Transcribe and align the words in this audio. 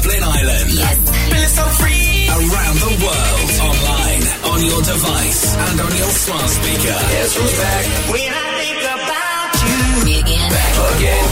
Dublin 0.00 0.24
Island. 0.24 0.72
Yes. 0.72 0.96
Feeling 1.28 1.54
so 1.60 1.64
free. 1.76 2.24
Around 2.32 2.76
the 2.80 2.92
world. 3.04 3.48
Online, 3.68 4.24
on 4.48 4.58
your 4.64 4.80
device, 4.80 5.44
and 5.60 5.76
on 5.76 5.92
your 5.92 6.08
smart 6.08 6.48
speaker. 6.48 6.96
Guess 7.12 7.36
who's 7.36 7.52
back? 7.60 7.84
When 8.08 8.32
I 8.32 8.48
think 8.64 8.80
about 8.80 9.52
you. 9.60 9.76
Me 10.08 10.14
again. 10.24 10.48
Back 10.48 10.76
again. 10.96 11.24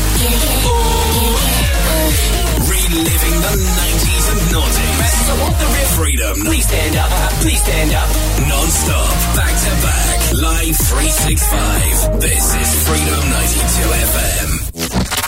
Reliving 2.69 3.37
the 3.41 3.55
90s 3.57 4.27
and 4.37 4.43
noughties. 4.53 5.13
So 5.25 5.33
want 5.41 5.57
the 5.57 5.69
real 5.73 5.89
Freedom. 5.97 6.37
Please 6.45 6.67
stand 6.69 6.97
up. 7.01 7.11
Please 7.41 7.63
stand 7.65 7.91
up. 7.97 8.09
Non-stop. 8.53 9.17
Back 9.33 9.55
to 9.65 9.73
back. 9.81 10.17
Live 10.45 10.77
365. 10.77 12.21
This 12.21 12.45
is 12.53 12.69
Freedom 12.85 13.23
92 13.33 13.97
FM. 14.13 14.58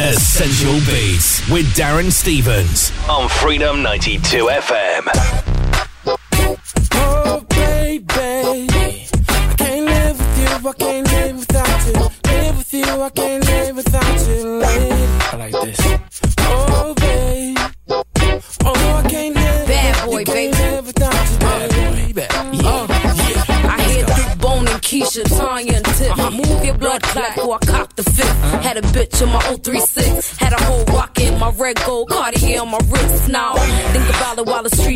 Essential 0.08 0.80
Beatz 0.80 1.46
with 1.52 1.66
Darren 1.76 2.10
Stevens 2.10 2.90
on 3.06 3.28
Freedom 3.28 3.82
92 3.82 4.46
FM. 4.46 5.39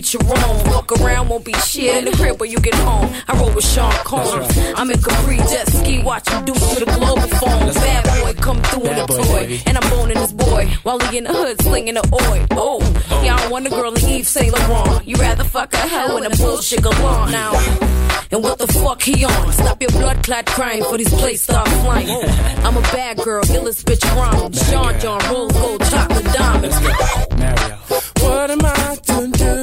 It 0.04 0.22
while 0.22 0.36
the 0.36 0.42
you 0.42 0.64
roam. 0.64 0.74
Walk 0.74 0.92
around, 1.00 1.28
won't 1.28 1.44
be 1.44 1.52
shit 1.54 1.96
in 1.96 2.04
the 2.04 2.10
crib 2.12 2.38
when 2.38 2.50
you 2.50 2.58
get 2.58 2.74
home. 2.74 3.10
I 3.26 3.38
roll 3.38 3.50
with 3.54 3.64
Sean 3.64 3.92
Combs. 4.04 4.58
I'm 4.76 4.90
in 4.90 5.00
Capri 5.00 5.38
jet 5.38 5.66
ski, 5.68 6.02
watch 6.02 6.28
him 6.28 6.44
do 6.44 6.52
through 6.52 6.84
the 6.84 6.92
global 6.92 7.28
phone. 7.38 7.72
Bad 7.72 8.04
boy, 8.20 8.34
come 8.34 8.62
through 8.64 8.84
in 8.84 8.98
a 8.98 9.06
toy. 9.06 9.46
baby. 9.46 9.62
And 9.66 9.78
I'm 9.78 9.90
boning 9.90 10.18
this 10.18 10.32
boy 10.32 10.66
while 10.82 10.98
he 10.98 11.18
in 11.18 11.24
the 11.24 11.32
hood 11.32 11.60
slinging 11.62 11.94
the 11.94 12.04
oil. 12.12 12.46
Oh, 12.50 12.80
y'all 13.24 13.38
don't 13.38 13.50
want 13.50 13.66
a 13.66 13.70
girl 13.70 13.94
in 13.94 14.04
Yves 14.04 14.28
Saint 14.28 14.52
Laurent. 14.52 15.08
You 15.08 15.16
rather 15.16 15.44
fuck 15.44 15.72
a 15.72 15.78
hoe 15.78 16.16
and 16.18 16.26
a 16.26 16.36
bullshit 16.36 16.82
galore 16.82 17.30
now. 17.30 17.52
And 18.30 18.42
what 18.42 18.58
the 18.58 18.66
fuck 18.66 19.00
he 19.00 19.24
on? 19.24 19.52
Stop 19.52 19.80
your 19.80 19.90
blood 19.90 20.22
clot 20.22 20.44
crying 20.46 20.84
for 20.84 20.98
these 20.98 21.14
plates 21.14 21.42
start 21.42 21.68
flying. 21.68 22.10
I'm 22.64 22.76
a 22.76 22.82
bad 22.92 23.16
girl, 23.18 23.42
illest 23.44 23.84
bitch 23.84 24.04
rhyme. 24.16 24.52
Sean 24.52 25.00
John, 25.00 25.20
rose 25.32 25.52
gold, 25.52 25.80
chocolate 25.84 26.24
diamonds. 26.26 26.80
Mario. 27.38 27.76
What 28.20 28.50
am 28.50 28.64
I 28.64 28.96
to 28.96 29.28
do 29.28 29.53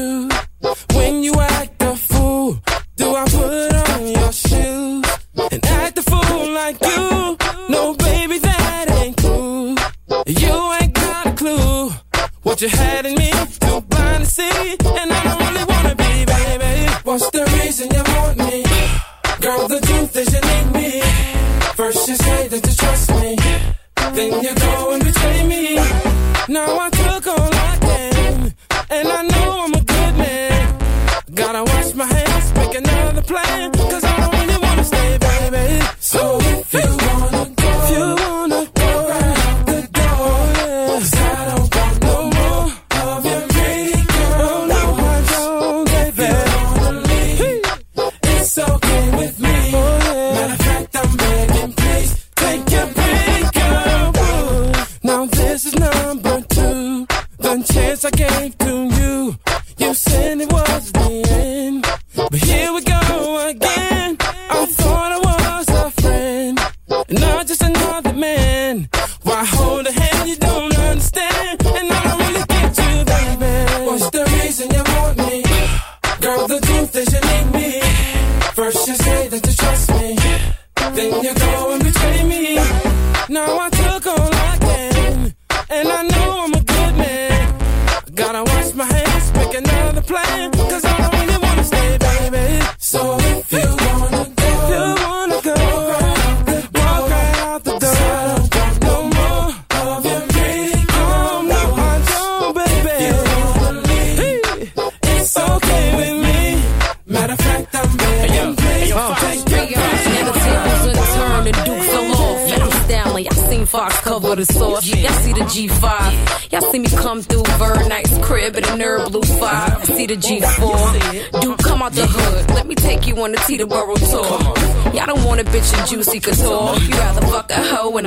you 12.61 12.69
had 12.69 13.05
in 13.07 13.15
me. 13.15 13.31
Too 13.59 13.81
blind 13.81 14.23
to 14.23 14.29
see, 14.29 14.75
and 14.99 15.11
I 15.11 15.23
don't 15.23 15.39
really 15.47 15.65
wanna 15.65 15.95
be, 15.95 16.25
baby. 16.25 16.91
What's 17.03 17.29
the 17.31 17.43
reason 17.57 17.89
you 17.89 18.03
want 18.13 18.37
me? 18.37 18.63
Girl, 19.39 19.67
the 19.67 19.79
truth 19.81 20.15
is 20.15 20.31
you 20.33 20.41
need 20.41 20.67
me. 20.71 21.01
First 21.75 22.07
you 22.07 22.15
say 22.15 22.47
that 22.49 22.61
you 22.67 22.73
trust 22.73 23.09
me, 23.21 23.35
then 24.15 24.43
you 24.43 24.53
go 24.53 24.93
and 24.93 25.03
betray 25.03 25.43
me. 25.47 25.75
Now 26.49 26.77
I 26.85 26.89
took 26.91 27.27
all 27.27 27.49
I 27.71 27.77
can, 27.81 28.53
and 28.91 29.07
I 29.07 29.21
know 29.23 29.63
I'm 29.63 29.73
a 29.73 29.81
good 29.81 30.15
man. 30.17 30.77
Gotta 31.33 31.63
wash 31.63 31.95
my 31.95 32.05
hands, 32.05 32.53
make 32.53 32.75
another 32.75 33.23
plan, 33.23 33.71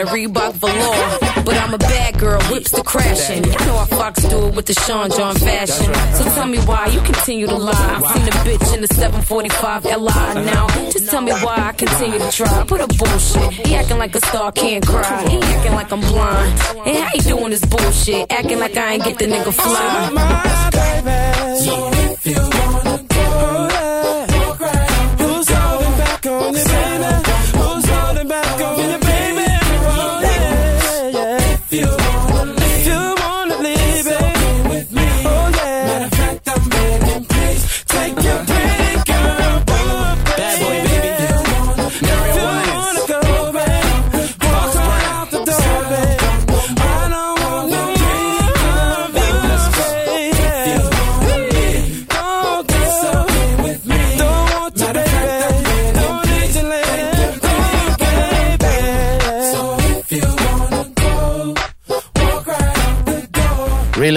a 0.05 0.09
hoe 0.09 0.15
Reebok 0.15 0.53
velour. 0.55 1.45
But 1.45 1.57
I'm 1.57 1.75
a 1.75 1.79
bad 1.79 2.19
girl, 2.19 2.41
whips 2.45 2.71
the 2.71 2.83
crashing. 2.83 3.45
Y'all 3.45 3.67
know 3.67 3.77
how 3.77 3.87
Fox 3.87 4.23
do 4.25 4.47
it 4.49 4.55
with 4.55 4.67
the 4.67 4.75
Sean 4.75 5.11
John 5.11 5.35
fashion. 5.37 5.95
So 6.15 6.25
tell 6.35 6.47
me 6.47 6.59
why 6.59 6.87
you 6.87 7.01
continue 7.01 7.47
to 7.47 7.57
lie. 7.57 7.73
I've 7.75 8.07
seen 8.17 8.29
a 8.29 8.37
bitch 8.47 8.75
in 8.75 8.81
the 8.81 8.89
745 8.89 9.85
LI 9.85 10.45
now. 10.45 10.69
Just 10.91 11.11
tell 11.11 11.21
me 11.23 11.33
why 11.33 11.57
I 11.69 11.73
continue 11.73 12.19
to 12.19 12.31
try. 12.31 12.65
Put 12.67 12.81
a 12.81 12.87
bullshit. 12.87 13.67
He 13.67 13.75
acting 13.75 13.99
like 13.99 14.15
a 14.15 14.21
star 14.27 14.53
can't 14.53 14.87
cry. 14.87 15.29
He 15.29 15.39
acting 15.39 15.75
like 15.75 15.93
I'm 15.93 16.01
blind. 16.01 16.61
And 16.87 16.97
how 16.97 17.11
you 17.15 17.23
doing 17.23 17.51
this 17.51 17.65
bullshit? 17.65 18.31
Acting 18.31 18.59
like 18.59 18.77
I 18.77 18.95
ain't 18.95 19.05
get 19.05 19.19
the 19.19 19.27
nigga 19.27 19.53
fly. 19.53 20.11
my 20.11 20.71
baby. 20.71 21.59
So 21.65 21.91
if 21.93 22.27
you 22.27 22.74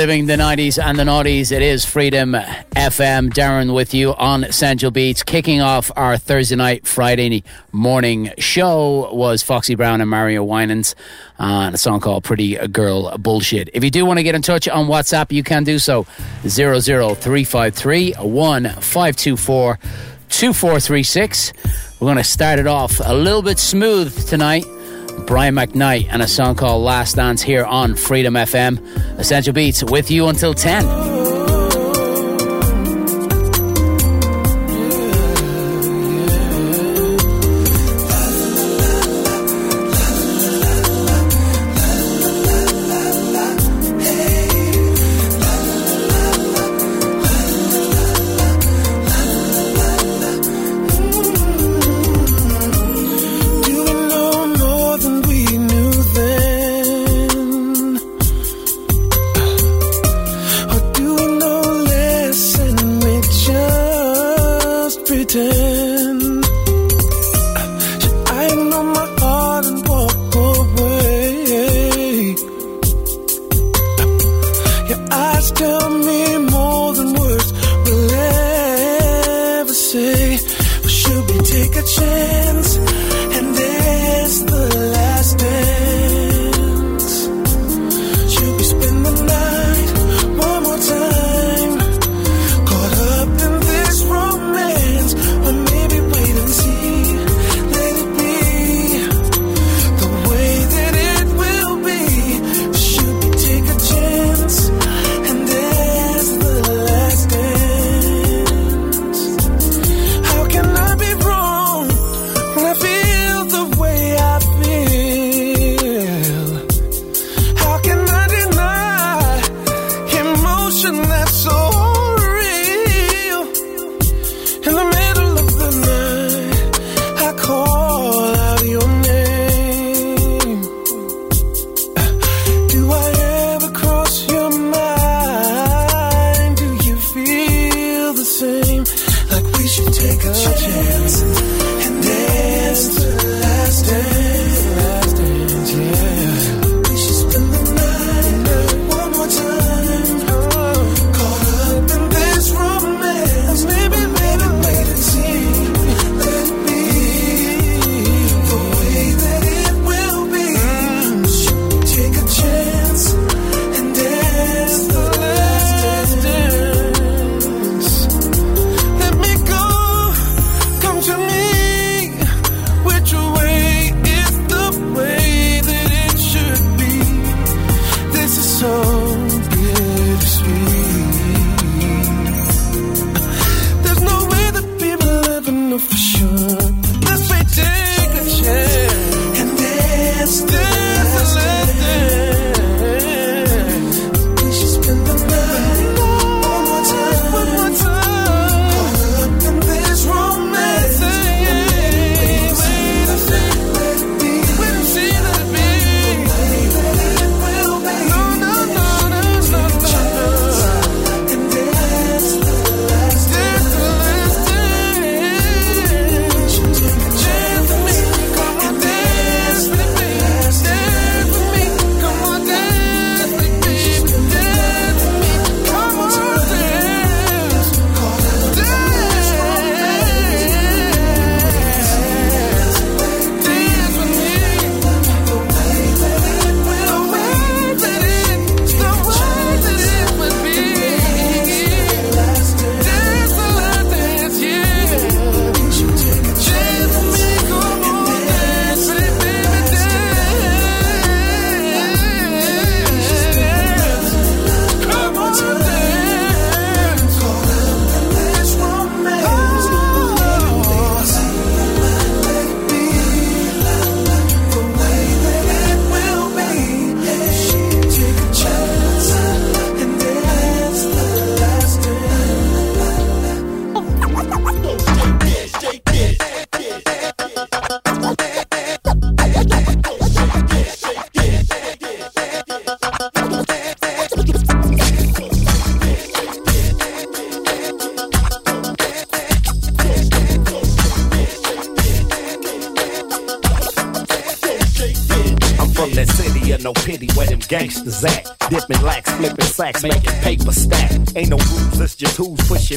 The 0.07 0.13
90s 0.13 0.81
and 0.81 0.98
the 0.98 1.04
noughties, 1.04 1.51
it 1.51 1.62
is 1.62 1.83
Freedom 1.83 2.31
FM. 2.31 3.30
Darren 3.30 3.75
with 3.75 3.94
you 3.94 4.15
on 4.15 4.45
Essential 4.45 4.89
Beatz. 4.89 5.25
Kicking 5.25 5.59
off 5.59 5.92
our 5.98 6.18
Thursday 6.18 6.56
night, 6.56 6.88
Friday 6.88 7.44
morning 7.74 8.31
show 8.38 9.13
was 9.13 9.44
Foxy 9.44 9.75
Brown 9.75 10.00
and 10.00 10.09
Mario 10.09 10.45
Winans 10.45 10.95
uh, 11.42 11.44
on 11.44 11.74
a 11.74 11.77
song 11.77 12.00
called 12.00 12.24
Pretty 12.24 12.56
Girl 12.69 13.18
Bullshit. 13.18 13.69
If 13.74 13.83
you 13.83 13.92
do 13.92 14.06
want 14.06 14.18
to 14.18 14.24
get 14.24 14.33
in 14.33 14.42
touch 14.42 14.69
on 14.69 14.88
WhatsApp, 14.88 15.33
you 15.33 15.44
can 15.44 15.65
do 15.65 15.77
so 15.77 16.04
00353 16.44 18.13
1524 18.13 19.80
2436. 20.30 21.53
We're 22.00 22.06
going 22.06 22.15
to 22.15 22.24
start 22.24 22.60
it 22.60 22.68
off 22.68 23.01
a 23.03 23.13
little 23.13 23.42
bit 23.42 23.60
smooth 23.60 24.25
tonight. 24.25 24.63
Brian 25.25 25.55
McKnight 25.55 26.07
and 26.11 26.21
a 26.21 26.27
song 26.27 26.55
called 26.55 26.83
Last 26.83 27.15
Dance 27.15 27.41
here 27.41 27.65
on 27.65 27.95
Freedom 27.95 28.35
FM. 28.35 28.79
Essential 29.19 29.53
Beats 29.53 29.83
with 29.83 30.11
you 30.11 30.27
until 30.27 30.53
10. 30.53 31.37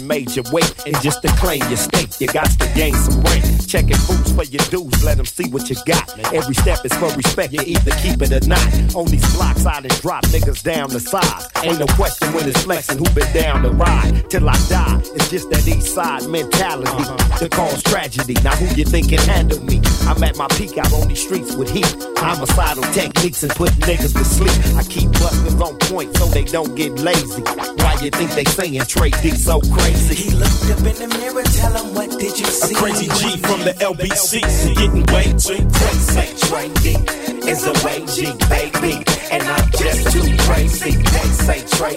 Pushing 0.00 0.06
major 0.06 0.42
weight. 0.52 0.74
And 0.86 1.00
just 1.02 1.22
to 1.22 1.28
claim 1.36 1.60
your 1.68 1.76
stake, 1.76 2.20
you 2.20 2.26
got 2.28 2.50
to 2.50 2.72
gain 2.74 2.94
some 2.94 3.20
rank. 3.22 3.39
Checking 3.70 4.02
boots 4.08 4.32
for 4.32 4.42
your 4.42 4.64
dues, 4.66 5.04
let 5.04 5.16
them 5.16 5.26
see 5.26 5.48
what 5.48 5.70
you 5.70 5.76
got. 5.86 6.18
Every 6.34 6.54
step 6.54 6.84
is 6.84 6.92
for 6.94 7.06
respect, 7.14 7.52
you 7.52 7.60
either 7.64 7.92
keep 8.02 8.20
it 8.20 8.32
or 8.32 8.44
not. 8.48 8.66
On 8.96 9.06
these 9.06 9.22
blocks, 9.36 9.64
I 9.64 9.80
done 9.80 9.96
drop 10.00 10.24
niggas 10.24 10.64
down 10.64 10.90
the 10.90 10.98
size. 10.98 11.46
Ain't 11.62 11.78
no 11.78 11.86
question 11.94 12.32
when 12.32 12.48
it's 12.48 12.60
flexing 12.64 12.98
who 12.98 13.04
been 13.14 13.32
down 13.32 13.62
the 13.62 13.70
ride. 13.70 14.28
Till 14.28 14.48
I 14.48 14.58
die, 14.68 14.98
it's 15.14 15.30
just 15.30 15.50
that 15.50 15.68
east 15.68 15.94
side 15.94 16.26
mentality 16.26 16.90
uh-huh. 16.90 17.38
that 17.38 17.52
cause 17.52 17.80
tragedy. 17.84 18.34
Now 18.42 18.56
who 18.56 18.66
you 18.74 18.84
think 18.84 19.10
can 19.10 19.20
handle 19.20 19.62
me? 19.62 19.80
I'm 20.02 20.20
at 20.24 20.36
my 20.36 20.48
peak 20.58 20.76
out 20.76 20.92
on 20.92 21.06
these 21.06 21.22
streets 21.22 21.54
with 21.54 21.70
heat. 21.70 21.86
Homicidal 22.18 22.82
techniques 22.92 23.44
and 23.44 23.52
put 23.52 23.70
niggas 23.86 24.18
to 24.18 24.24
sleep. 24.24 24.50
I 24.74 24.82
keep 24.82 25.12
busters 25.12 25.60
on 25.60 25.78
point 25.86 26.16
so 26.16 26.26
they 26.26 26.42
don't 26.42 26.74
get 26.74 26.98
lazy. 26.98 27.42
Why 27.42 27.96
you 28.02 28.10
think 28.10 28.32
they 28.32 28.46
saying 28.46 28.82
Tray 28.90 29.10
Deee 29.22 29.38
so 29.38 29.60
crazy? 29.60 30.16
He 30.16 30.30
looked 30.34 30.66
up 30.74 30.82
in 30.82 30.96
the 30.98 31.18
mirror, 31.18 31.44
tell 31.54 31.70
him 31.70 31.94
what 31.94 32.09
did 32.20 32.38
you 32.38 32.46
see? 32.46 32.74
A 32.74 32.78
crazy 32.78 33.06
G 33.06 33.36
from 33.38 33.60
the 33.64 33.72
LBC, 33.80 34.44
getting 34.76 35.06
way 35.08 35.32
too 35.40 35.64
crazy. 35.72 36.28
Tray 36.46 36.68
Deee 36.84 37.00
is 37.48 37.64
a 37.66 37.72
way 37.84 38.04
G, 38.12 38.28
baby. 38.52 39.00
And 39.32 39.42
I'm 39.42 39.70
just 39.72 40.12
too 40.12 40.28
crazy. 40.44 40.92
They 41.00 41.28
say 41.44 41.60
Trey 41.76 41.96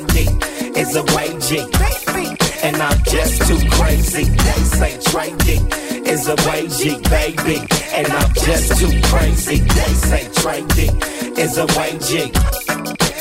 is 0.80 0.96
a 0.96 1.04
way 1.14 1.30
G, 1.44 1.68
baby. 1.76 2.26
And 2.64 2.78
I'm 2.78 3.04
just 3.04 3.44
too 3.48 3.60
crazy. 3.72 4.24
They 4.24 4.62
say 4.80 4.98
Trey 5.12 5.32
is 6.08 6.28
a 6.28 6.36
way 6.48 6.68
G, 6.68 6.98
baby. 7.10 7.68
And 7.92 8.08
I'm 8.08 8.34
just 8.34 8.80
too 8.80 8.94
crazy. 9.12 9.60
They 9.60 9.94
say 10.08 10.24
Trey 10.40 10.64
is 11.36 11.58
a 11.58 11.66
way 11.78 12.00
G. 12.00 12.32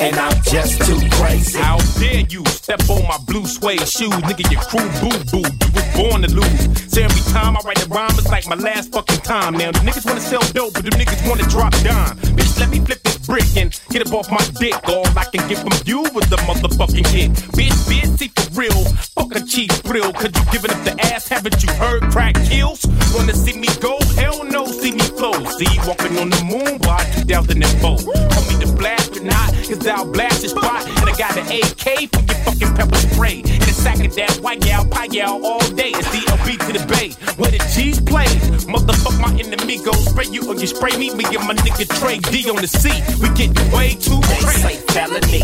And 0.01 0.17
I'm 0.17 0.43
just 0.43 0.83
too 0.87 1.01
crazy. 1.19 1.59
How 1.59 1.79
dare 1.99 2.25
you 2.29 2.45
step 2.47 2.89
on 2.89 3.07
my 3.09 3.19
blue 3.27 3.47
suede 3.47 3.87
shoes, 3.89 4.15
nigga? 4.29 4.51
Your 4.51 4.63
crew 4.63 4.89
boo 5.01 5.43
boo. 5.43 5.72
Born 5.95 6.23
to 6.23 6.29
lose. 6.29 6.93
So 6.93 7.03
every 7.03 7.21
time 7.33 7.57
I 7.57 7.61
write 7.65 7.83
a 7.85 7.89
rhyme, 7.89 8.11
it's 8.19 8.29
like 8.29 8.47
my 8.49 8.57
last 8.57 8.93
fucking 8.93 9.21
time. 9.21 9.55
Now 9.55 9.73
the 9.73 9.79
niggas 9.81 10.07
wanna 10.07 10.21
sell 10.21 10.43
dope, 10.53 10.75
but 10.75 10.85
the 10.85 10.91
niggas 10.91 11.27
wanna 11.29 11.45
drop 11.45 11.73
dime. 11.83 12.17
Bitch, 12.37 12.59
let 12.61 12.71
me 12.71 12.81
flip 12.81 13.03
this 13.03 13.19
brick 13.27 13.57
and 13.57 13.79
get 13.91 14.07
up 14.07 14.13
off 14.13 14.31
my 14.31 14.45
dick. 14.59 14.75
All 14.89 15.07
I 15.17 15.25
can 15.25 15.47
get 15.49 15.59
from 15.59 15.73
you 15.85 16.03
was 16.15 16.29
the 16.29 16.37
motherfucking 16.49 17.07
hit. 17.09 17.31
Bitch, 17.57 17.77
bitch, 17.89 18.19
see 18.19 18.29
for 18.29 18.61
real. 18.61 18.85
Fuck 19.17 19.35
a 19.37 19.41
cheap 19.45 19.73
thrill, 19.85 20.13
cause 20.13 20.33
you 20.35 20.45
giving 20.53 20.71
up 20.71 20.83
the 20.85 20.97
ass. 21.13 21.29
Haven't 21.29 21.63
you 21.63 21.73
heard 21.75 22.03
crack 22.11 22.35
kills? 22.45 22.85
Wanna 23.15 23.35
see 23.35 23.59
me 23.59 23.69
go? 23.81 23.99
Hell 24.17 24.45
no, 24.45 24.67
see 24.67 24.93
me 24.93 25.07
flow. 25.17 25.33
See, 25.59 25.79
walking 25.87 26.19
on 26.19 26.31
the 26.31 26.43
moon 26.45 26.79
by 26.79 27.05
2004. 27.25 27.81
Call 27.81 28.45
me 28.49 28.65
the 28.65 28.75
blast 28.77 29.17
or 29.17 29.25
not, 29.25 29.49
cause 29.69 29.87
I'll 29.87 30.11
blast 30.11 30.43
your 30.43 30.51
spot. 30.51 31.02
Got 31.23 31.37
an 31.39 31.47
AK 31.47 32.11
for 32.11 32.19
your 32.27 32.39
fucking 32.43 32.75
pepper 32.75 32.97
spray. 32.97 33.43
And 33.47 33.63
a 33.63 33.73
sack 33.73 34.05
of 34.05 34.13
that 34.17 34.41
white 34.43 34.61
gal, 34.61 34.85
pie 34.85 35.07
gal 35.07 35.39
all 35.47 35.61
day. 35.71 35.93
It's 35.95 36.09
DLB 36.09 36.59
to 36.67 36.73
the 36.75 36.85
bay, 36.91 37.11
where 37.39 37.53
the 37.53 37.63
G's 37.73 38.01
play. 38.01 38.27
Motherfuck 38.67 39.21
my 39.21 39.31
enemy, 39.39 39.79
go 39.85 39.93
spray 39.93 40.27
you 40.33 40.43
or 40.51 40.57
you 40.57 40.67
spray 40.67 40.91
me. 40.99 41.15
Me 41.15 41.25
and 41.27 41.47
my 41.47 41.55
nigga 41.55 41.87
Tray 42.01 42.19
Deee 42.19 42.51
on 42.51 42.57
the 42.57 42.67
seat. 42.67 42.99
We 43.23 43.31
get 43.39 43.55
way 43.71 43.95
too 43.95 44.19
They 44.19 44.43
crazy. 44.43 44.63
say 44.67 44.77
felony 44.91 45.43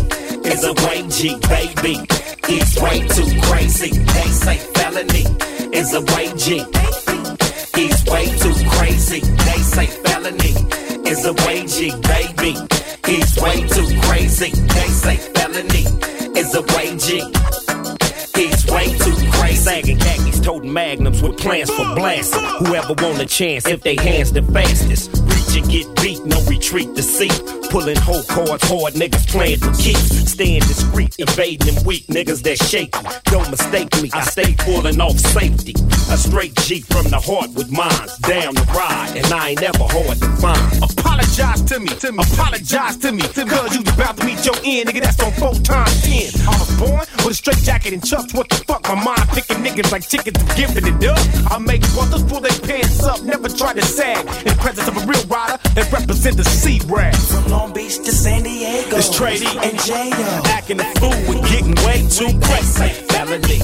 is 0.50 0.64
a 0.64 0.74
way 0.82 1.06
G, 1.14 1.38
baby. 1.46 2.02
He's 2.50 2.74
way 2.82 3.06
too 3.06 3.30
crazy. 3.46 3.90
They 4.02 4.28
say 4.34 4.58
felony 4.74 5.30
is 5.70 5.94
a 5.94 6.02
way 6.10 6.34
G. 6.34 6.66
He's 7.78 8.02
way 8.10 8.26
too 8.42 8.54
crazy. 8.74 9.20
They 9.20 9.62
say 9.62 9.86
felony 9.86 10.58
is 11.08 11.24
a 11.24 11.32
way 11.46 11.66
G, 11.66 11.90
baby. 12.02 12.54
He's 13.06 13.40
way 13.40 13.66
too 13.66 14.00
crazy. 14.02 14.50
They 14.50 14.88
say 14.88 15.16
felony 15.16 15.84
is 16.38 16.54
a 16.54 16.62
way 16.76 16.96
G. 16.98 17.22
He's 18.34 18.66
way 18.66 18.92
too 18.98 19.16
crazy. 19.32 19.56
Sagging 19.56 19.98
khakis, 19.98 20.40
toting 20.40 20.72
magnums 20.72 21.22
with 21.22 21.38
plans 21.38 21.70
for 21.70 21.94
blasting. 21.94 22.44
Whoever 22.66 22.94
want 22.94 23.20
a 23.20 23.26
chance, 23.26 23.66
if 23.66 23.82
they 23.82 23.96
hands 23.96 24.32
the 24.32 24.42
fastest. 24.42 25.37
Get 25.66 25.86
beat, 25.96 26.24
no 26.24 26.40
retreat 26.44 26.94
to 26.94 27.02
seat. 27.02 27.42
Pulling 27.70 27.96
whole 27.96 28.22
cards 28.22 28.66
hard, 28.68 28.94
niggas 28.94 29.26
playing 29.28 29.58
for 29.58 29.72
keeps. 29.74 30.30
Staying 30.30 30.60
discreet, 30.60 31.16
evading 31.18 31.74
them 31.74 31.84
weak 31.84 32.06
niggas 32.06 32.42
that 32.44 32.58
shaky. 32.58 32.98
Don't 33.24 33.50
mistake 33.50 33.90
me, 34.00 34.10
I 34.14 34.22
stay 34.22 34.54
pulling 34.54 35.00
off 35.00 35.18
safety. 35.18 35.74
A 36.10 36.16
straight 36.16 36.54
G 36.64 36.80
from 36.80 37.04
the 37.10 37.20
heart 37.20 37.50
with 37.54 37.70
mines. 37.70 38.16
Down 38.18 38.54
the 38.54 38.64
ride, 38.72 39.16
and 39.16 39.26
I 39.32 39.50
ain't 39.50 39.62
ever 39.62 39.84
hard 39.84 40.16
to 40.18 40.28
find. 40.40 40.82
Apologize 40.82 41.62
to 41.62 41.80
me, 41.80 41.88
to 41.88 42.12
me. 42.12 42.24
apologize 42.32 42.96
to 42.98 43.12
me, 43.12 43.22
to 43.22 43.44
cause 43.44 43.74
you 43.74 43.82
about 43.92 44.16
to 44.16 44.24
meet 44.24 44.44
your 44.46 44.56
end, 44.64 44.88
nigga. 44.88 45.02
That's 45.02 45.20
on 45.20 45.32
four 45.32 45.54
times 45.60 46.00
ten. 46.02 46.30
I 46.48 46.56
was 46.56 46.70
born 46.78 47.04
with 47.24 47.32
a 47.32 47.34
straight 47.34 47.58
jacket 47.58 47.92
and 47.92 48.04
chucks. 48.04 48.32
What 48.32 48.48
the 48.48 48.56
fuck? 48.64 48.84
My 48.88 48.94
mind 48.94 49.28
picking 49.34 49.58
niggas 49.58 49.92
like 49.92 50.08
chickens 50.08 50.38
and 50.38 50.56
giving 50.56 50.86
it 50.86 51.04
up. 51.04 51.20
I 51.50 51.58
make 51.58 51.82
brothers 51.92 52.22
pull 52.22 52.40
their 52.40 52.56
pants 52.64 53.04
up, 53.04 53.22
never 53.22 53.48
try 53.48 53.74
to 53.74 53.82
sag. 53.82 54.24
In 54.46 54.54
the 54.54 54.58
presence 54.60 54.88
of 54.88 54.96
a 54.96 55.04
real 55.04 55.24
rider 55.48 55.62
that 55.74 55.92
represent 55.92 56.36
the 56.36 56.44
sea 56.44 56.80
rag. 56.86 57.14
From 57.16 57.46
Long 57.50 57.72
Beach 57.72 57.96
to 57.98 58.12
San 58.12 58.42
Diego. 58.42 58.96
It's 58.96 59.14
Tray 59.16 59.38
Deee. 59.38 59.58
and 59.62 59.78
J.O. 59.80 60.42
Acting 60.46 60.80
a 60.80 60.84
fool 60.96 61.12
and 61.12 61.44
getting 61.48 61.74
way 61.86 62.06
too 62.08 62.26
They 62.38 62.46
crazy. 62.46 62.64
say 62.64 62.92
felony 63.08 63.60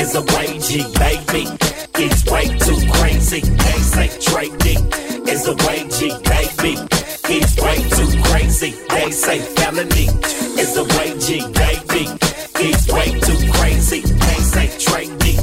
is 0.00 0.14
a 0.14 0.22
way 0.34 0.58
G, 0.58 0.84
baby. 0.98 1.48
He's 1.96 2.24
way 2.26 2.46
too 2.58 2.78
crazy. 2.92 3.40
They 3.40 3.78
say 3.94 4.08
Tray 4.20 4.48
Deee 4.58 4.82
is 5.30 5.46
a 5.48 5.54
way 5.66 5.86
G, 5.88 6.10
baby. 6.24 6.78
He's 7.26 7.56
way 7.56 7.78
too 7.88 8.10
crazy. 8.24 8.74
They 8.90 9.10
say 9.10 9.38
felony 9.56 10.08
is 10.60 10.76
a 10.76 10.84
way 10.84 11.18
G, 11.18 11.40
baby. 11.52 12.04
He's 12.58 12.86
way 12.88 13.18
too 13.20 13.52
crazy. 13.52 14.00
They 14.00 14.40
say 14.42 14.66
Tray 14.78 15.06
Deee 15.18 15.38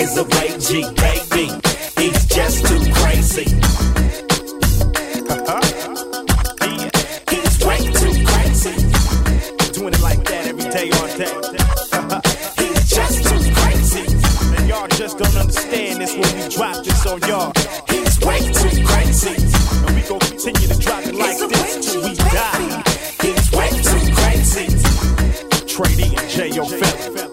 is 0.00 0.16
a 0.16 0.24
way 0.24 0.56
G, 0.58 0.82
baby. 0.94 1.52
He's 2.00 2.26
just 2.26 2.66
too 2.66 2.92
crazy. 2.94 3.46
Understand 15.56 16.00
this 16.00 16.12
when 16.12 16.42
we 16.42 16.48
drop 16.54 16.84
this 16.84 17.06
on 17.06 17.20
y'all. 17.28 17.52
He's 17.88 18.20
way 18.20 18.38
too 18.38 18.84
crazy. 18.84 19.36
And 19.86 19.94
we 19.94 20.02
gon' 20.02 20.20
continue 20.20 20.68
to 20.68 20.78
drop 20.78 21.04
it 21.04 21.14
like 21.14 21.38
this 21.38 21.92
till 21.92 22.02
we 22.02 22.14
die. 22.14 22.82
He's 23.22 23.50
way 23.52 23.70
too 23.70 24.12
crazy. 24.14 24.66
Trey 25.66 26.08
and 26.16 26.28
J.O. 26.28 26.64
Fella. 26.64 27.25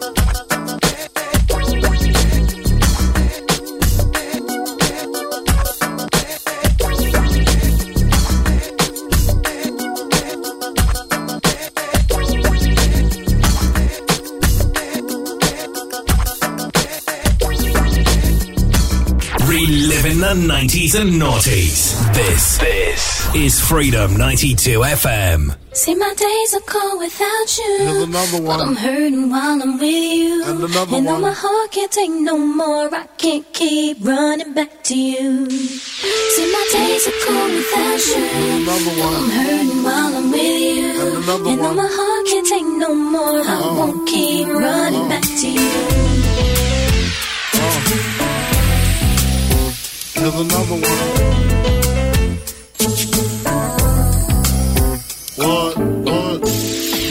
Reliving 20.34 20.50
90s 20.50 21.00
and 21.00 21.22
noughties. 21.22 22.14
This, 22.14 22.58
this 22.58 23.36
is 23.36 23.60
Freedom 23.60 24.18
92 24.18 24.80
FM. 24.80 25.56
See, 25.74 25.94
my 25.94 26.12
days 26.16 26.56
are 26.56 26.62
cold 26.62 27.00
without 27.00 27.58
you. 27.58 27.78
Here's 27.78 28.04
another 28.04 28.42
But 28.42 28.62
I'm 28.62 28.76
hurting 28.76 29.30
while 29.30 29.62
I'm 29.62 29.78
with 29.78 29.84
you. 29.84 30.44
And 30.46 30.64
another 30.64 30.98
and 30.98 31.06
though 31.08 31.12
one. 31.14 31.22
my 31.22 31.34
heart 31.34 31.72
can't 31.72 31.92
take 31.92 32.10
no 32.10 32.38
more, 32.40 32.90
I 32.96 33.06
can't 33.18 33.46
keep 33.54 33.98
running 34.04 34.54
back 34.56 34.84
to 34.86 34.98
you. 34.98 35.50
See, 35.52 36.52
my 36.52 36.68
days 36.72 37.08
are 37.08 37.20
cold 37.26 37.52
without 37.52 38.02
you. 38.08 38.26
Another 38.58 39.02
I'm 39.04 39.30
hurting 39.30 39.84
while 39.84 40.18
I'm 40.18 40.32
with 40.32 40.62
you. 40.62 41.02
And 41.02 41.24
another 41.24 41.50
and 41.50 41.60
though 41.60 41.64
one. 41.64 41.76
my 41.76 41.90
heart 41.92 42.26
can't 42.28 42.48
take 42.48 42.66
no 42.66 42.96
more, 42.96 43.38
I 43.38 43.54
uh-huh. 43.54 43.76
won't 43.78 44.10
keep 44.10 44.48
running 44.48 45.00
uh-huh. 45.00 45.10
back 45.10 45.22
to 45.22 45.48
you. 45.48 46.03
Here's 50.24 50.36
another 50.36 50.76
one. 50.76 50.84
What? 55.36 55.78
What? 56.08 56.48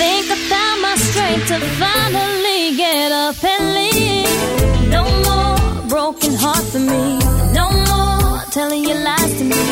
Think 0.01 0.31
I 0.31 0.37
found 0.49 0.81
my 0.81 0.95
strength 0.97 1.47
to 1.49 1.61
finally 1.77 2.75
get 2.75 3.13
up 3.13 3.45
and 3.45 3.65
leave. 3.77 4.89
No 4.89 5.05
more 5.29 5.89
broken 5.91 6.33
heart 6.33 6.65
for 6.73 6.79
me. 6.79 7.19
No 7.53 7.69
more 7.91 8.41
telling 8.51 8.83
you 8.83 8.95
lies 8.95 9.35
to 9.41 9.45
me. 9.45 9.63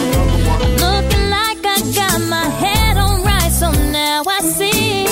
Looking 0.85 1.31
like 1.31 1.65
I 1.65 1.81
got 1.95 2.21
my 2.29 2.47
head 2.63 2.99
on 2.99 3.23
right, 3.23 3.51
so 3.51 3.71
now 3.71 4.23
I 4.27 4.41
see. 4.43 5.07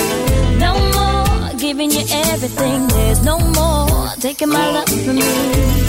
No 0.58 0.74
more 0.96 1.58
giving 1.58 1.90
you 1.90 2.04
everything. 2.10 2.88
There's 2.88 3.24
no 3.24 3.38
more 3.38 4.08
taking 4.20 4.50
my 4.50 4.70
love 4.70 4.90
from 4.90 5.16
me. 5.16 5.88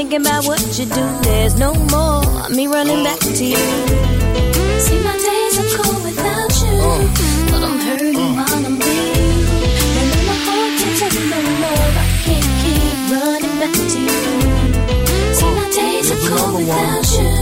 thinking 0.00 0.22
about 0.22 0.46
what 0.46 0.62
you 0.78 0.86
do. 0.86 1.06
There's 1.28 1.56
no 1.58 1.74
more 1.92 2.24
me 2.48 2.66
running 2.66 3.04
back 3.04 3.18
to 3.20 3.44
you. 3.44 3.64
See, 4.84 4.98
my 5.04 5.16
days 5.28 5.54
are 5.60 5.70
cold 5.76 6.02
without 6.08 6.52
you, 6.62 6.76
but 7.50 7.60
I'm 7.68 7.78
hurting 7.84 8.14
while 8.16 8.64
I'm 8.68 8.78
with 8.80 8.96
you. 8.96 9.36
And 9.98 10.06
then 10.12 10.24
my 10.30 10.38
heart 10.46 10.72
can't 10.80 10.96
take 11.00 11.26
no 11.34 11.40
more. 11.62 11.88
I 12.00 12.06
can't 12.24 12.50
keep 12.62 12.96
running 13.12 13.56
back 13.60 13.74
to 13.92 13.98
you. 14.08 14.20
See, 15.36 15.52
my 15.58 15.68
days 15.78 16.08
are 16.14 16.22
cold 16.28 16.52
without 16.56 17.06
you, 17.16 17.32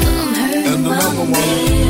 but 0.00 0.14
I'm 0.22 0.32
hurting 0.40 0.82
while 0.88 1.16
I'm 1.22 1.30
with 1.36 1.60
you. 1.68 1.84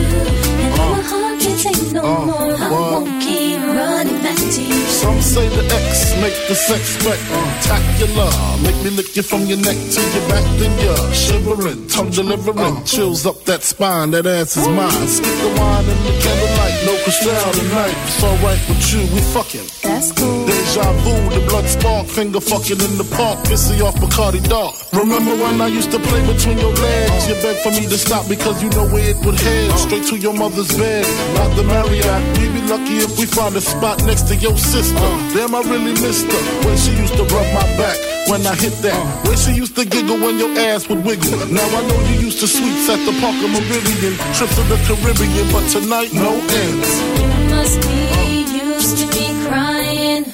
And 0.62 0.70
then 0.74 0.90
my 0.90 1.02
heart 1.10 1.36
can't 1.42 1.60
take 1.66 1.92
no 1.92 2.02
more. 2.26 2.56
I 2.58 2.70
won't 2.72 3.22
keep 3.22 3.58
running 3.60 3.78
back 3.78 3.78
to 3.78 3.94
you. 3.94 3.99
Some 4.38 5.20
say 5.20 5.48
the 5.48 5.64
X 5.64 6.14
make 6.20 6.36
the 6.46 6.54
sex 6.54 6.82
spectacular. 6.98 8.30
Make 8.62 8.76
me 8.84 8.90
lick 8.90 9.16
you 9.16 9.22
from 9.22 9.46
your 9.46 9.58
neck 9.58 9.76
to 9.76 10.00
your 10.00 10.28
back, 10.28 10.44
then 10.58 10.72
you're 10.78 11.14
shivering, 11.14 11.88
tongue 11.88 12.10
delivering, 12.10 12.84
chills 12.84 13.26
up 13.26 13.42
that 13.44 13.62
spine. 13.62 14.12
That 14.12 14.26
ass 14.26 14.56
is 14.56 14.68
mine. 14.68 15.08
Skip 15.08 15.26
the 15.26 15.48
wine 15.58 15.84
and 15.84 16.00
the 16.06 16.12
candlelight, 16.22 16.76
no 16.86 16.94
crystal 17.02 17.52
tonight. 17.52 17.94
It's 18.06 18.22
alright 18.22 18.60
with 18.68 18.92
you, 18.92 19.00
we 19.14 19.20
fucking. 19.34 19.66
That's 19.82 20.12
cool. 20.12 20.39
Deja 20.70 20.92
vu, 21.02 21.10
the 21.34 21.42
blood 21.50 21.66
spark, 21.66 22.06
finger 22.06 22.38
fucking 22.38 22.78
in 22.78 22.94
the 22.94 23.02
park, 23.18 23.42
pissy 23.42 23.82
off 23.82 23.96
Bacardi 23.96 24.38
Dark. 24.48 24.70
Remember 24.92 25.34
when 25.42 25.60
I 25.60 25.66
used 25.66 25.90
to 25.90 25.98
play 25.98 26.22
between 26.22 26.58
your 26.58 26.70
legs? 26.70 27.26
You 27.26 27.34
begged 27.42 27.58
for 27.66 27.74
me 27.74 27.90
to 27.90 27.98
stop 27.98 28.28
because 28.28 28.62
you 28.62 28.70
know 28.70 28.86
where 28.86 29.10
it 29.10 29.18
would 29.26 29.34
head. 29.34 29.76
Straight 29.76 30.06
to 30.14 30.16
your 30.16 30.32
mother's 30.32 30.70
bed, 30.78 31.02
not 31.34 31.50
the 31.56 31.64
Marriott. 31.64 32.22
We'd 32.38 32.54
be 32.54 32.62
lucky 32.70 33.02
if 33.02 33.18
we 33.18 33.26
find 33.26 33.56
a 33.56 33.60
spot 33.60 34.04
next 34.06 34.30
to 34.30 34.36
your 34.36 34.56
sister. 34.56 35.10
Damn, 35.34 35.58
I 35.58 35.62
really 35.66 35.90
missed 35.98 36.30
her. 36.30 36.42
When 36.62 36.78
she 36.78 36.94
used 36.94 37.18
to 37.18 37.26
rub 37.26 37.50
my 37.50 37.66
back 37.74 37.98
when 38.30 38.46
I 38.46 38.54
hit 38.54 38.78
that. 38.86 39.26
When 39.26 39.36
she 39.36 39.50
used 39.50 39.74
to 39.74 39.84
giggle 39.84 40.22
when 40.22 40.38
your 40.38 40.54
ass 40.54 40.88
would 40.88 41.02
wiggle. 41.04 41.34
Now 41.50 41.66
I 41.66 41.82
know 41.82 41.98
you 42.14 42.30
used 42.30 42.38
to 42.40 42.46
suites 42.46 42.86
at 42.86 43.02
the 43.10 43.14
Parker 43.18 43.50
Meridien, 43.50 44.14
trips 44.38 44.54
to 44.54 44.62
the 44.70 44.78
Caribbean, 44.86 45.50
but 45.50 45.66
tonight 45.66 46.14
no 46.14 46.30
ends. 46.30 46.90
You 47.18 47.26
must 47.50 47.82
be 47.82 48.46
used 48.54 48.98
to 49.02 49.06
me 49.18 49.34
crying, 49.50 50.24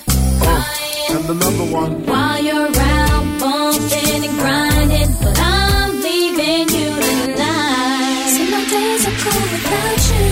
crying. 0.47 1.11
And 1.17 1.27
another 1.35 1.67
one. 1.81 1.93
While 2.07 2.41
you're 2.49 2.73
out 2.99 3.27
bumping 3.41 4.21
and 4.27 4.37
grinding, 4.41 5.13
but 5.23 5.37
I'm 5.39 5.93
leaving 6.07 6.69
you 6.77 6.89
tonight. 7.07 8.27
See, 8.35 8.49
my 8.55 8.65
days 8.75 9.03
are 9.09 9.19
cold 9.25 9.49
without 9.55 10.01
you, 10.13 10.29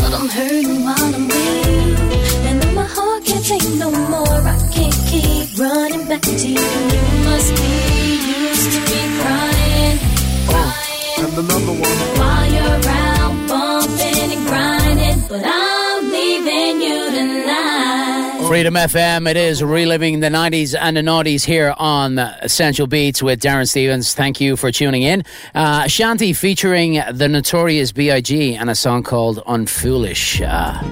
but 0.00 0.10
I'm 0.18 0.28
hurting 0.36 0.80
while 0.86 1.14
I'm 1.18 1.26
with 1.28 1.66
you. 1.68 1.88
And 2.48 2.56
then 2.62 2.74
my 2.74 2.88
heart 2.96 3.24
can't 3.24 3.44
take 3.44 3.68
no 3.84 3.90
more. 4.12 4.40
I 4.54 4.56
can't 4.76 4.98
keep 5.10 5.58
running 5.58 6.04
back 6.08 6.22
to 6.22 6.48
you. 6.54 6.66
You 6.94 7.02
must 7.28 7.50
be 7.60 7.72
used 8.36 8.68
to 8.74 8.80
me 8.90 9.00
crying, 9.20 9.96
crying. 10.50 11.18
And 11.24 11.34
another 11.44 11.76
one. 11.86 12.17
Freedom 18.58 18.74
FM, 18.74 19.30
it 19.30 19.36
is 19.36 19.62
reliving 19.62 20.18
the 20.18 20.26
90s 20.26 20.76
and 20.76 20.96
the 20.96 21.00
noughties 21.00 21.44
here 21.44 21.76
on 21.78 22.18
Essential 22.18 22.88
Beatz 22.88 23.22
with 23.22 23.40
Darren 23.40 23.68
Stevens. 23.68 24.14
Thank 24.14 24.40
you 24.40 24.56
for 24.56 24.72
tuning 24.72 25.04
in. 25.04 25.22
Uh, 25.54 25.84
Shanti 25.84 26.36
featuring 26.36 27.00
the 27.12 27.28
Notorious 27.28 27.92
B.I.G. 27.92 28.56
and 28.56 28.68
a 28.68 28.74
song 28.74 29.04
called 29.04 29.38
Unfoolish. 29.46 30.40
Uh, 30.44 30.82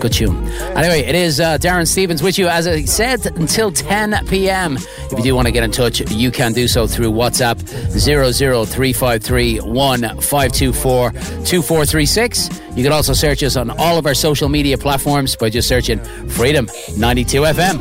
good 0.00 0.12
tune. 0.12 0.48
Anyway, 0.76 1.02
it 1.02 1.14
is 1.14 1.38
uh, 1.38 1.58
Darren 1.58 1.86
Stevens 1.86 2.24
with 2.24 2.40
you, 2.40 2.48
as 2.48 2.66
I 2.66 2.82
said, 2.86 3.24
until 3.36 3.70
10 3.70 4.26
p.m. 4.26 4.76
If 4.76 5.12
you 5.12 5.22
do 5.22 5.36
want 5.36 5.46
to 5.46 5.52
get 5.52 5.62
in 5.62 5.70
touch, 5.70 6.00
you 6.10 6.32
can 6.32 6.52
do 6.52 6.66
so 6.66 6.88
through 6.88 7.12
WhatsApp 7.12 7.60
00353 7.92 9.60
1524 9.60 11.10
2436. 11.12 12.62
You 12.74 12.82
can 12.82 12.92
also 12.92 13.12
search 13.12 13.42
us 13.42 13.56
on 13.56 13.68
all 13.70 13.98
of 13.98 14.06
our 14.06 14.14
social 14.14 14.48
media 14.48 14.78
platforms 14.78 15.36
by 15.36 15.50
just 15.50 15.68
searching 15.68 16.02
Freedom 16.30 16.66
92 17.12 17.42
FM. 17.44 17.76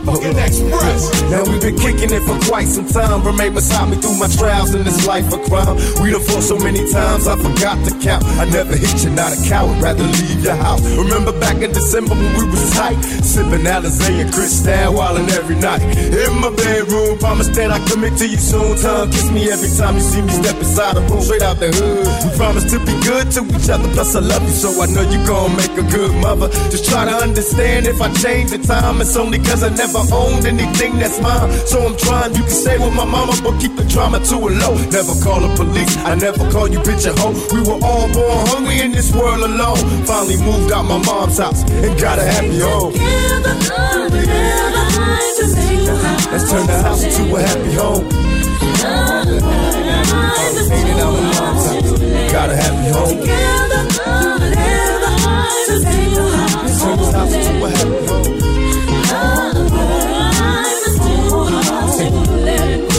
Now 1.32 1.40
we've 1.48 1.64
been 1.64 1.80
kicking 1.80 2.12
it 2.12 2.20
for 2.28 2.36
quite 2.52 2.68
some 2.68 2.84
time. 2.84 3.24
Remain 3.24 3.54
beside 3.54 3.88
me 3.88 3.96
through 3.96 4.20
my 4.20 4.28
trials 4.28 4.76
in 4.76 4.84
this 4.84 5.08
life 5.08 5.32
of 5.32 5.40
crime. 5.48 5.80
We 6.04 6.12
done 6.12 6.20
fought 6.20 6.44
so 6.44 6.60
many 6.60 6.84
times 6.92 7.32
I 7.32 7.40
forgot 7.40 7.80
to 7.88 7.96
count. 8.04 8.28
I 8.36 8.44
never 8.52 8.76
hit 8.76 8.92
you, 9.06 9.10
not 9.12 9.32
a 9.32 9.40
coward, 9.48 9.80
rather 9.82 10.04
leave 10.04 10.44
your 10.44 10.60
house. 10.60 10.84
Remember 11.00 11.32
back 11.40 11.64
in 11.64 11.72
December 11.72 12.12
when 12.12 12.28
we 12.36 12.46
was 12.52 12.76
tight, 12.76 13.00
sipping 13.24 13.64
Alizé 13.64 14.20
and 14.20 14.34
Cristal 14.34 15.00
wildin' 15.00 15.32
every 15.32 15.56
night. 15.56 15.80
In 15.80 16.36
my 16.44 16.52
bedroom, 16.52 17.18
promise 17.18 17.48
that 17.56 17.72
I 17.72 17.80
commit 17.88 18.18
to 18.20 18.28
you 18.28 18.36
soon. 18.36 18.76
Time 18.84 19.12
kiss 19.12 19.32
me 19.32 19.50
every 19.50 19.72
time 19.80 19.96
you 19.96 20.04
see 20.04 20.22
me 20.22 20.34
step 20.44 20.60
inside 20.60 21.00
the 21.00 21.08
room, 21.08 21.22
straight 21.22 21.42
out 21.42 21.56
the 21.56 21.72
hood. 21.72 22.04
We 22.28 22.36
promise 22.36 22.68
to 22.68 22.84
be 22.84 23.00
good 23.08 23.32
to 23.40 23.48
each 23.56 23.70
other, 23.72 23.88
plus 23.96 24.14
I 24.14 24.20
love 24.20 24.44
you, 24.44 24.52
so 24.52 24.76
I 24.84 24.92
know 24.92 25.08
you 25.08 25.24
gon' 25.24 25.56
make 25.56 25.72
a 25.80 25.88
good 25.88 26.12
mother. 26.20 26.52
Just 26.68 26.92
try 26.92 27.06
to 27.06 27.16
understand 27.16 27.88
if 27.88 28.02
I 28.02 28.12
change 28.20 28.52
the 28.52 28.58
time, 28.58 29.00
it's 29.00 29.21
only 29.22 29.38
cause 29.38 29.64
I 29.64 29.70
never 29.70 30.02
owned 30.12 30.46
anything 30.46 30.98
that's 30.98 31.22
mine. 31.22 31.52
So 31.68 31.86
I'm 31.86 31.96
trying, 31.96 32.34
you 32.34 32.42
can 32.42 32.50
stay 32.50 32.78
with 32.78 32.94
my 32.96 33.06
mama, 33.06 33.34
but 33.44 33.60
keep 33.62 33.76
the 33.76 33.86
drama 33.86 34.20
to 34.20 34.36
a 34.36 34.50
low. 34.50 34.74
Never 34.90 35.14
call 35.22 35.40
the 35.46 35.54
police, 35.56 35.96
I 35.98 36.16
never 36.16 36.50
call 36.50 36.68
you 36.68 36.80
bitch 36.80 37.06
a 37.06 37.14
hoe. 37.22 37.36
We 37.54 37.62
were 37.62 37.80
all 37.86 38.08
born 38.12 38.48
hungry 38.50 38.82
in 38.82 38.92
this 38.92 39.14
world 39.14 39.44
alone. 39.44 39.78
Finally 40.06 40.38
moved 40.38 40.72
out 40.72 40.84
my 40.84 40.98
mom's 41.06 41.38
house 41.38 41.62
and 41.70 42.00
got 42.00 42.18
a 42.18 42.24
happy 42.24 42.60
home. 42.60 42.94
Let's 46.32 46.50
turn 46.50 46.66
the 46.66 46.82
house 46.82 47.04
into 47.04 47.36
a 47.36 47.42
happy 47.42 47.74
home. 47.78 48.10
Hanging 50.72 51.00
out 51.00 51.14
my 51.14 51.22
mom's 51.22 51.66
house, 51.70 51.92
got 52.32 52.50
a 52.50 52.56
happy 52.56 52.90
home. 52.90 53.18
Let's 56.64 56.82
turn 56.82 56.98
this 56.98 57.12
house 57.14 57.34
into 57.34 57.66
a 57.66 57.70
happy 57.70 58.06
home. 58.08 58.42
I'm 59.14 60.74
still, 60.76 61.48
I'm 61.48 61.90
still, 61.90 62.91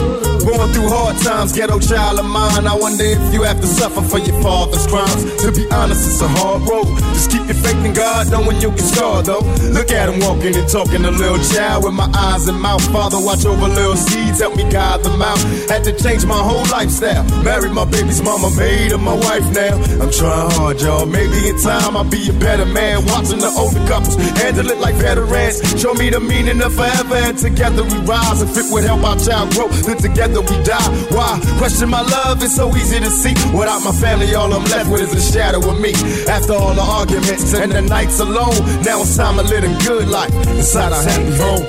Going 0.53 0.71
through 0.71 0.89
hard 0.89 1.17
times, 1.17 1.51
ghetto 1.51 1.79
child 1.79 2.19
of 2.19 2.25
mine. 2.25 2.67
I 2.67 2.75
wonder 2.75 3.03
if 3.03 3.33
you 3.33 3.41
have 3.41 3.59
to 3.59 3.65
suffer 3.65 4.05
for 4.05 4.19
your 4.19 4.39
father's 4.43 4.85
crimes. 4.85 5.25
To 5.41 5.51
be 5.51 5.65
honest, 5.73 6.05
it's 6.05 6.21
a 6.21 6.27
hard 6.29 6.61
road. 6.69 6.85
Just 7.17 7.31
keep 7.31 7.41
your 7.49 7.57
faith 7.57 7.81
in 7.81 7.93
God, 7.93 8.29
knowing 8.29 8.61
you 8.61 8.69
can 8.69 8.85
scarred 8.85 9.25
though. 9.25 9.41
Look 9.73 9.89
at 9.89 10.13
him 10.13 10.21
walking 10.21 10.53
and 10.53 10.69
talking 10.69 11.05
a 11.05 11.09
little 11.09 11.41
child 11.41 11.85
with 11.85 11.95
my 11.97 12.05
eyes 12.13 12.47
and 12.47 12.61
mouth. 12.61 12.85
Father, 12.93 13.17
watch 13.17 13.49
over 13.49 13.65
little 13.65 13.97
seeds, 13.97 14.45
help 14.45 14.55
me 14.55 14.69
guide 14.69 15.01
them 15.01 15.23
out. 15.23 15.41
Had 15.73 15.83
to 15.89 15.93
change 15.97 16.23
my 16.27 16.37
whole 16.37 16.69
lifestyle. 16.69 17.25
Married 17.41 17.73
my 17.73 17.85
baby's 17.85 18.21
mama, 18.21 18.53
made 18.53 18.91
her 18.91 19.01
my 19.01 19.17
wife 19.25 19.49
now. 19.57 19.73
I'm 20.05 20.13
trying 20.13 20.53
hard, 20.53 20.79
y'all. 20.81 21.07
Maybe 21.07 21.49
in 21.49 21.57
time 21.65 21.97
I'll 21.97 22.05
be 22.05 22.29
a 22.29 22.33
better 22.33 22.65
man. 22.69 23.01
Watching 23.09 23.41
the 23.41 23.49
older 23.57 23.81
couples 23.89 24.21
handle 24.37 24.69
it 24.69 24.77
like 24.77 24.93
veterans. 25.01 25.65
Show 25.81 25.95
me 25.95 26.11
the 26.11 26.19
meaning 26.19 26.61
of 26.61 26.77
forever, 26.77 27.17
and 27.25 27.37
together 27.41 27.81
we 27.81 27.97
rise. 28.05 28.45
If 28.45 28.53
it 28.53 28.69
would 28.69 28.83
help 28.83 29.01
our 29.01 29.17
child 29.17 29.49
grow, 29.57 29.67
then 29.89 29.97
together 29.97 30.42
we 30.49 30.61
die. 30.63 30.89
Why? 31.09 31.39
Question 31.57 31.89
my 31.89 32.01
love, 32.01 32.41
it's 32.43 32.55
so 32.55 32.75
easy 32.75 32.99
to 32.99 33.09
see. 33.09 33.33
Without 33.55 33.83
my 33.83 33.91
family, 33.91 34.33
all 34.35 34.53
I'm 34.53 34.63
left 34.65 34.89
with 34.89 35.01
is 35.01 35.13
a 35.13 35.21
shadow 35.33 35.59
of 35.69 35.79
me. 35.79 35.93
After 36.27 36.53
all 36.53 36.73
the 36.73 36.81
arguments 36.81 37.53
and 37.53 37.71
the 37.71 37.81
nights 37.81 38.19
alone, 38.19 38.55
now 38.83 39.01
it's 39.01 39.15
time 39.17 39.37
to 39.37 39.43
live 39.43 39.63
a 39.63 39.73
good 39.83 40.07
life 40.07 40.33
inside 40.57 40.91
our 40.91 41.03
happy 41.03 41.35
home. 41.37 41.65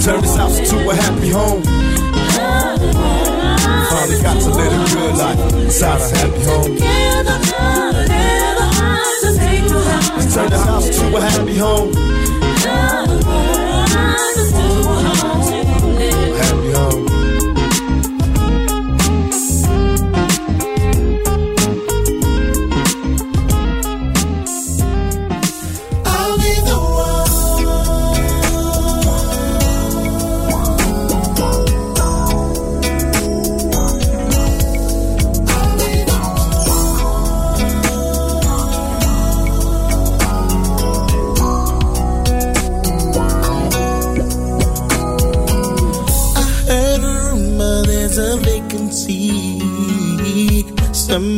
Turn 0.00 0.20
this 0.22 0.36
house 0.36 0.58
into 0.58 0.88
a 0.88 0.94
happy 0.94 1.28
home. 1.28 1.62
Finally 3.90 4.22
got 4.22 4.40
to 4.40 4.50
live 4.50 4.72
a 4.72 4.84
good 4.94 5.16
life 5.16 5.54
inside 5.54 6.00
a 6.00 6.08
happy 6.16 6.42
home. 6.44 6.76
Let's 10.16 10.34
turn 10.34 10.50
this 10.50 10.64
house 10.64 10.88
to 10.88 11.16
a 11.16 11.20
happy 11.20 11.58
home. 11.58 11.92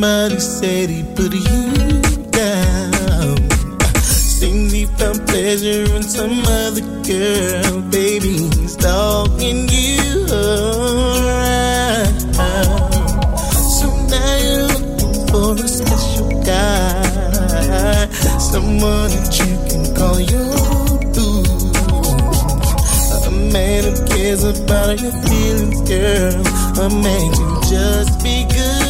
Somebody 0.03 0.41
said 0.41 0.91
he 0.91 1.05
put 1.15 1.33
you 1.33 2.03
down. 2.33 3.37
Seems 4.03 4.73
he 4.73 4.87
found 4.87 5.25
pleasure 5.29 5.85
in 5.95 6.03
some 6.03 6.43
other 6.45 6.81
girl, 7.07 7.81
baby. 7.83 8.51
He's 8.59 8.75
dogging 8.75 9.69
you 9.69 10.27
around. 10.27 12.19
So 13.79 13.87
now 14.11 14.37
you're 14.43 14.67
looking 14.75 15.15
for 15.29 15.55
a 15.55 15.69
special 15.69 16.31
guy, 16.43 18.09
someone 18.41 19.11
that 19.15 19.38
you 19.38 19.55
can 19.71 19.85
call 19.95 20.19
your 20.19 20.51
boo, 21.15 21.45
a 23.23 23.31
man 23.53 23.85
who 23.85 23.95
cares 24.09 24.43
about 24.43 25.01
your 25.01 25.12
feelings, 25.23 25.81
girl, 25.88 26.43
a 26.85 26.91
man 26.91 27.33
who 27.35 27.61
just 27.71 28.21
be 28.25 28.47
good. 28.51 28.82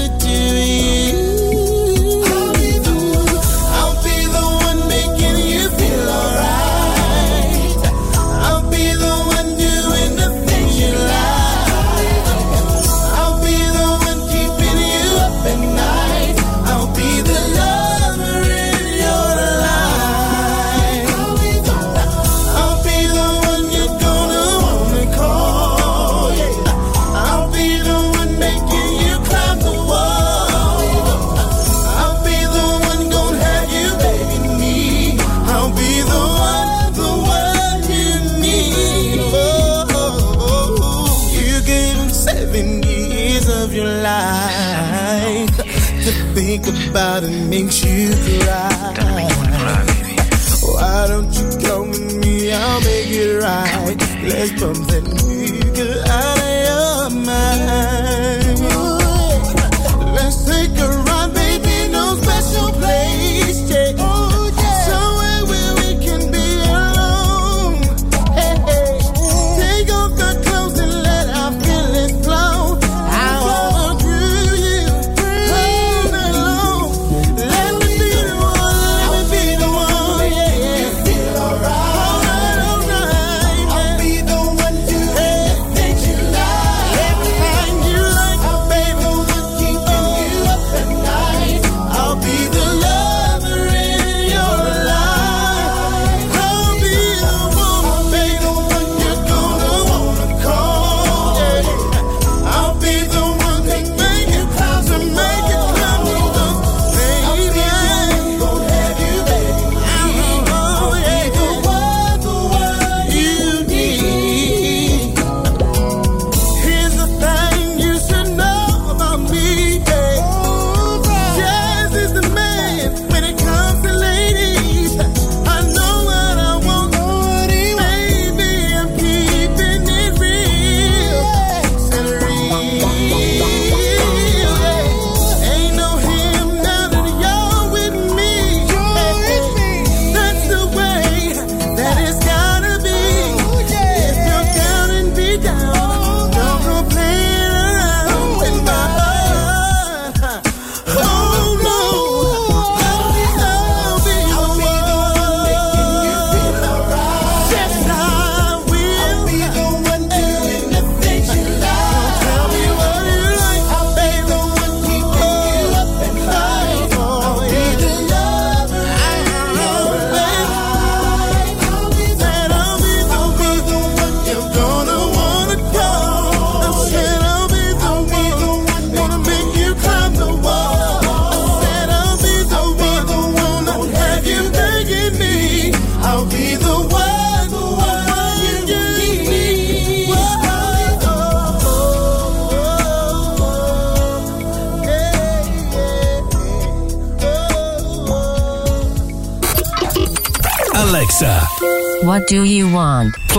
from 54.50 54.91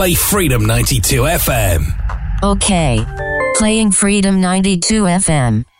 play 0.03 0.15
Freedom 0.15 0.65
92 0.65 1.21
FM. 1.21 1.79
Okay. 2.43 2.99
Playing 3.55 3.89
Freedom 3.91 4.41
92 4.41 5.03
FM. 5.03 5.72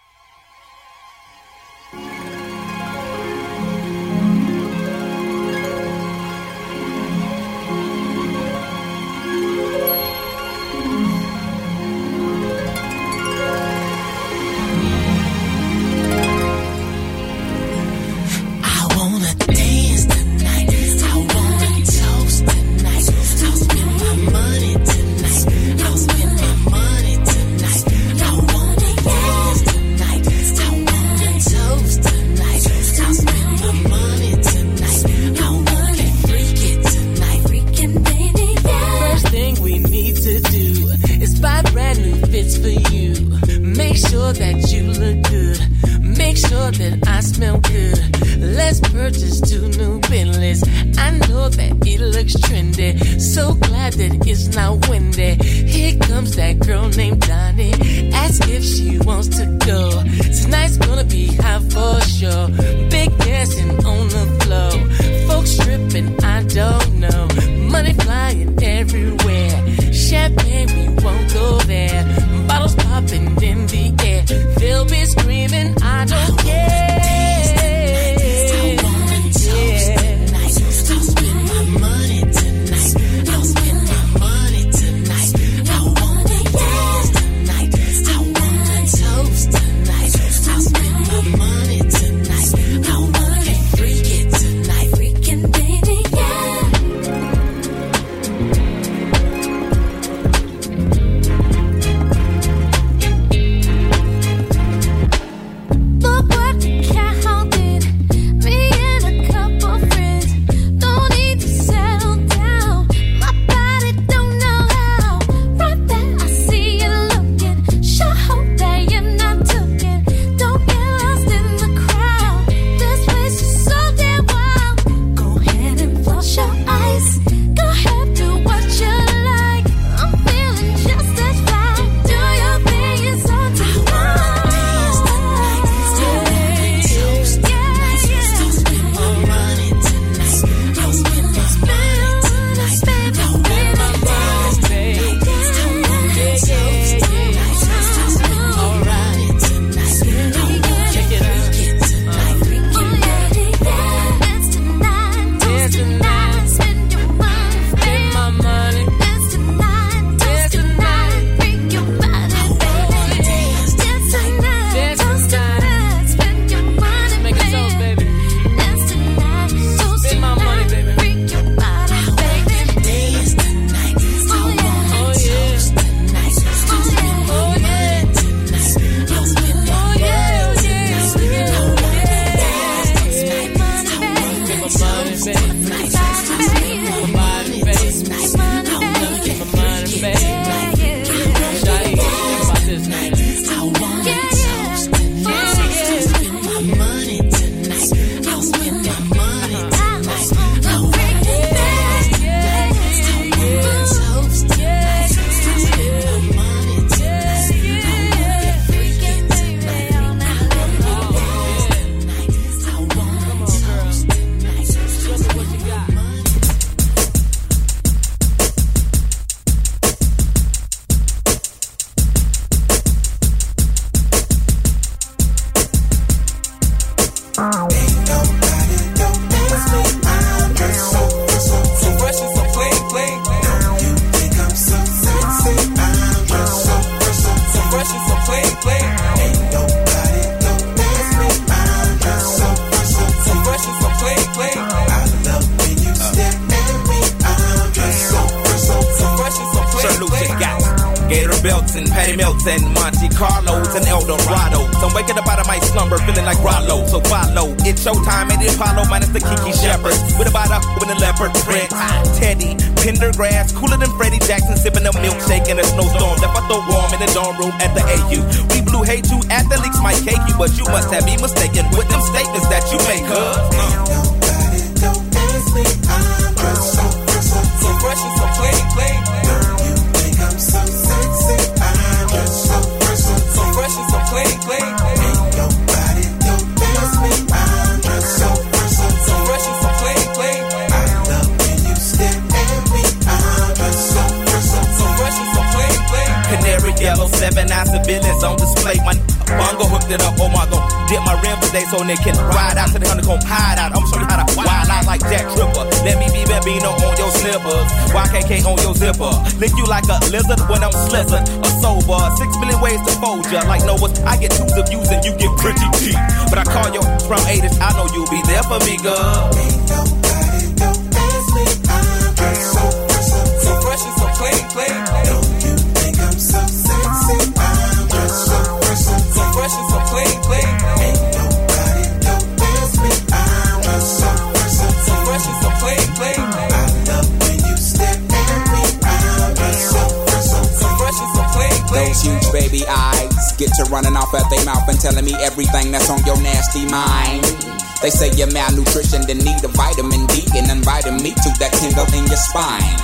Spine. 352.43 352.84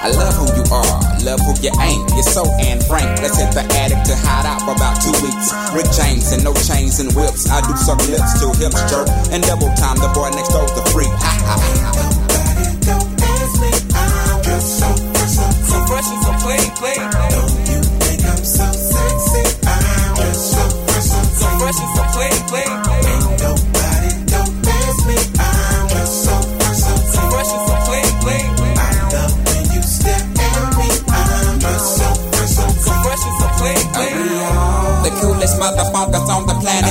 I 0.00 0.10
love 0.14 0.34
who 0.38 0.46
you 0.56 0.64
are, 0.72 0.94
love 1.24 1.40
who 1.40 1.52
you 1.60 1.72
ain't. 1.80 2.08
You're 2.14 2.22
so 2.22 2.44
and 2.60 2.82
frank. 2.84 3.20
Let's 3.20 3.36
hit 3.36 3.52
the 3.52 3.66
attic 3.74 4.00
to 4.06 4.14
hide 4.16 4.46
out 4.46 4.62
for 4.62 4.72
about 4.72 5.02
two 5.02 5.12
weeks. 5.20 5.50
Rick 5.74 5.90
James 5.92 6.32
and 6.32 6.44
no 6.44 6.54
chains 6.54 7.00
and 7.00 7.12
whips. 7.14 7.50
I 7.50 7.60
do 7.66 7.76
suck 7.76 7.98
lips 8.08 8.38
till 8.38 8.54
hips 8.54 8.80
jerk 8.90 9.08
and 9.32 9.42
double 9.42 9.68
time. 9.74 9.96
The 9.98 10.10
boy 10.14 10.30
next 10.30 10.50
door's 10.50 10.72
the 10.72 10.88
freak. 10.92 11.10
Ha 11.10 11.32
ha 11.44 11.56
ha. 11.58 12.27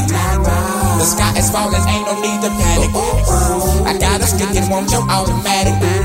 The 0.06 1.06
sky 1.06 1.34
is 1.38 1.50
falling, 1.50 1.82
ain't 1.90 2.06
no 2.06 2.22
need 2.22 2.42
to 2.42 2.50
panic. 2.50 2.92
I 3.88 3.98
got 3.98 4.22
a 4.22 4.28
stick 4.28 4.56
and 4.56 4.70
want 4.70 4.92
your 4.92 5.02
automatic. 5.10 5.97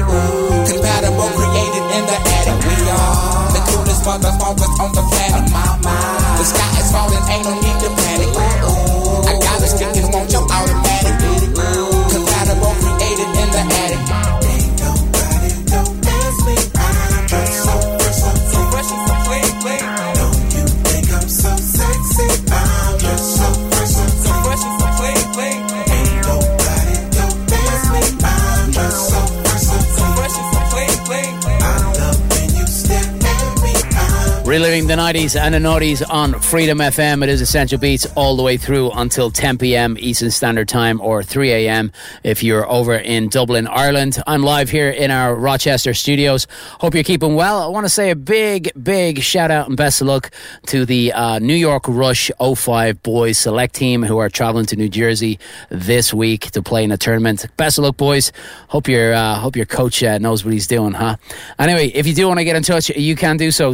The 34.93 34.99
90s 34.99 35.41
and 35.41 35.55
the 35.55 35.59
noughties 35.59 36.07
on 36.07 36.39
Freedom 36.39 36.77
FM. 36.77 37.23
It 37.23 37.31
is 37.31 37.41
Essential 37.41 37.79
Beatz 37.79 38.07
all 38.15 38.37
the 38.37 38.43
way 38.43 38.59
through 38.59 38.91
until 38.91 39.31
10 39.31 39.57
p.m. 39.57 39.97
Eastern 39.99 40.31
Standard 40.31 40.69
Time 40.69 41.01
or 41.01 41.23
3 41.23 41.51
a.m. 41.51 41.93
if 42.25 42.43
you're 42.43 42.71
over 42.71 42.97
in 42.97 43.31
Dublin, 43.31 43.67
Ireland. 43.67 44.23
I'm 44.27 44.43
live 44.43 44.69
here 44.69 44.91
in 44.91 45.11
our 45.11 45.35
Rochester 45.35 45.95
studios. 45.95 46.47
Hope 46.81 46.93
you're 46.93 47.05
keeping 47.05 47.37
well. 47.37 47.63
I 47.63 47.69
want 47.69 47.87
to 47.87 47.89
say 47.89 48.11
a 48.11 48.17
big, 48.17 48.71
big 48.83 49.23
shout 49.23 49.51
out 49.51 49.67
and 49.67 49.79
best 49.79 50.03
of 50.03 50.09
luck 50.09 50.31
to 50.67 50.85
the 50.85 51.11
uh, 51.15 51.39
New 51.39 51.55
York 51.55 51.85
Rush 51.89 52.31
05 52.39 53.03
boys 53.03 53.39
select 53.39 53.75
team 53.75 54.03
who 54.03 54.19
are 54.19 54.29
traveling 54.29 54.67
to 54.67 54.77
New 54.77 54.91
Jersey 54.91 55.39
this 55.71 56.13
week 56.13 56.51
to 56.51 56.63
play 56.63 56.85
in 56.85 56.93
a 56.93 56.99
tournament. 56.99 57.47
Best 57.57 57.79
of 57.79 57.85
luck, 57.85 57.97
boys. 57.97 58.31
Hope 58.69 58.89
your 58.89 59.15
uh, 59.15 59.37
hope 59.37 59.57
your 59.57 59.65
coach 59.65 60.03
uh, 60.03 60.19
knows 60.19 60.45
what 60.45 60.53
he's 60.53 60.67
doing, 60.67 60.93
huh? 60.93 61.17
Anyway, 61.59 61.87
if 61.95 62.07
you 62.07 62.13
do 62.13 62.29
want 62.29 62.41
to 62.41 62.45
get 62.45 62.57
in 62.57 62.63
touch, 62.63 62.91
you 62.91 63.17
can 63.17 63.39
do 63.39 63.51
so 63.51 63.73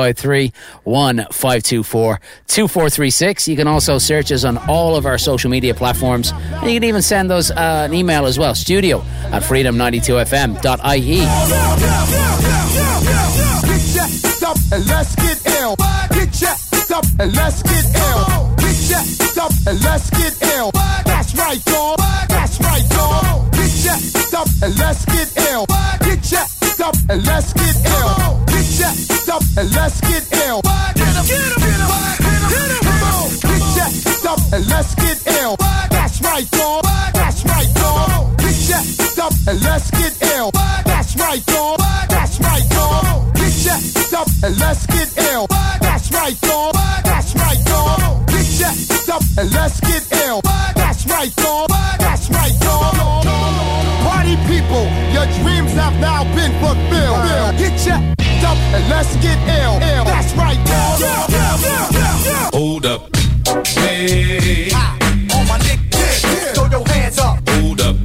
00353 0.00 0.52
1524 0.84 2.20
2436. 2.46 3.48
You 3.48 3.56
can 3.56 3.66
also 3.66 3.98
search 3.98 4.32
us 4.32 4.44
on 4.44 4.58
all 4.68 4.96
of 4.96 5.06
our 5.06 5.18
social 5.18 5.50
media 5.50 5.74
platforms. 5.74 6.32
And 6.32 6.70
you 6.70 6.76
can 6.76 6.84
even 6.84 7.02
send 7.02 7.30
us 7.30 7.50
uh, 7.50 7.86
an 7.86 7.94
email 7.94 8.26
as 8.26 8.38
well 8.38 8.54
studio 8.54 9.00
at 9.32 9.42
freedom92fm.ie. 9.42 11.20
Get 13.92 14.42
up 14.42 14.56
and 17.22 17.34
let's 17.34 17.62
get 17.62 17.96
ill. 18.08 18.56
Get 18.88 19.38
up 19.38 19.52
and 19.66 19.82
let's 19.84 20.10
get 20.10 20.42
ill. 20.54 20.70
That's 21.04 21.34
right, 21.34 21.64
dog. 21.64 21.98
That's 22.28 22.60
right, 22.60 22.88
dog. 22.90 23.52
Get 23.52 24.34
up 24.34 24.48
and 24.62 24.78
let's 24.78 25.04
get 25.04 25.36
ill. 25.50 25.66
Get 26.00 26.59
up 26.82 26.96
and 27.08 27.26
let's 27.26 27.52
get 27.52 27.76
ill. 27.84 28.44
Get 28.46 28.66
your 28.78 29.34
up 29.34 29.42
and 29.56 29.70
let's 29.74 30.00
get 30.00 30.24
ill. 30.46 30.60
Get 30.62 31.16
'em, 31.16 31.26
get 31.26 31.40
'em, 31.40 31.58
get 31.60 31.80
'em, 31.80 31.90
get 31.90 32.70
'em. 32.70 32.80
Come 32.86 33.02
on. 33.10 33.28
Get 33.40 33.92
your 34.04 34.32
up 34.32 34.40
and 34.52 34.66
let's 34.68 34.94
get 34.94 35.18
ill. 35.40 35.56
That's 35.90 36.20
right, 36.22 36.50
dog. 36.50 36.84
That's 37.14 37.44
right, 37.44 37.74
dog. 37.74 38.36
Get 38.38 38.56
your 38.68 39.24
up 39.24 39.32
and 39.48 39.62
let's 39.62 39.90
get 39.90 40.14
ill. 40.34 40.50
That's 40.84 41.16
right, 41.16 41.44
dog. 41.46 41.78
That's 42.08 42.40
right, 42.40 42.68
dog. 42.70 43.34
Get 43.34 43.54
your 43.64 44.20
up 44.20 44.28
and 44.42 44.58
let's 44.58 44.86
get 44.86 45.08
ill. 45.32 45.46
That's 45.80 46.10
right, 46.12 46.40
dog. 46.40 46.74
That's 47.04 47.34
right, 47.34 47.64
dog. 47.64 48.26
Get 48.26 48.46
your 48.60 49.14
up 49.14 49.22
and 49.38 49.52
let's 49.52 49.80
get 49.80 50.04
ill. 50.26 50.40
That's 50.74 51.06
right, 51.06 51.34
dog. 51.36 51.69
That's 52.40 52.52
right, 52.52 52.60
dog. 52.60 53.24
Party 54.02 54.36
people, 54.48 54.84
your 55.12 55.26
dreams 55.42 55.72
have 55.72 55.98
now 56.00 56.24
been 56.34 56.52
fulfilled. 56.60 57.18
Uh-huh. 57.18 57.52
Get 57.52 57.86
your 57.86 57.96
up 58.44 58.56
and 58.74 58.88
let's 58.88 59.14
get 59.16 59.38
ill. 59.60 59.78
That's 60.04 60.32
right, 60.34 60.58
dog. 60.66 61.00
Hold 62.54 62.86
up. 62.86 63.14
Hey. 63.66 64.70
on 64.72 65.46
my 65.46 65.58
dick, 65.58 65.80
yeah. 65.92 66.52
Throw 66.54 66.66
your 66.70 66.88
hands 66.88 67.18
up. 67.18 67.48
Hold 67.48 67.80
up. 67.80 67.96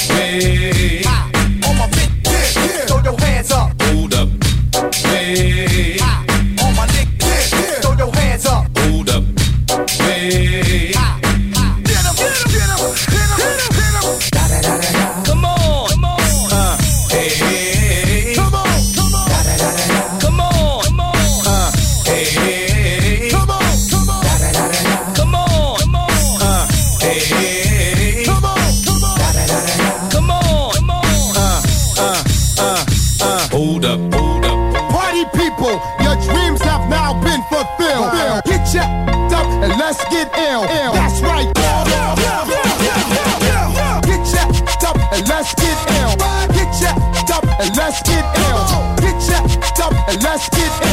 Hey. 0.00 1.02
On 1.06 1.78
my 1.78 1.88
dick, 1.90 2.10
yeah. 2.24 2.86
Throw 2.86 3.02
your 3.02 3.18
hands 3.20 3.52
up. 3.52 3.77
and 39.70 39.78
let's 39.80 40.02
get 40.08 40.28
ill. 40.38 40.64
Ill. 40.64 40.92
That's 40.92 41.20
right. 41.20 41.46
Get 44.04 44.24
jacked 44.24 44.84
up 44.84 44.96
and 45.12 45.28
let's 45.28 45.54
get 45.54 45.78
ill. 46.00 46.16
Get 46.54 46.70
jacked 46.80 47.30
up 47.30 47.44
and 47.60 47.76
let's 47.76 48.02
get 48.02 48.24
ill. 48.48 48.96
Get 48.96 49.20
jacked 49.20 49.80
up 49.80 49.92
and 50.08 50.22
let's 50.22 50.48
get 50.48 50.82
ill. 50.82 50.87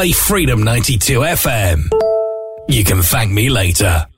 play 0.00 0.12
Freedom 0.12 0.62
92 0.62 1.20
FM. 1.20 1.90
You 2.68 2.84
can 2.84 3.02
thank 3.02 3.30
me 3.30 3.50
later. 3.50 4.09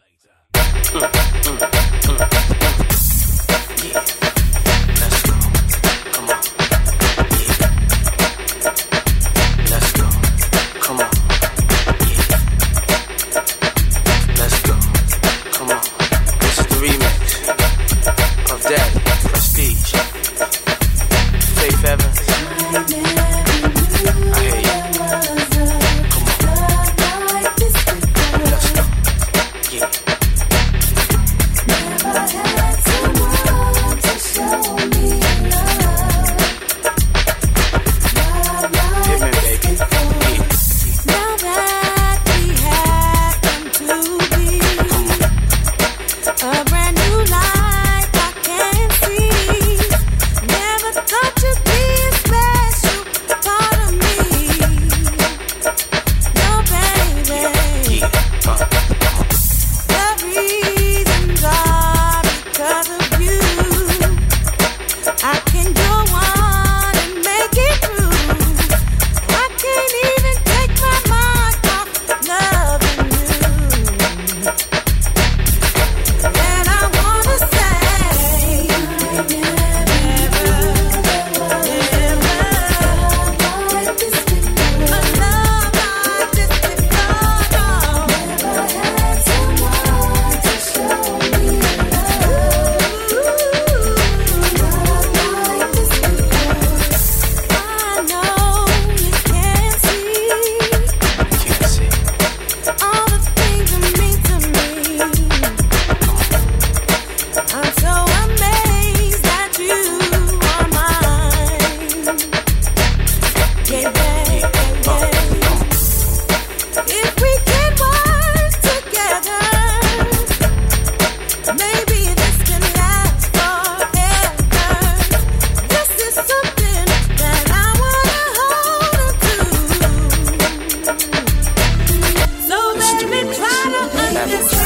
level. 134.13 134.62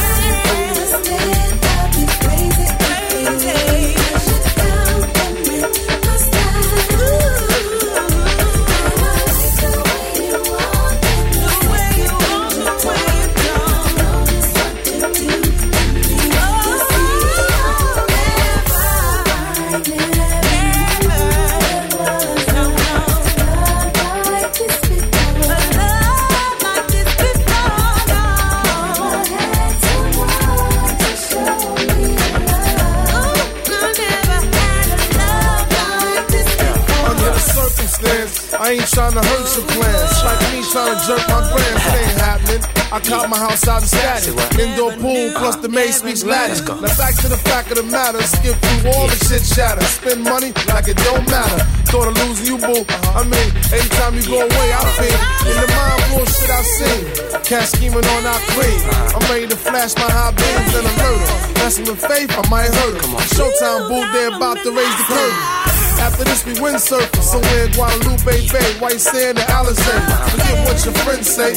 I 42.97 42.99
caught 43.01 43.29
my 43.29 43.37
house 43.37 43.67
out 43.67 43.83
of 43.83 43.89
static. 43.89 44.33
Indoor 44.57 44.89
pool 44.97 45.29
plus 45.37 45.55
the 45.57 45.69
maid 45.69 45.93
speaks 45.93 46.23
Latin. 46.23 46.65
Now 46.81 46.89
back 46.97 47.13
to 47.21 47.29
the 47.29 47.37
fact 47.37 47.69
of 47.69 47.77
the 47.77 47.83
matter. 47.83 48.17
Skip 48.25 48.57
through 48.57 48.89
all 48.89 49.05
the 49.05 49.13
shit 49.21 49.45
chatter. 49.45 49.85
Spend 49.85 50.23
money 50.25 50.49
like 50.65 50.89
it 50.89 50.97
don't 51.05 51.21
matter. 51.29 51.61
Thought 51.93 52.09
of 52.09 52.17
losing 52.25 52.49
you, 52.49 52.57
boo. 52.57 52.81
I 53.13 53.21
mean, 53.21 53.53
anytime 53.69 54.17
you 54.17 54.25
go 54.25 54.41
away, 54.41 54.67
I 54.73 54.81
feel 54.97 55.13
in 55.45 55.55
the 55.61 55.69
mind 55.77 56.01
bullshit 56.09 56.49
I 56.49 56.61
seen. 56.65 57.05
Cash 57.45 57.77
scheming 57.77 58.01
on 58.01 58.25
our 58.25 58.41
queen. 58.57 58.81
I'm 59.13 59.21
ready 59.29 59.45
to 59.45 59.57
flash 59.61 59.93
my 59.93 60.09
high 60.09 60.33
beams 60.33 60.73
and 60.73 60.89
alert 60.89 61.21
her. 61.21 61.53
Messing 61.61 61.85
with 61.85 62.01
faith, 62.01 62.33
I 62.33 62.41
might 62.49 62.73
hurt 62.73 62.97
her. 62.97 63.21
Showtime, 63.37 63.93
boo, 63.93 64.01
they 64.09 64.25
about 64.33 64.57
to 64.65 64.73
raise 64.73 64.97
the 64.97 65.05
curtain. 65.05 65.66
After 65.99 66.23
this, 66.23 66.45
we 66.45 66.53
windsurfing 66.53 67.23
somewhere 67.23 67.65
in 67.65 67.71
Guadalupe 67.73 68.47
Bay, 68.51 68.73
White 68.79 69.01
Sand 69.01 69.39
and 69.39 69.49
Alizé. 69.49 69.95
Forget 70.31 70.65
what 70.65 70.83
your 70.85 70.93
friends 71.03 71.27
say. 71.27 71.53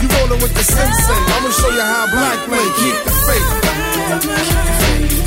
You 0.00 0.08
rolling 0.18 0.40
with 0.42 0.54
the 0.54 0.64
sensei. 0.64 1.18
I'ma 1.34 1.50
show 1.50 1.70
you 1.70 1.80
how 1.80 2.06
black 2.10 2.38
play. 2.46 2.64
Keep 2.78 3.04
the 3.04 3.12
faith. 3.26 5.23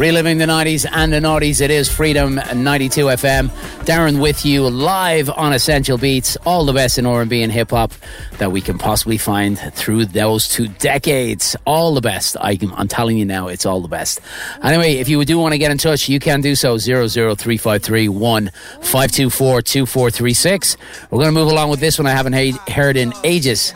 Reliving 0.00 0.38
the 0.38 0.46
90s 0.46 0.86
and 0.90 1.12
the 1.12 1.18
noughties, 1.18 1.60
it 1.60 1.70
is 1.70 1.86
Freedom 1.86 2.36
92 2.54 3.04
FM. 3.04 3.50
Darren 3.84 4.18
with 4.18 4.46
you 4.46 4.66
live 4.66 5.28
on 5.28 5.52
Essential 5.52 5.98
Beatz. 5.98 6.38
All 6.46 6.64
the 6.64 6.72
best 6.72 6.96
in 6.96 7.04
R&B 7.04 7.42
and 7.42 7.52
hip 7.52 7.68
hop 7.68 7.92
that 8.38 8.50
we 8.50 8.62
can 8.62 8.78
possibly 8.78 9.18
find 9.18 9.58
through 9.58 10.06
those 10.06 10.48
two 10.48 10.68
decades. 10.68 11.54
All 11.66 11.92
the 11.92 12.00
best. 12.00 12.38
I 12.40 12.58
I'm 12.74 12.88
telling 12.88 13.18
you 13.18 13.26
now, 13.26 13.48
it's 13.48 13.66
all 13.66 13.82
the 13.82 13.88
best. 13.88 14.22
Anyway, 14.62 14.94
if 14.94 15.10
you 15.10 15.22
do 15.26 15.38
want 15.38 15.52
to 15.52 15.58
get 15.58 15.70
in 15.70 15.76
touch, 15.76 16.08
you 16.08 16.18
can 16.18 16.40
do 16.40 16.54
so 16.54 16.78
00353 16.78 18.06
524 18.06 19.60
2436. 19.60 20.76
We're 21.10 21.18
going 21.18 21.26
to 21.26 21.38
move 21.38 21.52
along 21.52 21.68
with 21.68 21.80
this 21.80 21.98
one 21.98 22.06
I 22.06 22.12
haven't 22.12 22.32
he- 22.32 22.56
heard 22.68 22.96
in 22.96 23.12
ages. 23.22 23.74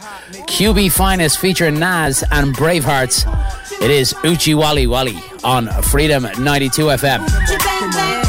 QB 0.48 0.90
Finest 0.90 1.38
featuring 1.38 1.78
Nas 1.78 2.24
and 2.30 2.54
Bravehearts. 2.56 3.63
It 3.84 3.90
is 3.90 4.14
Oochie 4.24 4.54
Wally 4.54 4.86
Wally 4.86 5.18
on 5.44 5.68
Freedom 5.82 6.22
92 6.38 6.86
FM. 6.86 8.23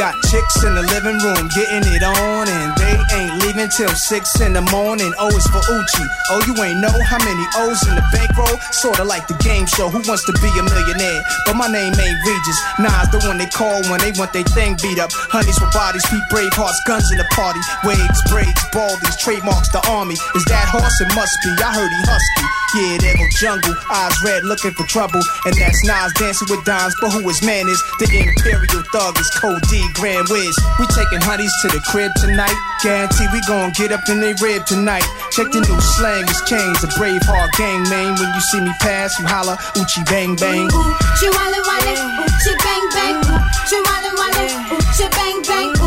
Got 0.00 0.16
chicks 0.32 0.64
in 0.64 0.72
the 0.72 0.80
living 0.96 1.20
room 1.20 1.52
getting 1.52 1.84
it 1.92 2.00
on, 2.00 2.48
and 2.48 2.72
they 2.80 2.96
ain't 3.20 3.36
leaving 3.44 3.68
till 3.68 3.92
six 3.92 4.40
in 4.40 4.56
the 4.56 4.64
morning. 4.72 5.12
Oh, 5.20 5.28
o 5.28 5.36
is 5.36 5.44
for 5.52 5.60
Oochie. 5.60 6.08
Oh, 6.32 6.40
you 6.48 6.56
ain't 6.64 6.80
know 6.80 6.96
how 7.04 7.20
many 7.20 7.44
O's 7.60 7.84
in 7.84 8.00
the 8.00 8.06
bankroll? 8.08 8.56
Sorta 8.72 9.04
like 9.04 9.28
the 9.28 9.36
game 9.44 9.68
show. 9.68 9.92
Who 9.92 10.00
wants 10.08 10.24
to 10.24 10.32
be 10.40 10.48
a 10.56 10.64
millionaire? 10.64 11.20
But 11.44 11.60
my 11.60 11.68
name 11.68 11.92
ain't 11.92 12.16
Regis. 12.24 12.58
Nas 12.80 13.12
the 13.12 13.20
one 13.28 13.36
they 13.36 13.52
call 13.52 13.76
when 13.92 14.00
they 14.00 14.16
want 14.16 14.32
their 14.32 14.48
thing 14.56 14.80
beat 14.80 14.96
up. 14.96 15.12
Honeys 15.12 15.60
with 15.60 15.68
bodies, 15.76 16.08
beat 16.08 16.24
brave 16.32 16.56
hearts, 16.56 16.80
guns 16.88 17.04
in 17.12 17.20
the 17.20 17.28
party. 17.36 17.60
Waves, 17.84 18.24
braids, 18.32 18.56
baldies, 18.72 19.20
trademarks 19.20 19.68
the 19.68 19.84
army. 19.84 20.16
Is 20.32 20.48
that 20.48 20.64
horse? 20.72 20.96
It 21.04 21.12
must 21.12 21.36
be. 21.44 21.52
I 21.60 21.76
heard 21.76 21.92
he 21.92 22.00
husky. 22.08 22.48
Yeah, 22.70 22.96
there 23.02 23.16
go 23.18 23.26
jungle. 23.36 23.74
Eyes 23.90 24.14
red, 24.24 24.44
looking 24.44 24.70
for 24.70 24.86
trouble. 24.86 25.20
And 25.44 25.54
that's 25.58 25.84
Nas 25.84 26.14
dancing 26.16 26.48
with 26.48 26.64
dimes. 26.64 26.94
But 27.02 27.10
who 27.10 27.26
his 27.26 27.42
man 27.42 27.68
is? 27.68 27.82
The 27.98 28.06
Imperial 28.06 28.80
Thug 28.94 29.18
is 29.18 29.28
Code 29.34 29.60
D, 29.68 29.82
Grand 29.94 30.28
Wiz. 30.28 30.56
We 30.78 30.86
taking 30.86 31.20
honeys 31.20 31.52
to 31.62 31.68
the 31.68 31.80
crib 31.88 32.12
tonight. 32.16 32.54
Guarantee 32.82 33.26
we 33.32 33.40
gon' 33.46 33.72
get 33.72 33.92
up 33.92 34.08
in 34.08 34.20
they 34.20 34.34
rib 34.40 34.64
tonight. 34.66 35.04
Check 35.30 35.50
the 35.52 35.60
new 35.60 35.80
slang, 35.98 36.24
it's 36.24 36.42
chains. 36.48 36.82
A 36.84 36.88
brave 36.98 37.22
heart 37.24 37.50
gang 37.56 37.82
name. 37.88 38.14
When 38.16 38.30
you 38.34 38.40
see 38.52 38.60
me 38.60 38.72
pass, 38.80 39.18
you 39.18 39.26
holla, 39.26 39.56
Oochie 39.76 40.04
bang 40.06 40.36
bang. 40.36 40.68
Ooh, 40.68 40.94
she 41.18 41.28
wally 41.30 41.60
wally, 41.64 41.96
ooh, 41.96 42.56
bang 42.64 42.84
bang, 42.92 43.16
ooh, 43.24 43.40
she 43.68 43.76
wally 43.80 44.12
wally, 44.16 44.46
ooh, 44.74 45.08
bang 45.16 45.38
bang, 45.42 45.79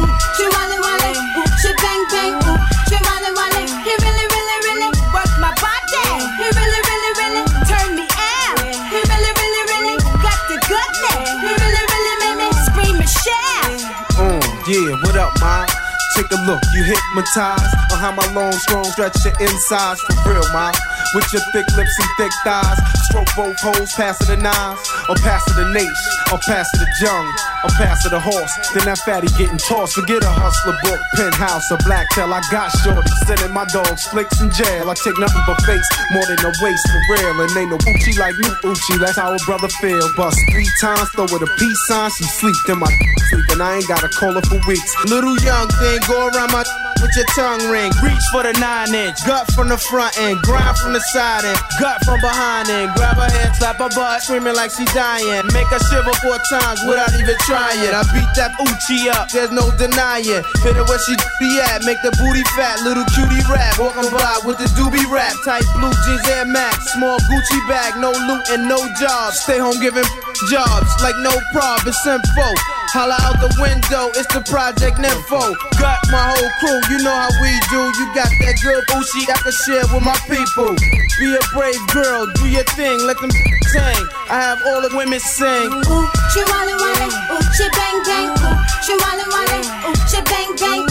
Take 16.16 16.30
a 16.32 16.42
look, 16.46 16.62
you 16.76 16.84
hypnotized. 16.84 17.74
On 17.92 17.98
how 17.98 18.12
my 18.12 18.26
long, 18.34 18.54
strong 18.54 18.84
stretch 18.86 19.18
your 19.26 19.34
insides. 19.42 20.00
For 20.02 20.34
real, 20.34 20.46
ma. 20.54 20.72
With 21.16 21.26
your 21.34 21.42
thick 21.52 21.66
lips 21.76 21.96
and 22.00 22.10
thick 22.18 22.32
thighs, 22.44 22.78
stroke 23.06 23.28
both 23.36 23.60
holes, 23.60 23.94
pass 23.94 24.22
it 24.22 24.28
the 24.28 24.38
nines, 24.38 24.80
or 25.10 25.16
pass 25.22 25.42
it 25.50 25.56
the 25.56 25.70
nation, 25.74 26.14
or 26.34 26.42
pass 26.50 26.66
it 26.74 26.82
the 26.82 26.90
jung, 26.98 27.30
or 27.62 27.70
pass 27.78 28.02
it 28.06 28.10
the 28.10 28.20
horse. 28.20 28.50
Then 28.74 28.90
that 28.90 28.98
fatty 29.06 29.30
getting 29.38 29.62
tossed. 29.62 29.94
Forget 29.94 30.26
a 30.26 30.34
hustler 30.34 30.74
book, 30.82 30.98
penthouse, 31.14 31.70
or 31.70 31.78
black 31.86 32.10
tail. 32.10 32.34
I 32.34 32.42
got 32.50 32.74
shorty, 32.82 33.06
sending 33.30 33.54
my 33.54 33.70
dogs 33.70 34.10
flicks 34.10 34.42
in 34.42 34.50
jail. 34.50 34.90
I 34.90 34.98
take 34.98 35.14
nothing 35.22 35.46
but 35.46 35.62
face, 35.62 35.86
more 36.10 36.26
than 36.26 36.42
a 36.42 36.52
waste 36.66 36.86
for 36.90 37.02
real. 37.14 37.38
And 37.38 37.54
ain't 37.54 37.70
no 37.70 37.78
Oochie 37.86 38.18
like 38.18 38.34
me, 38.42 38.50
Oochie. 38.66 38.98
That's 38.98 39.22
how 39.22 39.30
a 39.30 39.38
brother 39.46 39.70
feel. 39.78 40.02
Bust 40.18 40.42
three 40.50 40.68
times, 40.82 41.06
throw 41.14 41.30
her 41.30 41.38
the 41.38 41.50
peace 41.62 41.82
sign. 41.86 42.10
She 42.18 42.26
sleep, 42.26 42.58
then 42.66 42.82
my 42.82 42.90
sleep, 43.30 43.46
and 43.54 43.62
I 43.62 43.78
ain't 43.78 43.88
got 43.88 44.02
to 44.02 44.10
call 44.10 44.34
her 44.34 44.42
for 44.50 44.58
weeks. 44.66 44.90
Little 45.06 45.38
young 45.46 45.70
thing, 45.70 46.02
go 46.10 46.34
around 46.34 46.50
my 46.50 46.66
with 47.04 47.12
your 47.20 47.28
tongue 47.36 47.68
ring. 47.68 47.92
Reach 48.00 48.24
for 48.32 48.48
the 48.48 48.56
nine 48.64 48.96
inch, 48.96 49.20
gut 49.28 49.52
from 49.52 49.68
the 49.68 49.76
front 49.78 50.16
end, 50.18 50.40
grind 50.42 50.80
from 50.80 50.96
the 50.96 51.04
side 51.12 51.44
end, 51.44 51.60
gut 51.76 52.00
from 52.08 52.24
behind 52.24 52.72
end. 52.72 52.96
Grab 52.96 53.20
her 53.20 53.28
hand, 53.28 53.52
slap 53.60 53.84
her 53.84 53.92
butt, 53.92 54.24
screaming 54.24 54.56
like 54.56 54.72
she 54.72 54.88
dying. 54.96 55.44
Make 55.52 55.68
her 55.68 55.84
shiver 55.92 56.16
four 56.24 56.40
times 56.48 56.80
without 56.88 57.12
even 57.20 57.36
trying. 57.44 57.92
I 57.92 58.08
beat 58.16 58.32
that 58.40 58.56
Oochie 58.56 59.12
up, 59.12 59.28
there's 59.36 59.52
no 59.52 59.68
denying. 59.76 60.42
Hit 60.64 60.80
her 60.80 60.88
where 60.88 61.04
she 61.04 61.20
be 61.44 61.60
at, 61.60 61.84
make 61.84 62.00
the 62.02 62.16
booty 62.16 62.48
fat, 62.56 62.80
little 62.88 63.06
cutie 63.12 63.44
rap. 63.52 63.76
Walking 63.76 64.08
by 64.16 64.40
with 64.48 64.58
the 64.58 64.72
doobie 64.80 65.06
rap, 65.12 65.36
tight 65.44 65.68
blue 65.76 65.92
jeans 66.08 66.24
Air 66.32 66.48
Max, 66.48 66.96
small 66.96 67.20
Gucci 67.28 67.60
bag, 67.68 68.00
no 68.00 68.16
loot 68.16 68.48
and 68.56 68.64
no 68.72 68.80
jobs. 68.96 69.44
Stay 69.44 69.60
home 69.60 69.78
giving 69.84 70.08
jobs 70.48 70.88
like 71.04 71.18
no 71.20 71.36
prob, 71.52 71.84
it's 71.84 72.00
info. 72.08 72.83
Holla 72.94 73.18
out 73.26 73.42
the 73.42 73.50
window, 73.58 74.14
it's 74.14 74.30
the 74.30 74.46
Project 74.46 75.02
Nympho. 75.02 75.42
Got 75.82 75.98
my 76.14 76.30
whole 76.30 76.52
crew, 76.62 76.78
you 76.94 77.02
know 77.02 77.10
how 77.10 77.34
we 77.42 77.50
do. 77.74 77.82
You 77.98 78.06
got 78.14 78.30
that 78.30 78.54
good 78.62 78.86
Oochie 78.94 79.26
I 79.26 79.34
can 79.42 79.50
share 79.66 79.82
with 79.90 80.06
my 80.06 80.14
people. 80.30 80.78
Be 81.18 81.34
a 81.34 81.42
brave 81.58 81.82
girl, 81.90 82.30
do 82.38 82.46
your 82.54 82.62
thing, 82.78 83.02
let 83.10 83.18
them 83.18 83.34
sing. 83.34 84.06
I 84.30 84.38
have 84.38 84.62
all 84.70 84.86
the 84.86 84.94
women 84.94 85.18
sing. 85.18 85.74
Ooh, 85.74 86.06
she 86.38 86.46
wally 86.46 86.78
wally, 86.78 87.10
ooh, 87.34 87.42
she 87.58 87.66
bang 87.74 87.98
bang, 88.06 88.30
ooh, 88.30 88.62
she 88.86 88.94
wally 88.94 89.26
wally, 89.26 89.62
ooh, 89.90 89.98
she 90.06 90.22
bang 90.30 90.54
bang, 90.62 90.86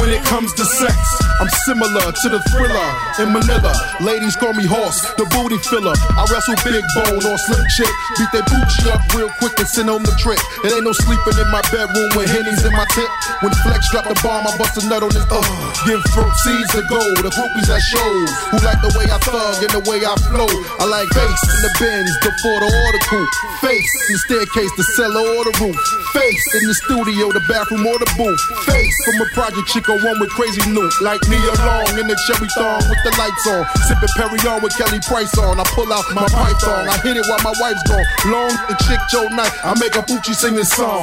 When 0.00 0.10
it 0.10 0.24
comes 0.24 0.52
to 0.54 0.64
sex. 0.64 1.25
I'm 1.38 1.52
similar 1.68 2.10
to 2.10 2.26
the 2.32 2.40
thriller 2.50 2.88
in 3.20 3.28
Manila. 3.30 3.70
Ladies 4.00 4.34
call 4.36 4.56
me 4.56 4.64
horse, 4.64 5.04
the 5.20 5.28
booty 5.36 5.60
filler. 5.68 5.92
I 5.92 6.24
wrestle 6.32 6.56
big 6.64 6.82
bone 6.96 7.20
or 7.20 7.36
slim 7.36 7.62
chick. 7.76 7.92
Beat 8.16 8.30
that 8.32 8.48
booty 8.48 8.88
up 8.88 9.04
real 9.12 9.28
quick 9.38 9.52
and 9.60 9.68
send 9.68 9.92
home 9.92 10.02
the 10.02 10.16
trick. 10.16 10.40
It 10.64 10.72
ain't 10.72 10.88
no 10.88 10.96
sleeping 10.96 11.36
in 11.36 11.48
my 11.52 11.60
bedroom 11.68 12.10
with 12.16 12.32
hennies 12.32 12.64
in 12.64 12.72
my 12.72 12.88
tent. 12.96 13.12
When 13.44 13.52
Flex 13.62 13.84
drop 13.92 14.08
the 14.08 14.16
bomb, 14.24 14.48
I 14.48 14.52
bust 14.56 14.80
a 14.80 14.82
nut 14.88 15.04
on 15.04 15.12
his 15.12 15.28
uh. 15.28 15.44
Give 15.84 16.00
throat 16.16 16.32
seeds 16.40 16.72
to 16.72 16.82
go. 16.88 17.00
The 17.20 17.28
groupies 17.28 17.68
at 17.68 17.84
shows 17.84 18.30
who 18.50 18.56
like 18.64 18.80
the 18.80 18.92
way 18.96 19.06
I 19.06 19.20
thug 19.20 19.60
and 19.60 19.72
the 19.76 19.84
way 19.84 20.00
I 20.08 20.16
flow. 20.32 20.48
I 20.80 20.88
like 20.88 21.08
bass 21.12 21.40
in 21.52 21.60
the 21.68 21.72
bins, 21.76 22.12
before 22.24 22.32
the 22.44 22.56
for 22.56 22.60
the 22.62 22.70
article. 22.86 23.26
Face 23.60 23.92
in 24.06 24.12
the 24.14 24.20
staircase, 24.24 24.72
the 24.76 24.86
cellar 24.94 25.24
or 25.36 25.42
the 25.44 25.54
roof. 25.60 25.76
Face 26.14 26.46
in 26.54 26.62
the 26.68 26.74
studio, 26.74 27.32
the 27.32 27.42
bathroom 27.48 27.84
or 27.86 27.98
the 27.98 28.08
booth. 28.16 28.42
Face 28.64 28.96
from 29.04 29.20
a 29.20 29.28
project 29.34 29.66
chick 29.68 29.88
or 29.88 29.98
one 29.98 30.18
with 30.20 30.30
crazy 30.30 30.62
loot. 30.70 30.92
Like 31.02 31.20
Nia 31.28 31.54
Long 31.66 31.98
in 31.98 32.06
the 32.06 32.16
cherry 32.26 32.48
thong 32.54 32.82
with 32.86 33.00
the 33.02 33.12
lights 33.18 33.46
on. 33.46 33.66
Sipping 33.86 34.12
Perignon 34.16 34.62
with 34.62 34.76
Kelly 34.76 35.00
Price 35.00 35.36
on. 35.38 35.58
I 35.58 35.64
pull 35.74 35.92
out 35.92 36.04
my 36.14 36.26
python. 36.28 36.88
I 36.88 36.98
hit 37.02 37.16
it 37.16 37.26
while 37.26 37.42
my 37.42 37.54
wife's 37.60 37.82
gone. 37.88 38.06
Long 38.30 38.54
the 38.70 38.74
chick 38.86 39.00
Joe 39.10 39.28
night. 39.34 39.52
I 39.64 39.74
make 39.78 39.96
a 39.96 40.02
Poochie 40.02 40.34
sing 40.34 40.54
this 40.54 40.70
song. 40.70 41.02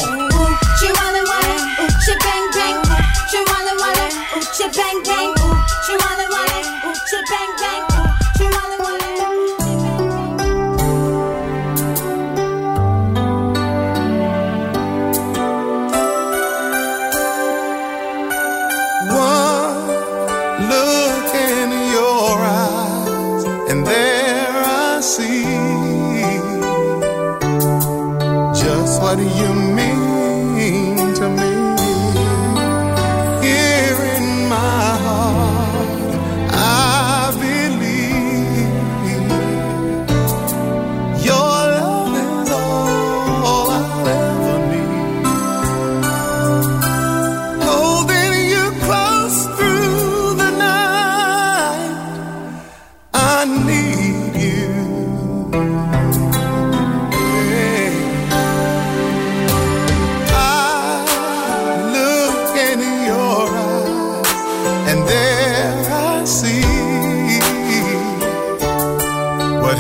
She 0.80 0.88
wanna 0.92 1.24
wanna, 1.28 1.58
ooh, 1.84 1.92
she 2.04 2.14
bang 2.24 2.46
bang. 2.56 2.78
She 3.30 3.40
wanna, 3.48 3.74
ooh, 3.76 4.42
she 4.56 4.66
bang 4.72 5.04
bang. 5.04 5.43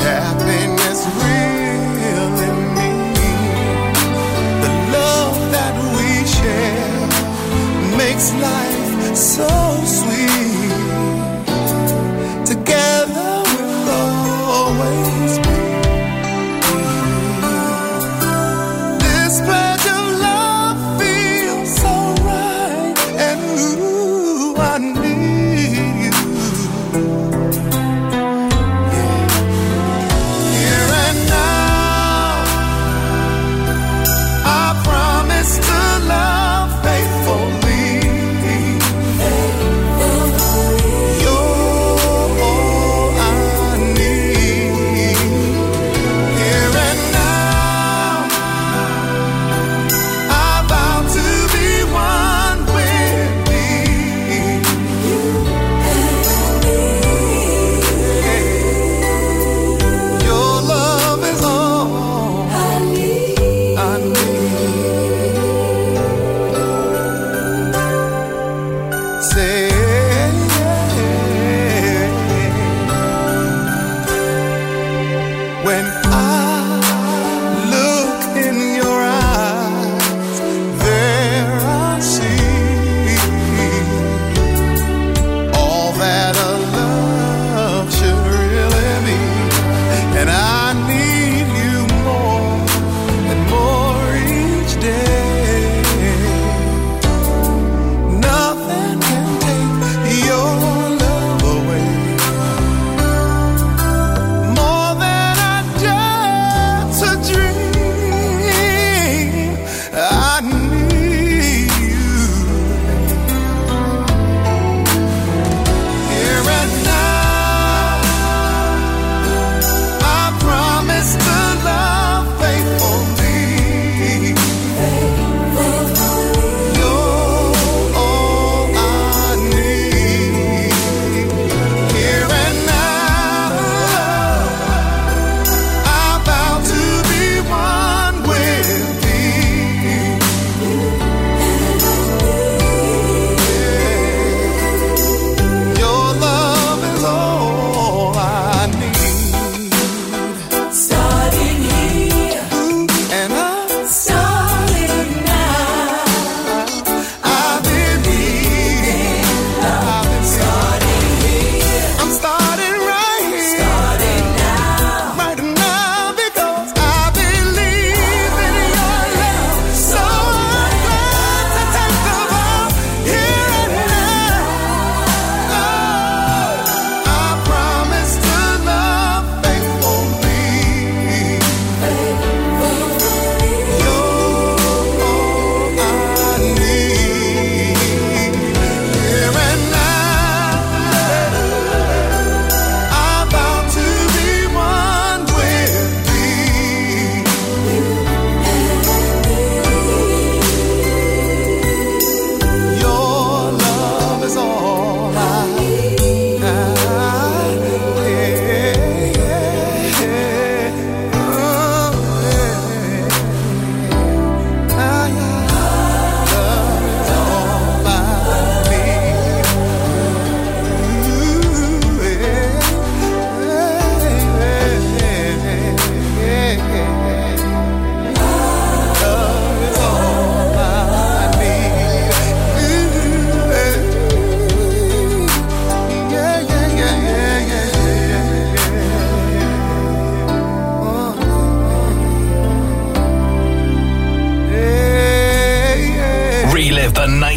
Happiness 0.04 1.06
really 1.16 1.53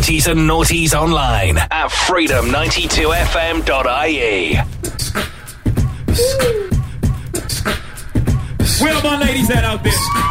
90s 0.07 0.31
and 0.31 0.39
noughties 0.49 0.95
online 0.95 1.59
at 1.59 1.91
freedom92fm.ie. 1.91 4.55
Where 8.81 8.95
are 8.95 9.03
my 9.03 9.19
ladies 9.19 9.51
at 9.51 9.65
out 9.65 9.83
there? 9.83 10.26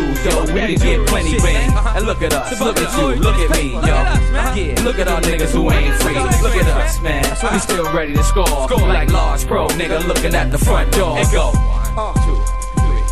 Right. 0.00 0.24
But 0.24 0.24
fuck 0.24 0.46
dudes, 0.48 0.48
yo, 0.48 0.54
we 0.54 0.60
can 0.60 0.78
get 0.78 1.06
plenty 1.08 1.30
Shit, 1.30 1.42
bang. 1.42 1.70
uh-huh. 1.76 1.92
And 1.96 2.06
look 2.06 2.22
at 2.22 2.32
us, 2.32 2.60
look 2.60 2.76
at 2.78 2.98
you, 2.98 3.06
look 3.22 3.36
at 3.36 3.50
me, 3.56 3.74
Look 3.74 3.86
yo. 3.86 3.94
at 3.94 4.06
us, 4.06 4.30
man. 4.32 4.56
Yeah, 4.56 4.82
look 4.82 4.98
at 4.98 5.08
our 5.08 5.20
niggas 5.20 5.50
who 5.50 5.70
ain't 5.70 5.94
free. 6.02 6.14
Look 6.14 6.56
at 6.56 6.68
us, 6.68 7.00
man. 7.00 7.24
We 7.52 7.58
still 7.58 7.92
ready 7.92 8.14
to 8.14 8.22
score. 8.22 8.68
Like 8.88 9.10
large 9.10 9.46
pro, 9.46 9.68
nigga, 9.68 10.06
looking 10.06 10.34
at 10.34 10.50
the 10.50 10.58
front 10.58 10.92
door. 10.92 11.18
And 11.18 11.30
go. 11.32 11.52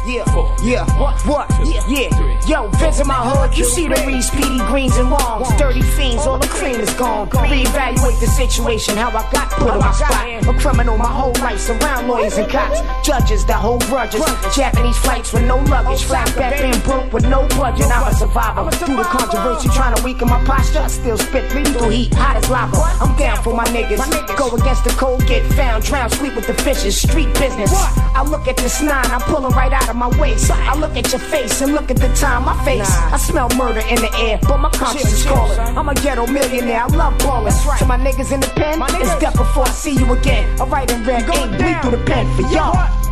Yeah, 0.07 0.23
yeah, 0.63 1.01
what, 1.01 1.21
what, 1.27 1.51
yeah, 1.67 1.83
yeah. 1.89 2.36
Yo, 2.47 2.69
visit 2.79 3.05
my 3.09 3.15
hood, 3.15 3.59
you 3.59 3.65
see 3.65 3.89
the 3.89 4.01
Reed, 4.07 4.23
Speedy 4.23 4.59
Greens 4.71 4.97
and 4.99 5.11
Longs. 5.11 5.49
Dirty 5.59 5.83
fiends, 5.83 6.27
all 6.27 6.39
the 6.39 6.47
cream 6.47 6.79
is 6.79 6.95
gone. 6.95 7.29
Reevaluate 7.31 8.21
the 8.21 8.29
situation, 8.29 8.97
how 8.97 9.09
I 9.09 9.29
got 9.33 9.51
put 9.51 9.69
on 9.69 9.81
my 9.81 9.91
spot. 9.91 10.47
A 10.47 10.55
criminal 10.61 10.97
my 10.97 11.11
whole 11.11 11.35
life, 11.43 11.59
surround 11.59 12.07
lawyers 12.07 12.39
and 12.39 12.49
cops. 12.49 12.79
Judges 13.05 13.45
that 13.47 13.59
hold 13.59 13.83
grudges. 13.87 14.23
Japanese 14.55 14.97
flights 14.99 15.33
with 15.33 15.45
no 15.45 15.57
luggage. 15.57 16.05
Flatback 16.05 16.63
being 16.63 16.81
broke 16.85 17.13
with 17.13 17.27
no 17.27 17.49
budget. 17.59 17.91
I'm 17.91 18.07
a 18.07 18.15
survivor. 18.15 18.71
Through 18.71 18.95
the 18.95 19.03
controversy, 19.03 19.69
trying 19.71 19.97
to 19.97 20.05
weaken 20.05 20.29
my 20.29 20.39
posture. 20.45 20.83
I 20.83 20.87
still 20.87 21.19
spit 21.19 21.53
lethal 21.53 21.89
heat, 21.89 22.15
hot 22.15 22.37
as 22.37 22.49
lava. 22.49 22.79
I'm 23.03 23.17
down 23.19 23.43
for 23.43 23.55
my 23.55 23.65
niggas. 23.75 24.07
Go 24.39 24.55
against 24.55 24.85
the 24.85 24.91
code, 24.91 25.27
get 25.27 25.43
found, 25.55 25.83
drown, 25.83 26.11
sleep 26.11 26.37
with 26.37 26.47
the 26.47 26.55
fishes. 26.55 27.01
Street 27.01 27.35
business. 27.35 27.73
I 28.15 28.23
look 28.23 28.47
at 28.47 28.57
this 28.57 28.81
nine, 28.81 29.05
I'm 29.11 29.21
pulling 29.23 29.53
right 29.53 29.73
out 29.73 29.89
of 29.89 29.97
my 29.97 30.09
waist. 30.21 30.49
I 30.53 30.79
look 30.79 30.97
at 30.97 31.11
your 31.11 31.21
face 31.21 31.61
and 31.61 31.75
look 31.75 31.91
at 31.91 31.97
the 31.97 32.09
time 32.15 32.36
I 32.45 32.65
face. 32.65 32.91
I 32.91 33.17
smell 33.17 33.49
murder 33.57 33.81
in 33.81 33.97
the 33.97 34.13
air, 34.19 34.39
but 34.43 34.59
my 34.59 34.71
conscience 34.71 35.13
is 35.13 35.25
calling. 35.25 35.59
I'm 35.59 35.89
a 35.89 35.95
ghetto 35.95 36.27
millionaire, 36.27 36.83
I 36.83 36.87
love 36.87 37.19
ballin'. 37.19 37.53
To 37.79 37.87
my 37.87 37.99
niggas 37.99 38.33
in 38.33 38.41
the 38.41 38.49
pen, 38.49 38.79
my 38.79 38.89
it's 39.01 39.17
death 39.19 39.37
before 39.37 39.65
I 39.65 39.71
see 39.71 39.93
you 39.93 40.13
again. 40.13 40.61
I 40.61 40.65
write 40.65 40.91
in 40.91 41.05
red 41.05 41.29
ink, 41.29 41.59
bleed 41.59 41.81
through 41.83 41.93
the 41.93 42.05
pen 42.05 42.27
for 42.37 42.43
y'all. 42.53 43.06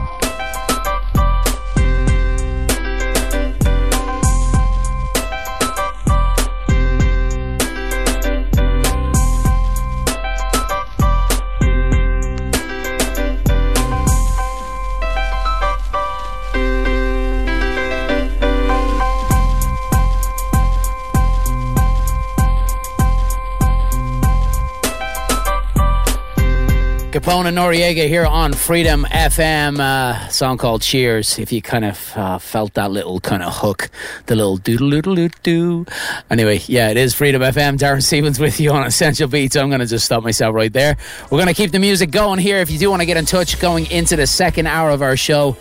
Capone 27.25 27.47
and 27.47 27.57
Noreaga 27.57 28.07
here 28.07 28.27
on 28.27 28.53
Freedom 28.53 29.07
FM. 29.07 29.81
Uh, 29.81 30.29
song 30.29 30.59
called 30.59 30.83
Cheers. 30.83 31.39
If 31.39 31.53
you 31.53 31.63
kind 31.63 31.87
of 31.87 32.13
uh, 32.19 32.37
felt 32.37 32.75
that 32.75 32.91
little 32.91 33.19
kind 33.19 33.43
of 33.43 33.51
hook, 33.57 33.89
the 34.27 34.37
little 34.37 34.59
doodle 34.59 34.91
doodle 34.91 35.15
doo 35.15 35.31
doo. 35.43 35.87
Anyway, 36.29 36.61
yeah, 36.67 36.91
it 36.91 36.99
is 36.99 37.15
Freedom 37.15 37.41
FM. 37.41 37.79
Darren 37.79 38.03
Stevens 38.03 38.39
with 38.39 38.61
you 38.61 38.73
on 38.73 38.85
Essential 38.85 39.27
Beatz. 39.27 39.59
I'm 39.59 39.71
going 39.71 39.81
to 39.81 39.87
just 39.87 40.05
stop 40.05 40.23
myself 40.23 40.55
right 40.55 40.71
there. 40.71 40.99
We're 41.31 41.39
going 41.39 41.47
to 41.47 41.55
keep 41.55 41.71
the 41.71 41.79
music 41.79 42.11
going 42.11 42.41
here. 42.41 42.59
If 42.59 42.71
you 42.71 42.79
do 42.79 42.91
want 42.91 43.01
to 43.01 43.07
get 43.07 43.17
in 43.17 43.25
touch 43.25 43.59
going 43.59 43.91
into 43.91 44.17
the 44.17 44.27
second 44.27 44.67
hour 44.67 44.91
of 44.91 45.01
our 45.01 45.17
show, 45.17 45.57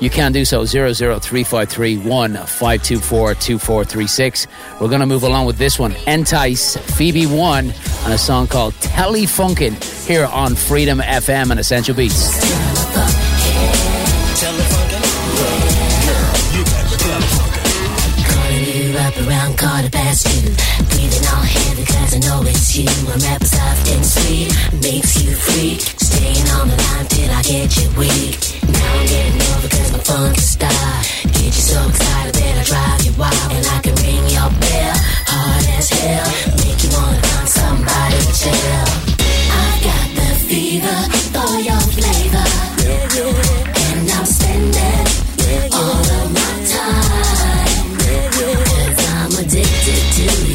you 0.00 0.10
can 0.10 0.32
do 0.32 0.44
so 0.44 0.64
00353 0.64 1.96
524 1.96 3.34
2436. 3.34 4.46
We're 4.80 4.88
going 4.88 5.00
to 5.00 5.06
move 5.06 5.22
along 5.22 5.46
with 5.46 5.58
this 5.58 5.78
one 5.78 5.94
Entice, 6.06 6.76
Phoebe 6.96 7.26
One, 7.26 7.72
and 8.04 8.12
a 8.12 8.18
song 8.18 8.46
called 8.46 8.74
Telefunkin 8.74 10.06
here 10.06 10.26
on 10.26 10.54
Freedom 10.54 10.98
FM 11.00 11.50
and 11.50 11.60
Essential 11.60 11.94
Beatz. 11.94 13.07
You 19.18 19.28
around 19.28 19.58
quarter 19.58 19.90
past 19.90 20.26
two. 20.26 20.50
Breathing 20.90 21.26
all 21.32 21.42
heavy 21.42 21.84
cause 21.84 22.14
I 22.14 22.18
know 22.18 22.42
it's 22.42 22.76
you. 22.76 22.84
My 23.06 23.16
rap 23.26 23.42
is 23.42 23.50
soft 23.50 23.88
and 23.90 24.04
sweet, 24.04 24.50
makes 24.82 25.22
you 25.22 25.34
freak. 25.34 25.80
Staying 25.80 26.46
on 26.58 26.68
the 26.68 26.76
line 26.76 27.06
till 27.06 27.30
I 27.30 27.42
get 27.42 27.76
you 27.76 27.88
weak. 27.98 28.38
Now 28.68 28.94
I'm 28.98 29.06
getting 29.06 29.42
over 29.54 29.68
cause 29.68 29.92
my 29.92 29.98
funk's 29.98 30.38
a 30.38 30.48
star. 30.56 30.94
Get 31.34 31.52
you 31.56 31.64
so 31.72 31.78
excited 31.88 32.34
that 32.34 32.54
I 32.58 32.64
drive 32.64 33.00
you 33.06 33.12
wild. 33.18 33.52
And 33.52 33.66
I 33.66 33.78
can 33.80 33.94
ring 34.02 34.24
your 34.28 34.50
bell, 34.62 34.96
hard 35.30 35.66
as 35.78 35.88
hell. 35.90 36.28
Make 36.62 36.78
you 36.84 36.90
wanna 36.94 37.22
find 37.22 37.48
somebody 37.48 38.18
to 38.18 38.32
tell. 38.44 38.88
I've 39.58 39.78
got 39.82 40.06
the 40.18 40.28
fever 40.46 40.98
to 50.26 50.47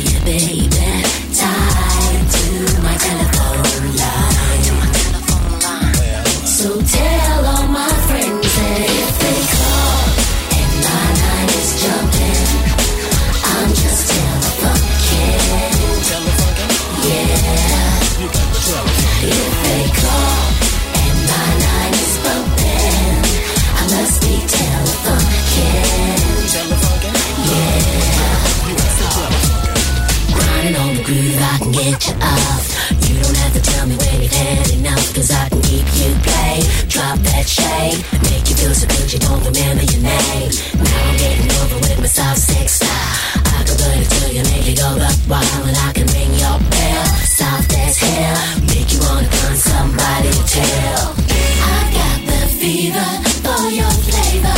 to 33.54 33.62
tell 33.62 33.86
me 33.88 33.96
when 33.96 34.22
you've 34.22 34.32
had 34.32 34.70
enough, 34.72 35.14
cause 35.14 35.32
I 35.32 35.48
can 35.50 35.62
keep 35.62 35.86
you 36.02 36.10
play. 36.26 36.62
Drop 36.90 37.18
that 37.30 37.46
shade, 37.48 38.02
make 38.30 38.50
you 38.50 38.56
feel 38.56 38.74
so 38.74 38.88
good 38.88 39.14
you 39.14 39.20
don't 39.20 39.44
remember 39.46 39.84
your 39.86 40.02
name. 40.02 40.50
Now 40.82 41.10
I'm 41.10 41.18
getting 41.18 41.52
over 41.62 41.78
with 41.86 42.00
my 42.00 42.08
soft 42.08 42.40
sex 42.42 42.82
style. 42.82 43.14
I 43.46 43.64
can 43.66 43.76
put 43.78 43.98
it 44.02 44.10
to 44.10 44.34
you, 44.34 44.44
make 44.50 44.66
you 44.68 44.76
go 44.76 44.90
buck 44.98 45.18
wild, 45.30 45.68
and 45.70 45.78
I 45.78 45.92
can 45.94 46.08
ring 46.18 46.34
your 46.34 46.58
bell. 46.74 47.06
Soft 47.30 47.70
as 47.78 47.98
hell, 47.98 48.38
make 48.74 48.90
you 48.94 49.00
wanna 49.06 49.30
find 49.30 49.58
somebody 49.58 50.30
to 50.34 50.44
tell. 50.50 51.14
I 51.14 51.78
got 51.98 52.18
the 52.30 52.42
fever 52.58 53.10
for 53.46 53.70
your 53.70 53.94
flavor, 54.08 54.58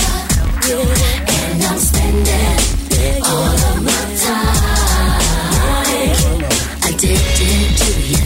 and 0.71 1.59
I'm 1.67 1.79
spending 1.79 3.19
all 3.27 3.59
of 3.69 3.77
my 3.83 4.03
time. 4.23 5.35
Addicted 6.87 7.75
to 7.81 7.89
your 8.13 8.24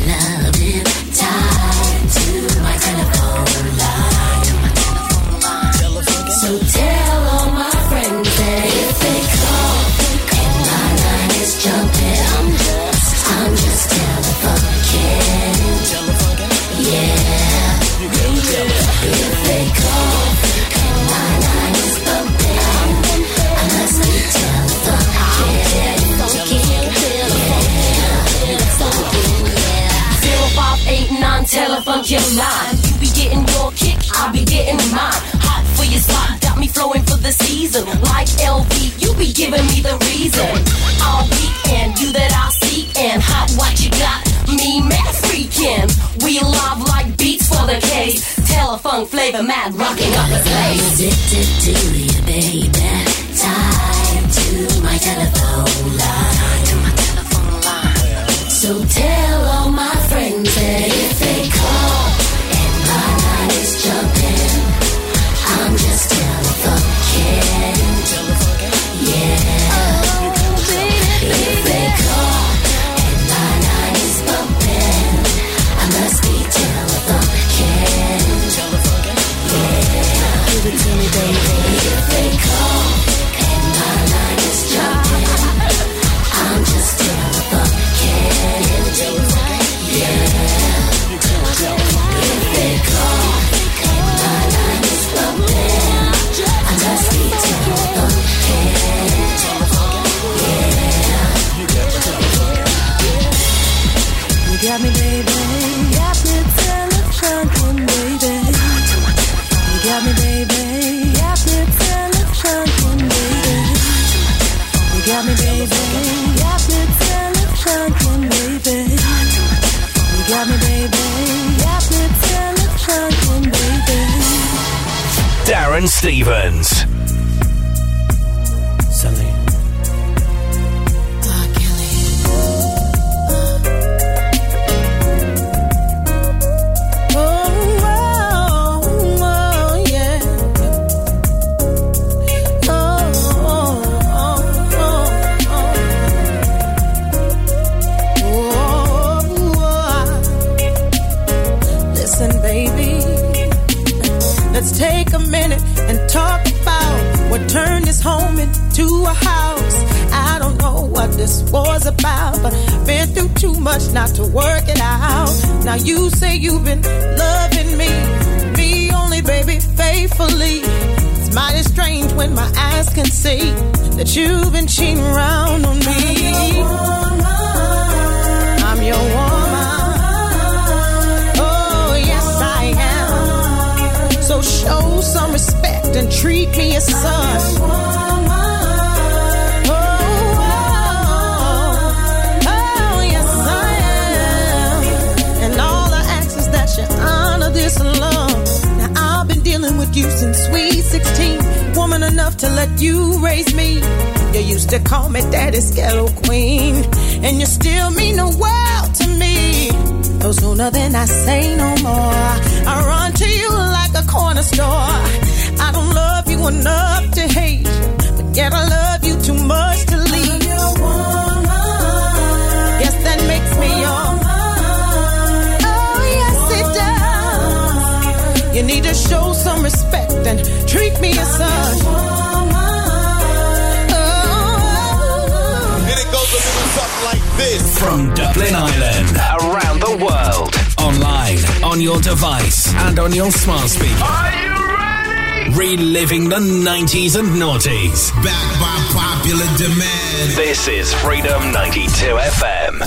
on 241.79 241.83
your 241.83 242.01
device, 242.01 242.73
and 242.75 242.99
on 242.99 243.13
your 243.13 243.31
smart 243.31 243.69
speaker. 243.69 244.03
Are 244.03 244.35
you 244.35 244.75
ready? 244.75 245.55
Reliving 245.55 246.27
the 246.27 246.35
90s 246.35 247.17
and 247.17 247.29
noughties. 247.29 248.11
Back 248.21 248.59
by 248.59 248.75
popular 248.91 249.45
demand. 249.57 250.31
This 250.35 250.67
is 250.67 250.93
Freedom 250.95 251.53
92 251.53 251.87
FM. 251.87 252.81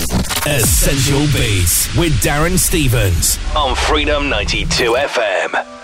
Essential 0.45 1.21
Beatz 1.33 1.97
with 1.97 2.13
Darren 2.21 2.59
Stevens 2.59 3.39
on 3.55 3.75
Freedom 3.75 4.29
92 4.29 4.93
FM. 4.93 5.82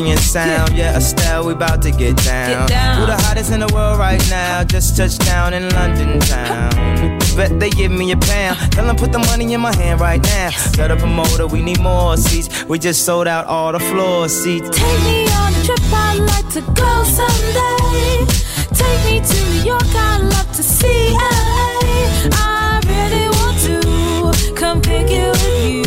Champion 0.00 0.18
sound. 0.18 0.76
Yeah, 0.76 0.96
Estelle, 0.96 1.46
we 1.46 1.52
about 1.52 1.82
to 1.82 1.90
get 1.90 2.16
down. 2.16 2.66
Get 2.66 2.68
down. 2.68 3.00
Who 3.00 3.06
the 3.06 3.16
hottest 3.16 3.52
in 3.52 3.60
the 3.60 3.72
world 3.72 3.98
right 3.98 4.22
now? 4.30 4.64
Just 4.64 4.96
touched 4.96 5.20
down 5.24 5.54
in 5.54 5.68
London 5.70 6.20
town. 6.20 7.18
Bet 7.36 7.58
they 7.60 7.70
give 7.70 7.92
me 7.92 8.12
a 8.12 8.16
pound. 8.16 8.72
Tell 8.72 8.86
them 8.86 8.96
put 8.96 9.12
the 9.12 9.18
money 9.18 9.52
in 9.52 9.60
my 9.60 9.74
hand 9.74 10.00
right 10.00 10.22
now. 10.22 10.50
Got 10.76 10.90
a 10.90 10.96
promoter, 10.96 11.46
we 11.46 11.62
need 11.62 11.80
more 11.80 12.16
seats. 12.16 12.64
We 12.64 12.78
just 12.78 13.04
sold 13.04 13.26
out 13.26 13.46
all 13.46 13.72
the 13.72 13.80
floor 13.80 14.28
seats. 14.28 14.68
Take 14.70 15.02
me 15.04 15.26
on 15.32 15.54
a 15.54 15.62
trip, 15.64 15.80
I'd 15.92 16.18
like 16.18 16.48
to 16.54 16.60
go 16.60 17.04
someday. 17.04 18.26
Take 18.72 19.00
me 19.04 19.20
to 19.20 19.36
New 19.50 19.64
York, 19.64 19.94
I'd 19.94 20.22
love 20.22 20.50
to 20.56 20.62
see 20.62 21.12
LA. 21.12 22.30
I 22.32 22.80
really 22.86 23.28
want 23.38 23.58
to 23.66 24.54
come 24.54 24.80
pick 24.80 25.08
it 25.10 25.30
with 25.30 25.64
you. 25.66 25.80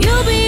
You'll 0.00 0.24
be 0.24 0.47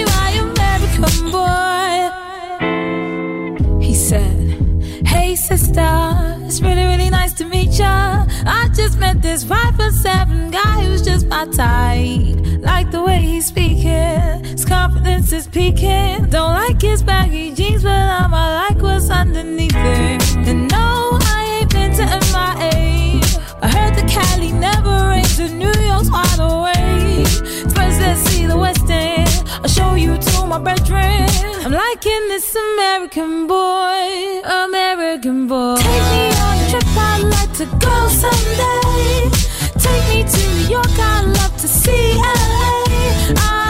sister, 5.57 6.37
it's 6.45 6.61
really, 6.61 6.85
really 6.85 7.09
nice 7.09 7.33
to 7.33 7.43
meet 7.43 7.71
ya. 7.77 8.25
I 8.45 8.69
just 8.73 8.97
met 8.97 9.21
this 9.21 9.43
five 9.43 9.75
foot 9.75 9.91
seven 9.91 10.49
guy 10.49 10.85
who's 10.85 11.01
just 11.01 11.27
my 11.27 11.45
type. 11.45 12.37
Like 12.61 12.89
the 12.91 13.03
way 13.03 13.19
he's 13.19 13.47
speaking, 13.47 14.45
his 14.45 14.63
confidence 14.63 15.33
is 15.33 15.47
peaking. 15.47 16.29
Don't 16.29 16.53
like 16.63 16.81
his 16.81 17.03
baggy 17.03 17.53
jeans, 17.53 17.83
but 17.83 18.05
I'ma 18.21 18.43
like 18.61 18.81
what's 18.81 19.09
underneath 19.09 19.75
it. 19.75 20.21
And 20.47 20.71
no, 20.71 21.19
I 21.35 21.59
ain't 21.59 21.71
been 21.73 21.91
to 21.99 22.05
MIA. 22.31 23.19
I 23.61 23.67
heard 23.75 23.95
the 23.99 24.05
Cali 24.07 24.53
never 24.53 24.95
rains, 25.09 25.37
and 25.39 25.59
New 25.59 25.75
York's 25.89 26.09
wide 26.09 26.39
awake. 26.39 27.27
First, 27.75 27.99
let's 27.99 28.21
see 28.29 28.45
the 28.45 28.57
West 28.57 28.89
End. 28.89 29.30
I'll 29.59 29.67
show 29.67 29.95
you 29.95 30.17
to 30.17 30.45
my 30.45 30.59
bedroom. 30.59 31.27
I'm 31.65 31.71
liking 31.71 32.23
this 32.29 32.55
American 32.55 33.47
boy, 33.47 34.41
American 34.65 35.47
boy. 35.47 35.75
Take 35.77 36.07
me 36.13 36.25
on 36.47 36.57
a 36.57 36.69
trip, 36.71 36.87
I'd 36.87 37.23
like 37.35 37.53
to 37.61 37.65
go 37.85 37.95
someday. 38.23 39.29
Take 39.77 40.05
me 40.11 40.19
to 40.33 40.41
New 40.55 40.69
York, 40.75 40.97
I'd 40.97 41.25
love 41.37 41.55
to 41.57 41.67
see 41.67 42.15
LA. 42.15 43.31
I 43.37 43.60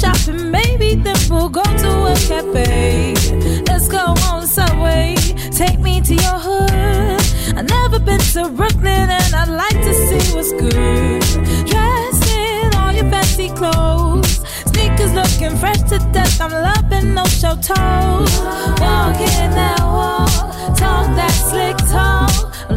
shopping, 0.00 0.50
maybe 0.50 0.94
then 0.94 1.16
we'll 1.28 1.48
go 1.48 1.62
to 1.62 1.90
a 2.06 2.14
cafe. 2.28 3.14
Let's 3.66 3.88
go 3.88 4.14
on 4.30 4.46
subway. 4.46 5.16
Take 5.50 5.80
me 5.80 6.00
to 6.00 6.14
your 6.14 6.38
hood. 6.38 7.20
I've 7.58 7.68
never 7.68 7.98
been 7.98 8.20
to 8.34 8.48
Brooklyn 8.50 9.10
and 9.10 9.34
I'd 9.34 9.48
like 9.48 9.78
to 9.88 9.94
see 10.06 10.34
what's 10.34 10.52
good. 10.52 11.20
Dressed 11.66 12.26
in 12.30 12.74
all 12.76 12.92
your 12.92 13.10
fancy 13.10 13.48
clothes. 13.48 14.40
Sneakers 14.70 15.12
looking 15.14 15.56
fresh 15.58 15.82
to 15.90 15.98
death. 16.12 16.40
I'm 16.40 16.52
loving 16.52 17.14
no 17.14 17.24
show 17.24 17.56
toes. 17.56 18.32
Walking 18.78 19.50
that 19.58 19.80
walk, 19.82 20.76
talk 20.76 21.06
that 21.18 21.34
slick 21.50 21.76
talk. 21.90 22.30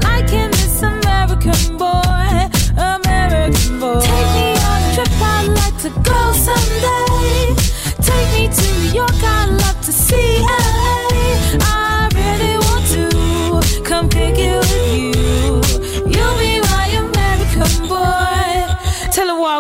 Liking 0.03 0.49
this 0.57 0.82
American 0.82 1.78
boy, 1.78 2.34
American 2.78 3.80
boy. 3.80 4.01
Take 4.01 4.30
me 4.38 4.47
on 4.69 4.80
a 4.82 4.95
trip, 4.95 5.22
I'd 5.22 5.47
like 5.59 5.78
to 5.84 5.89
go 6.01 6.34
someday. 6.34 7.11
To 8.41 8.47
New 8.47 8.91
York, 8.91 9.11
I'd 9.23 9.49
love 9.51 9.79
to 9.85 9.91
see 9.93 10.61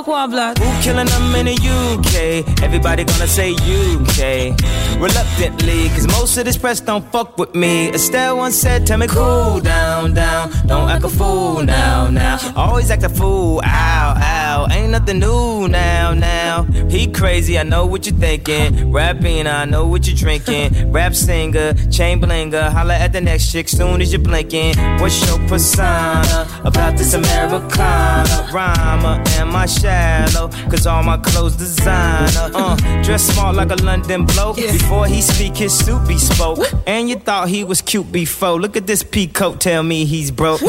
boy. 0.03 0.11
Tell 0.11 0.15
her 0.15 0.21
one 0.21 0.29
block. 0.31 0.57
Who 0.57 0.81
killing 0.81 1.07
them 1.07 1.35
in 1.35 1.45
the 1.45 1.53
UK? 1.53 2.63
Everybody 2.63 3.03
gonna 3.03 3.27
say 3.27 3.51
UK. 3.51 4.55
Reluctantly, 4.99 5.89
cause 5.89 6.07
most 6.07 6.37
of 6.37 6.45
this 6.45 6.57
press 6.57 6.79
don't 6.79 7.05
fuck 7.11 7.37
with 7.37 7.55
me. 7.55 7.89
Estelle 7.89 8.37
once 8.37 8.55
said, 8.55 8.85
Tell 8.85 8.97
me 8.97 9.07
cool 9.07 9.59
down, 9.59 10.13
down. 10.13 10.51
Don't 10.67 10.89
act 10.89 11.03
a 11.03 11.09
fool 11.09 11.63
now, 11.63 12.09
now. 12.09 12.37
Always 12.55 12.91
act 12.91 13.03
a 13.03 13.09
fool, 13.09 13.61
ow, 13.63 14.13
ow. 14.17 14.67
Ain't 14.71 14.91
nothing 14.91 15.19
new 15.19 15.67
now, 15.67 16.13
now. 16.13 16.63
He 16.89 17.07
crazy, 17.07 17.57
I 17.57 17.63
know 17.63 17.85
what 17.85 18.05
you're 18.05 18.15
thinking. 18.15 18.91
Rapping, 18.91 19.47
I 19.47 19.65
know 19.65 19.87
what 19.87 20.07
you're 20.07 20.15
drinking. 20.15 20.91
Rap 20.91 21.13
singer, 21.15 21.73
chain 21.89 22.21
blinger. 22.21 22.71
Holla 22.71 22.95
at 22.95 23.13
the 23.13 23.21
next 23.21 23.51
chick 23.51 23.69
soon 23.69 24.01
as 24.01 24.11
you're 24.11 24.21
blinking. 24.21 24.75
What's 24.99 25.25
your 25.27 25.39
persona 25.47 26.47
about 26.63 26.97
this 26.97 27.13
Americana? 27.13 28.49
Rhymer, 28.51 29.23
am 29.39 29.55
I 29.55 29.65
shallow? 29.91 30.49
Cause 30.69 30.87
all 30.87 31.03
my 31.03 31.17
clothes 31.17 31.55
designer. 31.55 32.51
Uh, 32.53 32.75
dress 33.03 33.23
smart 33.23 33.55
like 33.55 33.71
a 33.71 33.75
London 33.75 34.25
bloke. 34.25 34.55
Before 34.55 35.05
he 35.05 35.21
speak, 35.21 35.55
his 35.57 35.77
suit 35.77 36.07
be 36.07 36.17
spoke. 36.17 36.59
And 36.87 37.09
you 37.09 37.15
thought 37.15 37.49
he 37.49 37.63
was 37.63 37.81
cute 37.81 38.11
before. 38.11 38.59
Look 38.59 38.77
at 38.77 38.87
this 38.87 39.03
peacoat, 39.03 39.59
tell 39.59 39.83
me 39.83 40.05
he's 40.05 40.31
broke. 40.31 40.61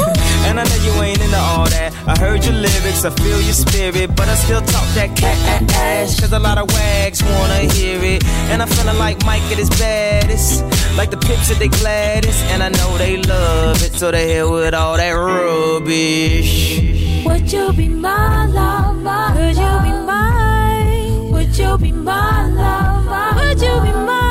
And 0.46 0.60
I 0.60 0.64
know 0.64 0.78
you 0.86 0.92
ain't 1.02 1.20
into 1.20 1.36
all 1.36 1.66
that. 1.66 1.92
I 2.06 2.18
heard 2.18 2.44
your 2.44 2.54
lyrics, 2.54 3.04
I 3.04 3.10
feel 3.10 3.40
your 3.40 3.58
spirit. 3.66 4.16
But 4.16 4.28
I 4.28 4.34
still 4.34 4.60
talk 4.60 4.88
that 4.94 5.16
cat 5.16 5.38
ass. 5.72 6.20
Cause 6.20 6.32
a 6.32 6.38
lot 6.38 6.58
of 6.58 6.70
wags 6.72 7.22
wanna 7.22 7.60
hear 7.74 8.02
it. 8.02 8.24
And 8.50 8.62
I'm 8.62 8.68
feeling 8.68 8.98
like 8.98 9.24
Mike 9.24 9.42
at 9.52 9.58
his 9.58 9.70
baddest. 9.70 10.64
Like 10.96 11.10
the 11.10 11.16
at 11.16 11.58
they 11.58 11.68
gladdest. 11.68 12.42
And 12.52 12.62
I 12.62 12.68
know 12.68 12.98
they 12.98 13.16
love 13.16 13.82
it. 13.82 13.92
So 13.94 14.10
they 14.10 14.34
hell 14.34 14.52
with 14.52 14.74
all 14.74 14.96
that 14.96 15.12
rubbish. 15.12 17.01
Would 17.24 17.52
you 17.52 17.72
be 17.72 17.88
my 17.88 18.46
lover? 18.46 19.40
Would 19.40 19.56
you 19.56 19.72
be 19.84 19.92
mine? 20.06 21.32
Would 21.32 21.58
you 21.58 21.78
be 21.78 21.92
my 21.92 22.48
lover? 22.48 23.36
Would 23.38 23.60
you 23.60 23.80
be 23.80 23.92
mine? 23.92 24.22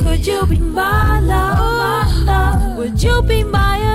Could 0.00 0.26
my 0.58 1.20
love, 1.20 1.58
my 1.58 2.22
love? 2.24 2.76
Would 2.78 3.02
you 3.02 3.22
be 3.22 3.42
my 3.44 3.89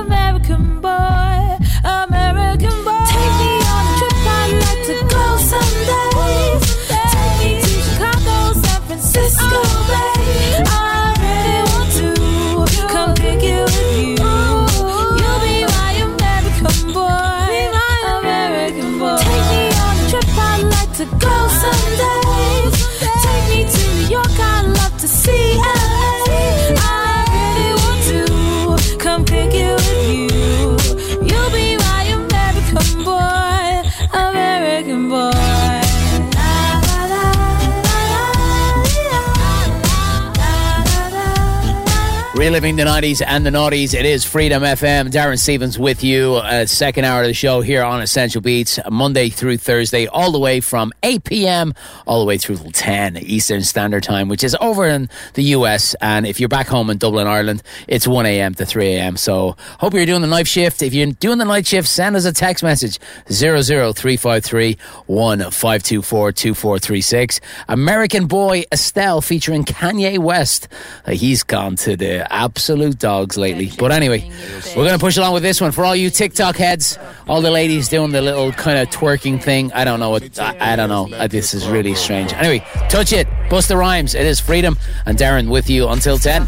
Reliving 42.56 42.78
the 42.78 42.84
90s 42.84 43.22
and 43.28 43.46
the 43.46 43.50
noughties, 43.50 43.94
it 43.94 44.06
is 44.06 44.24
Freedom 44.24 44.64
FM. 44.64 45.12
Darren 45.12 45.38
Stevens 45.38 45.78
with 45.78 46.06
you, 46.06 46.36
uh, 46.36 46.66
second 46.66 47.04
hour 47.04 47.20
of 47.20 47.28
the 47.28 47.34
show 47.34 47.60
here 47.60 47.84
on 47.84 48.02
Essential 48.02 48.42
Beatz, 48.42 48.80
Monday 48.90 49.28
through 49.28 49.58
Thursday, 49.58 50.08
all 50.08 50.32
the 50.32 50.40
way 50.40 50.62
from 50.62 50.94
8 51.04 51.26
p.m. 51.26 51.74
all 52.08 52.22
the 52.22 52.26
way 52.26 52.38
through 52.38 52.56
till 52.56 52.72
10 52.72 53.18
Eastern 53.18 53.62
Standard 53.62 54.04
Time, 54.04 54.30
which 54.30 54.42
is 54.42 54.56
over 54.62 54.88
in 54.88 55.10
the 55.34 55.44
US. 55.44 55.96
And 55.96 56.26
if 56.26 56.40
you're 56.40 56.48
back 56.48 56.68
home 56.68 56.90
in 56.90 56.98
Dublin, 56.98 57.28
Ireland, 57.28 57.62
it's 57.90 58.08
1 58.08 58.26
a.m. 58.26 58.54
to 58.54 58.66
3 58.66 58.88
a.m. 58.88 59.18
So 59.18 59.58
hope 59.80 59.94
you're 59.94 60.06
doing 60.06 60.22
the 60.22 60.28
night 60.28 60.48
shift. 60.48 60.82
If 60.82 60.94
you're 60.94 61.12
doing 61.12 61.40
the 61.40 61.44
night 61.44 61.68
shift, 61.68 61.90
send 61.90 62.16
us 62.16 62.24
a 62.24 62.32
text 62.32 62.64
message 62.64 63.00
00353 63.28 64.78
1524 65.08 66.32
2436. 66.32 67.42
American 67.68 68.28
Boy 68.28 68.64
Estelle 68.72 69.20
featuring 69.20 69.66
Kanye 69.66 70.20
West. 70.20 70.70
Uh, 71.06 71.12
he's 71.12 71.44
gone 71.44 71.76
to 71.76 71.98
the 71.98 72.26
absolute 72.46 73.00
dogs 73.00 73.38
lately. 73.38 73.72
But 73.78 73.92
anyway, 73.92 74.30
we're 74.76 74.86
going 74.86 74.94
to 74.98 75.00
push 75.00 75.18
along 75.18 75.34
with 75.34 75.44
this 75.44 75.60
one. 75.60 75.72
For 75.72 75.84
all 75.84 75.96
you 75.96 76.10
TikTok 76.10 76.56
heads, 76.56 76.98
all 77.28 77.42
the 77.42 77.52
ladies 77.52 77.90
doing 77.90 78.12
the 78.12 78.22
little 78.22 78.52
kind 78.52 78.78
of 78.78 78.90
twerking 78.90 79.42
thing. 79.42 79.74
I 79.74 79.84
don't 79.84 80.00
know 80.00 80.12
what, 80.12 80.40
I, 80.40 80.74
I 80.74 80.76
don't 80.76 80.90
know. 80.90 81.10
Uh, 81.14 81.28
This 81.28 81.54
is 81.54 81.68
really 81.68 81.96
strange. 81.96 82.32
Anyway, 82.34 82.64
touch 82.90 83.12
it. 83.12 83.28
Bust 83.50 83.68
the 83.68 83.78
rhymes. 83.78 84.16
It 84.16 84.26
is 84.26 84.40
Freedom. 84.40 84.78
And 85.06 85.18
Darren 85.18 85.50
with 85.50 85.70
you 85.70 85.88
until 85.90 86.18
10. 86.18 86.48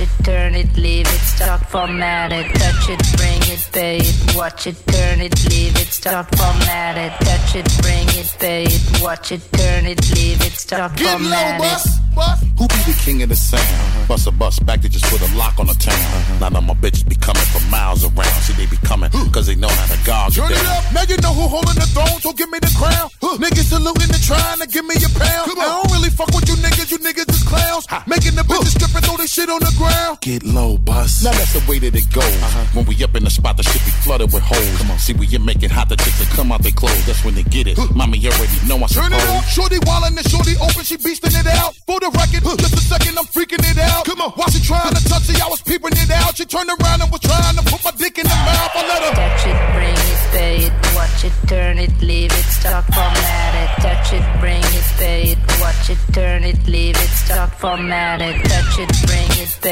It, 0.00 0.08
watch 0.08 0.08
it, 0.18 0.24
turn 0.24 0.54
it, 0.54 0.76
leave 0.76 1.06
it, 1.06 1.20
stop, 1.20 1.60
format 1.66 2.32
it, 2.32 2.46
touch 2.54 2.88
it, 2.88 3.00
bring 3.16 3.42
it, 3.52 3.68
pay 3.72 3.98
it, 3.98 4.36
watch 4.36 4.66
it, 4.66 4.76
turn 4.86 5.20
it, 5.20 5.34
leave 5.50 5.76
it, 5.76 5.88
stop, 5.88 6.34
format 6.36 6.96
it, 6.96 7.12
touch 7.24 7.56
it, 7.56 7.66
bring 7.82 8.08
it, 8.18 8.34
pay 8.38 8.64
it, 8.64 9.02
watch 9.02 9.32
it, 9.32 9.42
turn 9.52 9.86
it, 9.86 10.00
leave 10.14 10.40
it, 10.40 10.52
stop, 10.52 10.96
Get 10.96 11.20
low, 11.20 11.28
format 11.28 11.56
it. 11.56 11.58
bus, 11.60 11.98
bus. 12.14 12.40
Who 12.58 12.68
be 12.68 12.92
the 12.92 13.00
king 13.04 13.22
of 13.22 13.28
the 13.28 13.36
sound? 13.36 14.08
Bust 14.08 14.26
a 14.26 14.30
bus 14.30 14.58
back 14.60 14.80
to 14.82 14.88
just 14.88 15.04
put 15.06 15.20
a 15.20 15.36
lock 15.36 15.58
on 15.58 15.66
the 15.66 15.74
town. 15.74 15.94
Uh-huh. 15.94 16.38
None 16.40 16.56
of 16.56 16.64
my 16.64 16.74
bitches 16.74 17.08
be 17.08 17.16
coming 17.16 17.42
from 17.52 17.68
miles 17.70 18.04
around. 18.04 18.32
See, 18.46 18.52
they 18.54 18.66
be 18.66 18.76
coming 18.86 19.10
cause 19.32 19.46
they 19.46 19.56
know 19.56 19.68
how 19.68 19.86
to 19.94 19.98
guard 20.06 20.32
Turn 20.32 20.50
it 20.52 20.54
down. 20.56 20.66
up, 20.76 20.92
now 20.92 21.02
you 21.08 21.16
know 21.18 21.32
who 21.34 21.48
holding 21.48 21.74
the 21.74 21.88
throne, 21.90 22.20
so 22.20 22.32
give 22.32 22.50
me 22.50 22.58
the 22.60 22.72
crown. 22.78 23.08
Niggas 23.40 23.68
saluting 23.72 24.10
and 24.12 24.22
trying 24.22 24.60
to 24.60 24.66
give 24.68 24.84
me 24.86 24.94
a 24.96 25.10
pound. 25.18 25.50
I 25.58 25.82
don't 25.82 25.90
really 25.92 26.10
fuck 26.10 26.28
with 26.34 26.48
you 26.48 26.54
niggas, 26.62 26.90
you 26.92 26.98
niggas 26.98 27.28
is 27.30 27.42
clowns. 27.42 27.86
Making 28.06 28.36
the 28.38 28.44
bitches 28.46 28.76
strip 28.78 28.94
and 28.94 29.04
throw 29.04 29.16
this 29.16 29.32
shit 29.32 29.48
on 29.50 29.58
the 29.60 29.72
ground. 29.74 29.81
Get 30.22 30.44
low, 30.44 30.78
bus. 30.78 31.24
Now 31.24 31.32
that's 31.32 31.52
the 31.52 31.62
way 31.68 31.80
that 31.80 31.94
it 31.98 32.06
goes. 32.14 32.22
Uh-huh. 32.22 32.78
When 32.78 32.84
we 32.86 32.94
up 33.02 33.14
in 33.18 33.24
the 33.24 33.30
spot, 33.30 33.56
the 33.56 33.64
shit 33.64 33.82
be 33.82 33.90
flooded 33.90 34.32
with 34.32 34.42
holes. 34.46 34.78
Come 34.78 34.92
on. 34.92 34.98
See, 35.02 35.14
when 35.14 35.28
you 35.28 35.40
make 35.40 35.62
it 35.66 35.70
hot, 35.72 35.88
the 35.88 35.96
chicks 35.96 36.18
that 36.22 36.30
come 36.30 36.52
out 36.52 36.62
they 36.62 36.70
clothes. 36.70 37.04
That's 37.06 37.24
when 37.24 37.34
they 37.34 37.42
get 37.42 37.66
it. 37.66 37.74
Mommy 37.90 38.18
you 38.18 38.30
already 38.30 38.54
know 38.70 38.78
I'm 38.78 38.86
Turn 38.86 39.10
it 39.10 39.18
suppose. 39.18 39.42
up, 39.42 39.44
shorty 39.50 39.78
wildin' 39.82 40.14
and 40.14 40.28
shorty 40.30 40.54
open, 40.62 40.84
she 40.86 40.94
beastin' 40.96 41.34
it 41.34 41.48
out. 41.58 41.74
For 41.90 41.98
the 41.98 42.06
record, 42.14 42.46
just 42.62 42.74
a 42.78 42.84
second, 42.86 43.18
I'm 43.18 43.26
freaking 43.34 43.66
it 43.66 43.78
out. 43.82 44.04
Come 44.06 44.20
on, 44.22 44.30
while 44.38 44.46
she 44.54 44.62
trying 44.62 44.94
to 44.94 45.02
touch 45.10 45.26
it, 45.26 45.42
I 45.42 45.48
was 45.50 45.60
peeping 45.62 45.90
it 45.98 46.10
out. 46.14 46.36
She 46.38 46.44
turned 46.46 46.70
around 46.70 47.02
and 47.02 47.10
was 47.10 47.20
trying 47.26 47.56
to 47.58 47.64
put 47.66 47.82
my 47.82 47.90
dick 47.98 48.14
in 48.22 48.26
the 48.30 48.38
mouth. 48.46 48.70
I 48.78 48.82
let 48.86 49.02
her. 49.02 49.12
Touch 49.18 49.42
it, 49.50 49.58
bring 49.74 49.98
it, 49.98 50.20
pay 50.30 50.56
it, 50.70 50.74
watch 50.94 51.24
it, 51.26 51.34
turn 51.50 51.78
it, 51.82 51.90
leave 51.98 52.30
it, 52.30 52.46
stop, 52.46 52.86
format 52.94 53.52
it. 53.58 53.70
Touch 53.82 54.12
it, 54.14 54.22
bring 54.38 54.62
it, 54.62 54.86
pay 55.02 55.34
it, 55.34 55.38
watch 55.58 55.90
it, 55.90 55.98
turn 56.14 56.44
it, 56.46 56.62
leave 56.70 56.94
it, 56.94 57.10
stop, 57.10 57.50
format 57.58 58.22
it. 58.22 58.38
Touch 58.46 58.78
it, 58.78 58.90
bring 59.10 59.30
it, 59.42 59.50
pay 59.58 59.70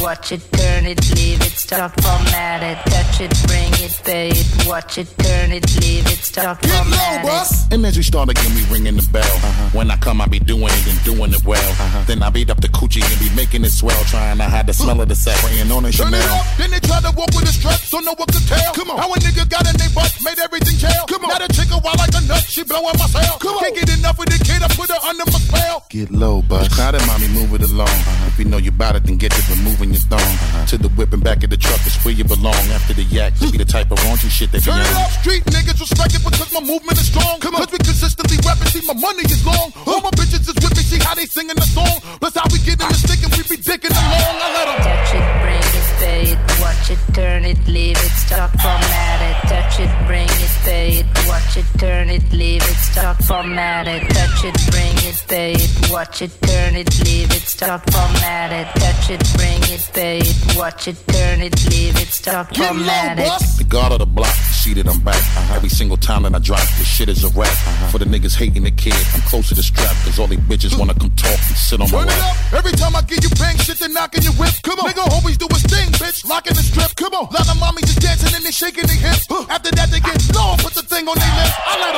watch 0.00 0.32
it, 0.32 0.42
turn 0.52 0.86
it, 0.86 1.00
leave 1.16 1.40
it, 1.40 1.56
stop, 1.56 1.92
format 2.00 2.62
it. 2.62 2.78
Touch 2.90 3.20
it, 3.20 3.32
bring 3.46 3.72
it, 3.84 4.00
pay 4.04 4.28
it, 4.30 4.66
watch 4.66 4.98
it, 4.98 5.08
turn 5.18 5.52
it, 5.52 5.64
leave 5.80 6.06
it, 6.06 6.20
stop, 6.20 6.60
format 6.64 7.24
it. 7.24 7.72
And 7.72 7.84
as 7.86 7.96
we 7.96 8.02
start 8.02 8.28
again, 8.28 8.54
we 8.54 8.64
ringing 8.72 8.96
the 8.96 9.08
bell. 9.10 9.22
Uh-huh. 9.24 9.78
When 9.78 9.90
I 9.90 9.96
come, 9.96 10.20
I 10.20 10.26
be 10.26 10.38
doing 10.38 10.68
it 10.68 10.86
and 10.86 11.02
doing 11.04 11.32
it 11.32 11.44
well. 11.44 11.70
Uh-huh. 11.70 12.04
Then 12.06 12.22
I 12.22 12.30
beat 12.30 12.50
up 12.50 12.60
the 12.60 12.68
coochie 12.68 13.02
and 13.02 13.18
be 13.20 13.34
making 13.34 13.64
it 13.64 13.70
swell. 13.70 14.02
Trying 14.04 14.38
to 14.38 14.44
hide 14.44 14.66
the 14.66 14.74
smell 14.74 15.00
of 15.00 15.08
the 15.08 15.16
sack. 15.16 15.36
Praying 15.38 15.70
on 15.70 15.84
a 15.84 15.92
Turn 15.92 16.14
it 16.14 16.24
up, 16.28 16.44
then 16.56 16.70
they 16.70 16.80
try 16.80 17.00
to 17.00 17.12
walk 17.16 17.30
with 17.34 17.48
a 17.48 17.52
strap, 17.52 17.80
so 17.80 18.00
no 18.00 18.14
one 18.14 18.28
could 18.28 18.46
tell. 18.46 18.72
Come 18.74 18.90
on, 18.90 18.98
how 18.98 19.12
a 19.12 19.16
nigga 19.18 19.48
got 19.48 19.64
in 19.68 19.76
they 19.76 19.88
butt, 19.94 20.12
made 20.24 20.38
everything 20.38 20.76
jail. 20.76 21.04
Come 21.08 21.24
on, 21.24 21.30
now 21.30 21.46
the 21.46 21.52
chick 21.52 21.70
a 21.70 21.78
wild 21.78 21.98
like 21.98 22.14
a 22.14 22.20
nut, 22.26 22.44
she 22.44 22.64
blowing 22.64 22.96
my 22.98 23.06
cell. 23.06 23.38
Come 23.38 23.56
on, 23.56 23.64
can't 23.64 23.76
get 23.76 23.98
enough 23.98 24.18
of 24.18 24.26
the 24.26 24.38
kid, 24.44 24.62
I 24.62 24.68
put 24.68 24.90
her 24.90 25.00
under 25.08 25.24
my 25.24 25.38
spell. 25.38 25.86
Get 25.88 26.10
low, 26.10 26.42
bus. 26.42 26.68
Now 26.76 26.92
that 26.92 27.04
mommy 27.06 27.28
move 27.28 27.54
it 27.54 27.62
along. 27.70 27.88
Uh-huh. 27.88 28.28
If 28.28 28.38
you 28.38 28.44
know 28.44 28.58
you 28.58 28.70
bout 28.70 28.96
it, 28.96 29.04
then 29.04 29.16
get 29.16 29.37
to 29.38 29.42
removing 29.54 29.90
your 29.94 30.02
thong. 30.10 30.66
To 30.68 30.76
the 30.76 30.90
whip 30.98 31.12
and 31.12 31.22
back 31.22 31.42
of 31.44 31.50
the 31.50 31.56
truck 31.56 31.80
is 31.86 31.94
where 32.02 32.14
you 32.14 32.24
belong. 32.24 32.58
After 32.74 32.92
the 32.94 33.04
yak, 33.04 33.34
you 33.40 33.50
be 33.50 33.58
the 33.58 33.64
type 33.64 33.90
of 33.90 33.98
raunchy 34.04 34.30
shit 34.30 34.50
that 34.52 34.64
be 34.64 34.70
Turn 34.70 34.80
it 34.80 34.96
up, 34.98 35.10
street 35.22 35.44
niggas 35.46 35.78
respect 35.80 36.14
it 36.14 36.22
because 36.24 36.50
my 36.52 36.60
movement 36.60 36.98
is 36.98 37.06
strong. 37.08 37.38
Come 37.40 37.54
on, 37.54 37.64
cause 37.64 37.72
we 37.72 37.78
consistently 37.78 38.38
rapping, 38.44 38.68
see 38.74 38.84
my 38.86 38.98
money 38.98 39.24
is 39.24 39.42
long. 39.46 39.72
All 39.86 40.00
my 40.02 40.12
bitches 40.18 40.44
is 40.44 40.56
with 40.58 40.74
me, 40.76 40.82
see 40.82 41.00
how 41.00 41.14
they 41.14 41.26
singing 41.26 41.56
the 41.56 41.68
song. 41.72 41.96
Plus 42.20 42.34
how 42.34 42.46
we 42.52 42.58
get 42.66 42.76
in 42.82 42.88
the 42.88 42.98
stick 42.98 43.20
and 43.24 43.32
we 43.32 43.42
be 43.46 43.56
dicking 43.62 43.94
along. 43.94 44.34
I 44.42 44.48
let 44.56 44.66
'em. 44.68 44.78
Touch 44.84 45.10
it, 45.18 45.26
bring 45.42 45.64
it, 45.78 45.86
pay 46.02 46.22
it, 46.34 46.40
watch 46.60 46.86
it, 46.94 47.00
turn 47.14 47.42
it, 47.44 47.60
leave 47.66 47.98
it, 47.98 48.14
stop, 48.26 48.50
format 48.60 49.18
it. 49.30 49.38
Touch 49.48 49.74
it, 49.80 49.92
bring 50.06 50.28
it, 50.28 50.52
pay 50.66 50.88
it, 51.00 51.06
watch 51.26 51.56
it, 51.56 51.66
turn 51.78 51.97
it, 52.10 52.32
leave 52.32 52.62
it, 52.62 52.76
stop, 52.76 53.22
format 53.24 53.86
it. 53.88 54.02
Touch 54.08 54.44
it, 54.44 54.56
bring 54.70 54.96
it, 55.08 55.24
pay 55.28 55.52
it, 55.52 55.90
watch 55.90 56.22
it, 56.22 56.30
turn 56.42 56.74
it, 56.76 56.88
leave 57.04 57.30
it, 57.30 57.42
stop, 57.42 57.88
format 57.90 58.52
it. 58.52 58.66
Touch 58.80 59.10
it, 59.10 59.22
bring 59.36 59.62
it, 59.74 59.90
pay 59.92 60.18
it, 60.18 60.56
watch 60.56 60.88
it, 60.88 60.96
turn 61.08 61.40
it, 61.40 61.54
leave 61.70 61.96
it, 61.96 62.08
stop, 62.08 62.54
format 62.56 63.18
it. 63.18 63.30
The 63.58 63.64
guard 63.64 63.92
of 63.92 63.98
the 64.00 64.06
block, 64.06 64.32
see 64.52 64.74
that 64.74 64.88
I'm 64.88 65.00
back. 65.00 65.22
Every 65.54 65.68
single 65.68 65.96
time 65.96 66.22
that 66.22 66.34
I 66.34 66.38
drop, 66.38 66.60
this 66.78 66.86
shit 66.86 67.08
is 67.08 67.24
a 67.24 67.28
rap. 67.28 67.48
Uh-huh. 67.48 67.88
For 67.92 67.98
the 67.98 68.04
niggas 68.06 68.36
hating 68.36 68.64
the 68.64 68.70
kid, 68.70 68.94
I'm 69.14 69.20
close 69.22 69.48
to 69.48 69.54
the 69.54 69.62
strap. 69.62 69.94
Cause 70.04 70.18
all 70.18 70.26
they 70.26 70.36
bitches 70.36 70.78
wanna 70.78 70.94
come 70.94 71.10
talk 71.10 71.38
and 71.48 71.56
sit 71.56 71.80
on 71.80 71.90
my 71.90 71.98
Turn 71.98 72.08
it 72.08 72.18
lap. 72.18 72.36
up. 72.52 72.52
Every 72.64 72.72
time 72.72 72.96
I 72.96 73.02
give 73.02 73.22
you 73.22 73.30
bang 73.38 73.56
shit, 73.58 73.78
they 73.78 73.88
knocking 73.88 74.22
your 74.22 74.32
whip. 74.34 74.54
Come 74.62 74.78
on. 74.80 74.90
Nigga 74.90 75.04
always 75.12 75.36
do 75.36 75.46
his 75.50 75.62
thing, 75.62 75.88
bitch. 76.00 76.26
Locking 76.28 76.54
the 76.54 76.62
strip. 76.62 76.94
Come 76.96 77.14
on. 77.14 77.28
Lot 77.32 77.48
of 77.48 77.56
mommies 77.58 77.86
just 77.86 78.00
dancing 78.00 78.34
and 78.34 78.44
they 78.44 78.50
shaking 78.50 78.86
their 78.86 78.96
hips. 78.96 79.26
After 79.50 79.70
that, 79.72 79.90
they 79.90 80.00
get 80.00 80.16
low, 80.34 80.56
put 80.58 80.74
the 80.74 80.82
thing 80.82 81.06
on 81.08 81.16
their 81.18 81.34
lips. 81.36 81.54
I 81.66 81.74
let 81.80 81.92
them. 81.92 81.97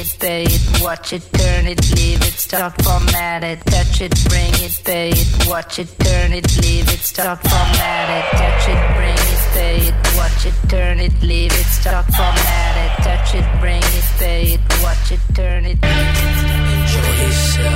it, 0.00 0.16
pay 0.18 0.44
it, 0.44 0.82
watch 0.82 1.12
it, 1.12 1.22
turn 1.32 1.66
it, 1.66 1.80
leave 1.96 2.22
it, 2.22 2.32
stop, 2.32 2.80
format 2.82 3.44
it. 3.44 3.60
Touch 3.66 4.00
it, 4.00 4.12
bring 4.28 4.54
it, 4.54 4.80
pay 4.84 5.10
it, 5.10 5.46
watch 5.46 5.78
it, 5.78 5.88
turn 5.98 6.32
it, 6.32 6.46
leave 6.62 6.88
it, 6.88 7.00
stop, 7.00 7.40
format 7.42 8.08
it. 8.08 8.24
Touch 8.36 8.68
it, 8.68 8.80
bring 8.96 9.18
it, 9.34 9.40
pay 9.52 9.76
it, 9.88 9.94
watch 10.16 10.46
it, 10.46 10.54
turn 10.68 11.00
it, 11.00 11.22
leave 11.22 11.52
it, 11.52 11.66
stop, 11.66 12.06
format 12.06 12.76
it. 12.84 12.92
Touch 13.04 13.34
it, 13.34 13.60
bring 13.60 13.82
it, 13.82 14.04
pay 14.18 14.42
it, 14.54 14.60
watch 14.82 15.12
it, 15.12 15.20
turn 15.34 15.64
it. 15.66 15.78
Enjoy 15.82 17.12
yourself, 17.22 17.74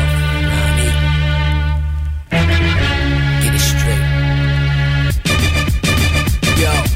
Nani. 0.49 0.91
Get 3.43 3.55
it 3.55 3.61
straight. 3.61 4.05
Yo. 6.61 6.94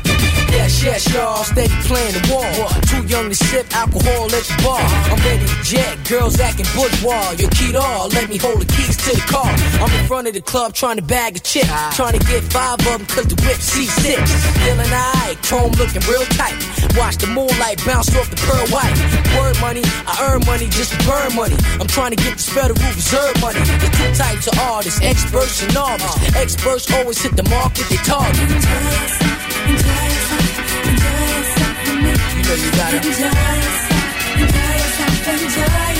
Yes, 0.68 0.84
yes, 0.84 1.14
y'all, 1.14 1.44
steady 1.44 1.72
playing 1.88 2.12
the 2.12 2.28
wall. 2.28 2.68
Two 2.92 3.00
young 3.08 3.30
to 3.30 3.34
sip 3.34 3.64
alcohol 3.74 4.28
at 4.28 4.44
the 4.44 4.56
bar. 4.62 4.84
I'm 5.08 5.16
ready 5.24 5.48
to 5.48 5.58
jet, 5.64 5.96
girls 6.04 6.38
acting 6.40 6.68
bourgeois. 6.76 7.40
Your 7.40 7.48
key 7.56 7.72
all, 7.74 8.08
let 8.12 8.28
me 8.28 8.36
hold 8.36 8.60
the 8.60 8.68
keys 8.68 8.92
to 9.08 9.16
the 9.16 9.24
car. 9.32 9.48
I'm 9.80 9.88
in 9.96 10.04
front 10.06 10.28
of 10.28 10.34
the 10.34 10.42
club 10.42 10.74
trying 10.74 10.96
to 10.96 11.02
bag 11.02 11.36
a 11.36 11.40
chick. 11.40 11.64
Trying 11.96 12.20
to 12.20 12.24
get 12.28 12.44
five 12.52 12.76
of 12.80 12.84
them 12.84 13.06
cause 13.08 13.24
the 13.32 13.40
whip 13.48 13.56
C6. 13.56 14.20
Feeling 14.60 14.92
alright, 14.92 15.40
chrome 15.40 15.72
looking 15.80 16.04
real 16.04 16.28
tight. 16.36 16.52
Watch 17.00 17.16
the 17.16 17.32
moonlight 17.32 17.80
bounce 17.88 18.12
off 18.12 18.28
the 18.28 18.36
pearl 18.36 18.68
white. 18.68 18.92
Word 19.40 19.56
money, 19.64 19.80
I 20.04 20.20
earn 20.28 20.44
money 20.44 20.68
just 20.68 20.92
to 20.92 20.98
burn 21.08 21.32
money. 21.32 21.56
I'm 21.80 21.88
trying 21.88 22.12
to 22.12 22.20
get 22.20 22.36
this 22.36 22.48
Federal 22.52 22.76
Reserve 22.92 23.40
money. 23.40 23.64
There's 23.80 23.96
two 23.96 24.12
types 24.20 24.46
of 24.46 24.58
artists, 24.68 25.00
experts 25.00 25.64
and 25.64 25.72
novice. 25.72 26.36
Experts 26.36 26.92
always 26.92 27.16
hit 27.24 27.40
the 27.40 27.48
market 27.48 27.88
they 27.88 27.96
target. 28.04 29.37
You 29.66 29.74
know 32.44 32.54
you 32.54 32.70
gotta. 32.72 32.98
Hawks 35.50 35.97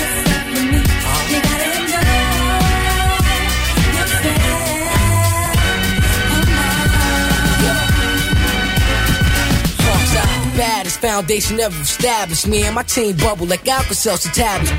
foundation 10.99 11.59
ever 11.59 11.81
established. 11.81 12.47
Me 12.47 12.63
and 12.63 12.75
my 12.75 12.83
team 12.83 13.15
bubble 13.17 13.47
like 13.47 13.67
Alka-Seltzer 13.67 14.31
tablets. 14.31 14.71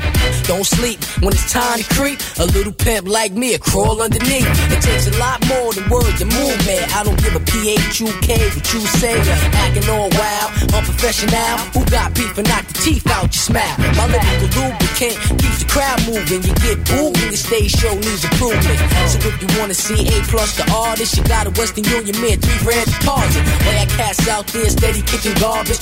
Don't 0.47 0.65
sleep 0.65 1.03
when 1.21 1.33
it's 1.33 1.51
time 1.51 1.79
to 1.79 1.85
creep. 1.95 2.19
A 2.39 2.45
little 2.45 2.73
pimp 2.73 3.07
like 3.07 3.33
me, 3.33 3.55
a 3.55 3.59
crawl 3.59 4.01
underneath. 4.01 4.45
It 4.71 4.81
takes 4.81 5.07
a 5.07 5.17
lot 5.17 5.41
more 5.47 5.73
than 5.73 5.89
words 5.89 6.19
to 6.19 6.25
move 6.25 6.57
me. 6.65 6.77
I 6.93 7.03
don't 7.03 7.17
give 7.23 7.35
a 7.35 7.39
P-H-U-K 7.41 8.29
what 8.53 8.65
you 8.73 8.81
say. 9.01 9.17
Acting 9.65 9.89
all 9.89 10.09
wild, 10.13 10.49
unprofessional. 10.73 11.57
Who 11.73 11.85
got 11.89 12.13
beef 12.13 12.37
and 12.37 12.47
knock 12.47 12.65
the 12.67 12.77
teeth 12.85 13.07
out 13.09 13.33
your 13.33 13.41
smile? 13.49 13.77
My 13.97 14.05
lyrical 14.05 14.49
lubricant 14.61 15.17
keeps 15.41 15.59
the 15.63 15.67
crowd 15.67 15.99
moving. 16.05 16.41
You 16.45 16.53
get 16.61 16.77
booed 16.85 17.17
when 17.17 17.33
your 17.33 17.41
stage 17.41 17.73
show 17.73 17.93
needs 17.97 18.23
improvement. 18.23 18.77
So 19.09 19.17
if 19.25 19.35
you 19.41 19.49
wanna 19.59 19.73
see 19.73 20.05
A 20.05 20.21
plus 20.29 20.55
the 20.55 20.69
artist, 20.69 21.17
you 21.17 21.23
got 21.25 21.47
a 21.47 21.51
Western 21.57 21.85
Union 21.85 22.15
man, 22.21 22.37
three 22.37 22.59
grand 22.61 22.85
deposit. 22.93 23.41
Way 23.65 23.81
I 23.81 23.87
cast 23.97 24.27
out 24.29 24.45
there, 24.53 24.69
steady 24.69 25.01
kicking 25.01 25.33
garbage. 25.41 25.81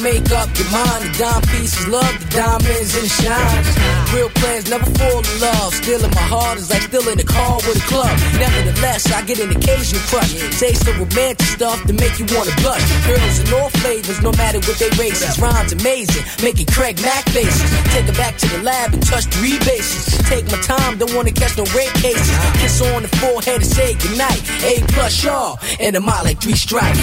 make 0.00 0.30
up 0.32 0.48
your 0.56 0.70
mind. 0.70 1.04
The 1.04 1.12
dime 1.18 1.42
pieces, 1.52 1.88
love 1.88 2.12
the 2.22 2.28
diamonds 2.32 2.94
and 2.96 3.04
the 3.04 3.14
shines. 3.20 3.68
Real 4.14 4.30
plans 4.40 4.70
never 4.70 4.88
fall 4.96 5.20
in 5.20 5.36
love. 5.40 5.74
Still 5.74 6.04
in 6.04 6.10
my 6.12 6.26
heart 6.28 6.58
is 6.58 6.70
like 6.70 6.82
still 6.82 7.06
in 7.08 7.18
the 7.18 7.24
car 7.24 7.56
with 7.66 7.76
a 7.76 7.86
club. 7.88 8.12
Nevertheless, 8.38 9.10
I 9.12 9.22
get 9.22 9.40
an 9.40 9.50
occasional 9.50 10.02
crush. 10.08 10.32
Taste 10.58 10.84
the 10.84 10.92
romantic 10.96 11.46
stuff 11.46 11.82
to 11.86 11.92
make 11.92 12.18
you 12.18 12.26
wanna 12.32 12.54
blush. 12.62 12.84
Girls 13.06 13.36
in 13.40 13.48
all 13.52 13.70
flavors, 13.82 14.22
no 14.22 14.32
matter 14.32 14.60
what 14.64 14.78
they 14.78 14.90
races. 14.96 15.38
Rhymes 15.38 15.72
amazing, 15.72 16.24
making 16.42 16.66
Craig 16.66 17.00
Mack 17.02 17.24
faces. 17.30 17.70
Take 17.92 18.06
her 18.06 18.16
back 18.16 18.36
to 18.38 18.48
the 18.48 18.62
lab 18.62 18.92
and 18.94 19.02
touch 19.02 19.26
three 19.34 19.58
bases. 19.66 20.16
Take 20.28 20.46
my 20.52 20.60
time, 20.62 20.98
don't 20.98 21.14
wanna 21.14 21.32
catch 21.32 21.56
no 21.58 21.64
rape 21.76 21.94
cases. 21.98 22.36
Kiss 22.60 22.80
on 22.80 23.02
the 23.02 23.12
forehead 23.20 23.60
and 23.60 23.66
say 23.66 23.94
goodnight. 23.94 24.40
A 24.64 24.80
plus 24.92 25.24
y'all, 25.24 25.58
and 25.80 25.96
I'm 25.96 26.08
out 26.08 26.24
like 26.24 26.40
three 26.40 26.56
stripes. 26.56 27.00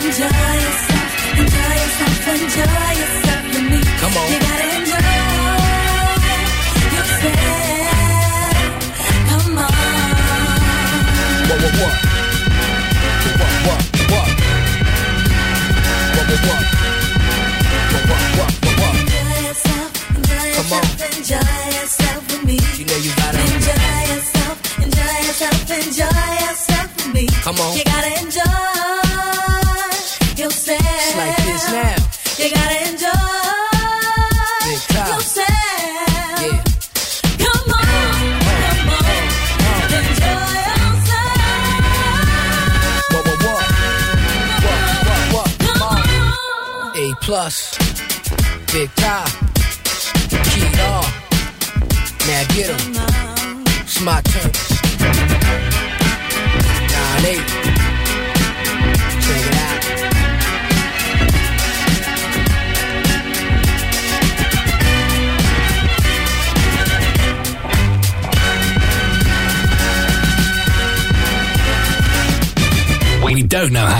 Know 0.00 0.89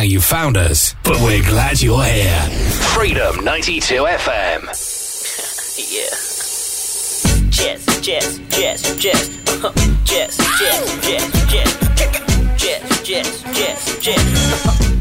how 0.00 0.04
you 0.04 0.18
found 0.18 0.56
us, 0.56 0.94
but 1.04 1.20
we're 1.20 1.42
glad 1.42 1.82
you're 1.82 2.02
here. 2.02 2.40
Freedom 2.96 3.44
92 3.44 3.96
FM. 3.96 4.62
Yeah. 5.76 7.50
Jazz, 7.50 7.84
jazz, 8.00 8.38
jazz, 8.48 8.80
jazz. 8.96 9.28
Jazz, 10.04 10.38
jazz, 10.56 10.88
jazz, 11.04 11.26
jazz. 11.52 11.70
Jazz, 12.56 13.02
jazz, 13.04 13.42
jazz, 13.52 13.98
jazz. 14.00 14.24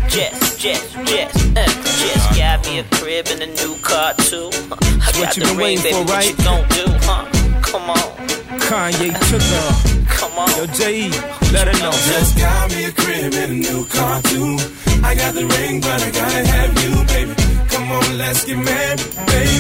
Jazz, 0.10 0.58
jazz, 0.58 0.94
jazz. 1.06 1.36
Uh, 1.56 1.66
Just 2.02 2.38
got 2.38 2.66
me 2.66 2.80
a 2.80 2.84
crib 2.96 3.28
and 3.32 3.42
a 3.44 3.48
new 3.48 3.76
car 3.78 4.14
too. 4.16 4.50
Uh, 4.70 4.76
I 4.82 5.12
what 5.16 5.16
got 5.16 5.38
you 5.38 5.44
the 5.44 5.48
been 5.48 5.58
ring, 5.58 5.78
waiting 5.80 5.84
baby. 5.84 5.96
for, 5.96 6.04
What 6.12 6.26
you 6.26 6.34
right? 6.34 6.44
gon' 6.44 6.68
do, 6.76 6.86
huh? 7.08 7.62
Come 7.62 7.90
on. 7.90 8.28
Kanye 8.60 9.14
took 9.30 9.42
her. 9.42 10.06
Come 10.10 10.34
on. 10.38 10.50
Yo, 10.58 10.66
J.E., 10.74 11.10
let 11.54 11.68
her 11.68 11.80
know. 11.80 11.92
Just 11.92 12.38
got 12.38 12.70
me 12.72 12.84
a 12.86 12.92
crib 12.92 13.34
and 13.34 13.52
a 13.52 13.56
new 13.56 13.86
car 13.86 14.22
too. 14.24 14.58
I 15.04 15.16
got 15.16 15.34
the 15.34 15.46
ring, 15.46 15.82
but 15.82 16.02
I 16.02 16.12
gotta 16.12 16.44
have 16.54 16.72
you, 16.84 16.94
baby. 17.14 17.34
Come 17.70 17.92
on, 17.92 18.18
let's 18.18 18.46
get 18.46 18.58
married, 18.58 19.00
baby. 19.34 19.60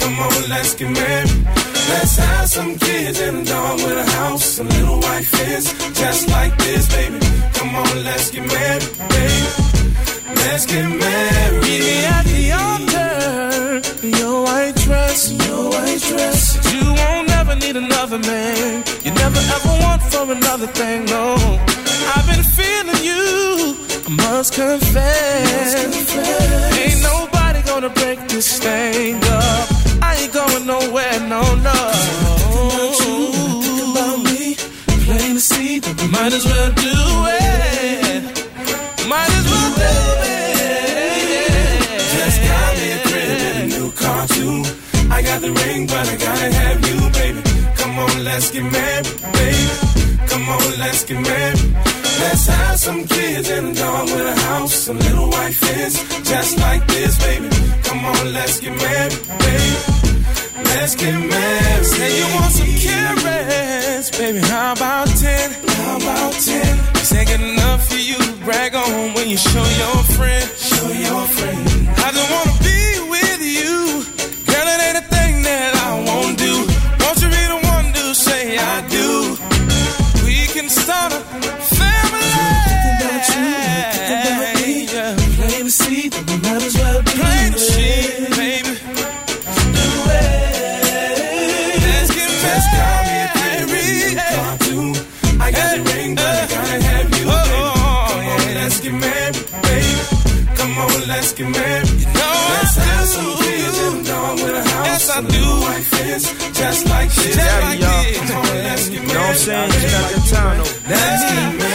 Come 0.00 0.18
on, 0.18 0.48
let's 0.48 0.74
get 0.74 0.90
married. 0.90 1.30
Let's 1.88 2.16
have 2.16 2.48
some 2.48 2.78
kids 2.78 3.20
and 3.20 3.38
a 3.38 3.44
dog 3.44 3.76
with 3.84 3.98
a 3.98 4.10
house, 4.10 4.58
a 4.58 4.64
little 4.64 4.98
white 5.00 5.24
fence, 5.24 5.66
just 6.00 6.28
like 6.28 6.56
this, 6.58 6.84
baby. 6.94 7.18
Come 7.54 7.74
on, 7.74 8.04
let's 8.04 8.30
get 8.30 8.44
married, 8.46 8.84
baby. 9.14 9.46
Let's 10.42 10.66
get 10.66 10.86
married. 10.88 11.62
Meet 11.62 11.82
me 11.88 12.04
at 12.04 12.24
the 12.24 12.52
altar 12.52 13.46
your 14.02 14.42
white 14.44 14.74
dress. 14.76 15.32
Your 15.32 15.70
white 15.70 16.00
dress. 16.00 16.40
You 16.72 16.84
won't 16.94 17.30
ever 17.30 17.56
need 17.56 17.76
another 17.76 18.18
man. 18.18 18.84
You 19.04 19.10
never 19.12 19.38
ever 19.38 19.72
want 19.82 20.02
for 20.02 20.30
another 20.30 20.66
thing, 20.66 21.04
no. 21.06 21.34
I've 22.14 22.26
been 22.26 22.44
feeling 22.58 23.02
you, 23.04 23.76
I 24.06 24.10
must 24.10 24.54
confess. 24.54 25.74
Ain't 26.78 27.02
nobody 27.02 27.60
gonna 27.62 27.90
break 27.90 28.20
this 28.28 28.60
thing 28.60 29.16
up. 29.16 29.68
I 30.00 30.16
ain't 30.20 30.32
going 30.32 30.64
nowhere, 30.64 31.18
no, 31.26 31.42
no. 31.56 31.72
Plain 35.06 35.34
to 35.34 35.40
see 35.40 35.78
that 35.80 36.00
we 36.00 36.08
Might 36.08 36.32
as 36.32 36.44
well 36.44 36.70
do 36.86 36.96
it. 37.34 38.22
Might 39.08 39.30
as 39.38 39.46
well 39.50 39.70
do 39.74 39.94
it. 40.22 41.48
Just 42.14 42.38
got 42.46 42.70
me 42.78 42.86
a 42.92 42.98
crib 43.08 43.40
and 43.48 43.58
a 43.58 43.66
new 43.74 43.90
car 43.90 44.26
too. 44.28 44.62
I 45.10 45.22
got 45.22 45.40
the 45.40 45.50
ring, 45.50 45.86
but 45.88 46.08
I 46.08 46.16
gotta 46.16 46.48
have 46.54 46.78
you, 46.88 47.10
baby. 47.10 47.42
Come 47.76 47.98
on, 47.98 48.24
let's 48.24 48.52
get 48.52 48.64
married, 48.70 49.06
baby. 49.32 49.66
Come 50.28 50.48
on, 50.48 50.78
let's 50.78 51.04
get 51.04 51.20
married. 51.20 51.85
Let's 52.18 52.46
have 52.46 52.78
some 52.78 53.04
kids 53.06 53.50
and 53.50 53.68
a 53.68 53.74
dog 53.74 54.04
with 54.04 54.26
a 54.26 54.40
house, 54.48 54.74
some 54.74 54.98
little 54.98 55.28
white 55.28 55.54
fence, 55.54 55.96
just 56.28 56.58
like 56.58 56.86
this, 56.86 57.18
baby. 57.18 57.48
Come 57.84 58.04
on, 58.04 58.32
let's 58.32 58.60
get 58.60 58.74
married, 58.76 59.12
baby. 59.44 59.70
Let's 60.64 60.94
get 60.94 61.12
married. 61.12 61.84
Say 61.84 62.18
you 62.18 62.26
want 62.34 62.52
some 62.52 62.74
carrots, 62.84 64.10
baby. 64.18 64.40
How 64.40 64.72
about 64.72 65.08
ten? 65.08 65.50
How 65.76 65.96
about 65.96 66.32
ten? 66.32 66.72
This 66.94 67.12
ain't 67.12 67.28
good 67.28 67.40
enough 67.40 67.88
for 67.88 67.96
you 67.96 68.16
to 68.16 68.32
brag 68.44 68.74
on 68.74 69.14
when 69.14 69.28
you 69.28 69.36
show 69.36 69.66
your 69.82 69.98
friend. 70.16 70.44
Show 70.56 70.88
your 70.88 71.26
friend. 71.36 71.88
I 71.98 72.12
just 72.12 72.30
wanna 72.32 72.62
be 72.62 72.85
let's 101.26 101.38
get 101.38 101.50
married. 101.50 102.06
Let's 102.14 102.76
have 102.76 103.06
some 103.08 103.36
kids 103.42 103.78
and 103.80 104.00
a 104.00 104.04
dog 104.08 104.34
with 104.38 104.54
a 104.54 104.62
house. 104.62 104.86
Yes, 104.86 105.10
I 105.10 105.20
do. 105.22 105.44
white 105.66 105.82
fence, 105.90 106.24
just 106.56 106.88
like 106.88 107.10
this. 107.10 107.34
Just 107.34 107.62
like 107.62 107.78
this. 107.80 108.30
Come 108.30 108.36
on, 108.36 108.44
let's 108.62 108.88
get 108.88 109.02
You 109.02 109.08
know 109.08 109.14
what 109.14 109.16
I'm 109.16 109.22
married. 109.22 109.38
saying? 109.38 109.70
Just 109.72 109.86
got 109.92 110.10
that 110.12 110.24
time 110.30 110.58
though. 110.58 110.70
Let's 110.88 111.22
get 111.24 111.58
married. 111.58 111.65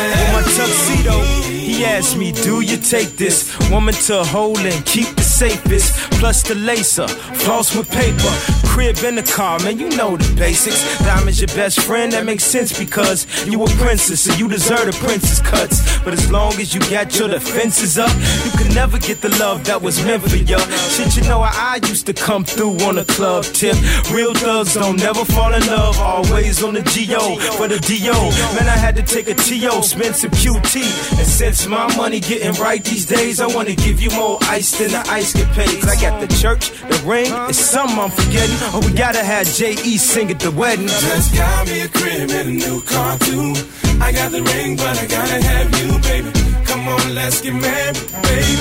He 1.82 1.88
asked 1.88 2.16
me, 2.16 2.32
Do 2.32 2.62
you 2.62 2.78
take 2.78 3.18
this 3.18 3.58
woman 3.72 3.95
to 4.06 4.24
hold 4.24 4.60
and 4.60 4.86
keep 4.86 5.08
the 5.16 5.24
safest? 5.24 5.95
Plus 6.20 6.44
the 6.44 6.53
laser, 6.53 7.08
floss 7.08 7.76
with 7.76 7.90
paper, 7.90 8.32
crib 8.68 8.98
in 9.03 9.16
the 9.16 9.24
car, 9.24 9.58
man, 9.64 9.80
you 9.80 9.90
know 9.98 10.16
the 10.16 10.36
basics. 10.36 10.99
Diamond's 10.99 11.41
your 11.41 11.48
best 11.48 11.82
friend, 11.82 12.12
that 12.12 12.24
makes 12.24 12.44
sense 12.44 12.78
because 12.78 13.26
you 13.48 13.64
a 13.64 13.68
princess, 13.82 14.22
so 14.22 14.34
you 14.36 14.48
deserve 14.48 14.88
a 14.88 14.91
princess 15.03 15.41
cuts. 15.41 15.98
But 16.03 16.14
as 16.14 16.30
long 16.32 16.53
as 16.62 16.76
you 16.76 16.82
got 16.82 17.18
your 17.18 17.30
defenses 17.30 17.98
up, 17.98 18.16
you 18.45 18.52
can 18.52 18.72
never 18.76 18.99
get 18.99 19.22
the 19.22 19.30
love 19.40 19.66
that 19.66 19.82
was 19.82 19.98
meant 20.06 20.22
for 20.22 20.38
you. 20.38 20.60
Shit, 20.94 21.18
you 21.18 21.24
know 21.24 21.41
how 21.41 21.74
I 21.74 21.80
used 21.88 22.06
to 22.06 22.14
come 22.14 22.45
through 22.45 22.78
on 22.82 22.99
a 22.99 23.06
club 23.06 23.44
tip. 23.45 23.76
Real 24.12 24.36
thugs 24.36 24.76
don't 24.76 24.98
never 24.98 25.26
fall 25.26 25.52
in 25.56 25.66
love, 25.66 25.98
always 25.98 26.62
on 26.62 26.76
the 26.76 26.84
GO 26.94 27.38
for 27.58 27.68
the 27.68 27.80
DO. 27.80 28.14
Man, 28.56 28.70
I 28.70 28.78
had 28.78 28.95
to 28.98 29.03
take 29.03 29.28
a 29.28 29.34
TO, 29.34 29.82
spend 29.82 30.16
some 30.16 30.30
QT. 30.30 30.76
And 31.18 31.28
since 31.28 31.66
my 31.72 31.88
money 31.95 32.19
getting 32.19 32.53
right 32.61 32.84
these 32.84 33.06
days, 33.06 33.39
I 33.39 33.48
wanna 33.48 33.76
give 33.76 34.02
you 34.02 34.11
more 34.11 34.38
ice 34.43 34.77
than 34.77 34.91
the 34.91 35.03
ice 35.10 35.31
capades. 35.34 35.88
I 35.88 35.95
got 36.02 36.19
the 36.19 36.27
church, 36.35 36.69
the 36.91 37.02
ring, 37.06 37.31
it's 37.49 37.57
something 37.57 37.98
I'm 37.98 38.11
forgetting. 38.11 38.57
Oh, 38.76 38.81
we 38.85 38.91
gotta 38.93 39.23
have 39.23 39.48
J.E. 39.48 39.98
sing 39.98 40.30
at 40.30 40.39
the 40.39 40.52
wedding. 40.52 40.88
Just 40.88 41.34
got 41.34 41.68
me 41.68 41.81
a 41.81 41.88
crib 41.88 42.30
and 42.30 42.49
a 42.49 42.68
new 42.68 42.81
car 42.81 43.18
too. 43.19 43.56
I 44.02 44.11
got 44.11 44.31
the 44.34 44.43
ring, 44.43 44.76
but 44.76 44.99
I 44.99 45.06
gotta 45.07 45.39
have 45.49 45.68
you, 45.80 45.89
baby. 46.10 46.31
Come 46.65 46.88
on, 46.89 47.15
let's 47.15 47.39
get 47.39 47.53
married, 47.53 47.98
baby. 48.27 48.56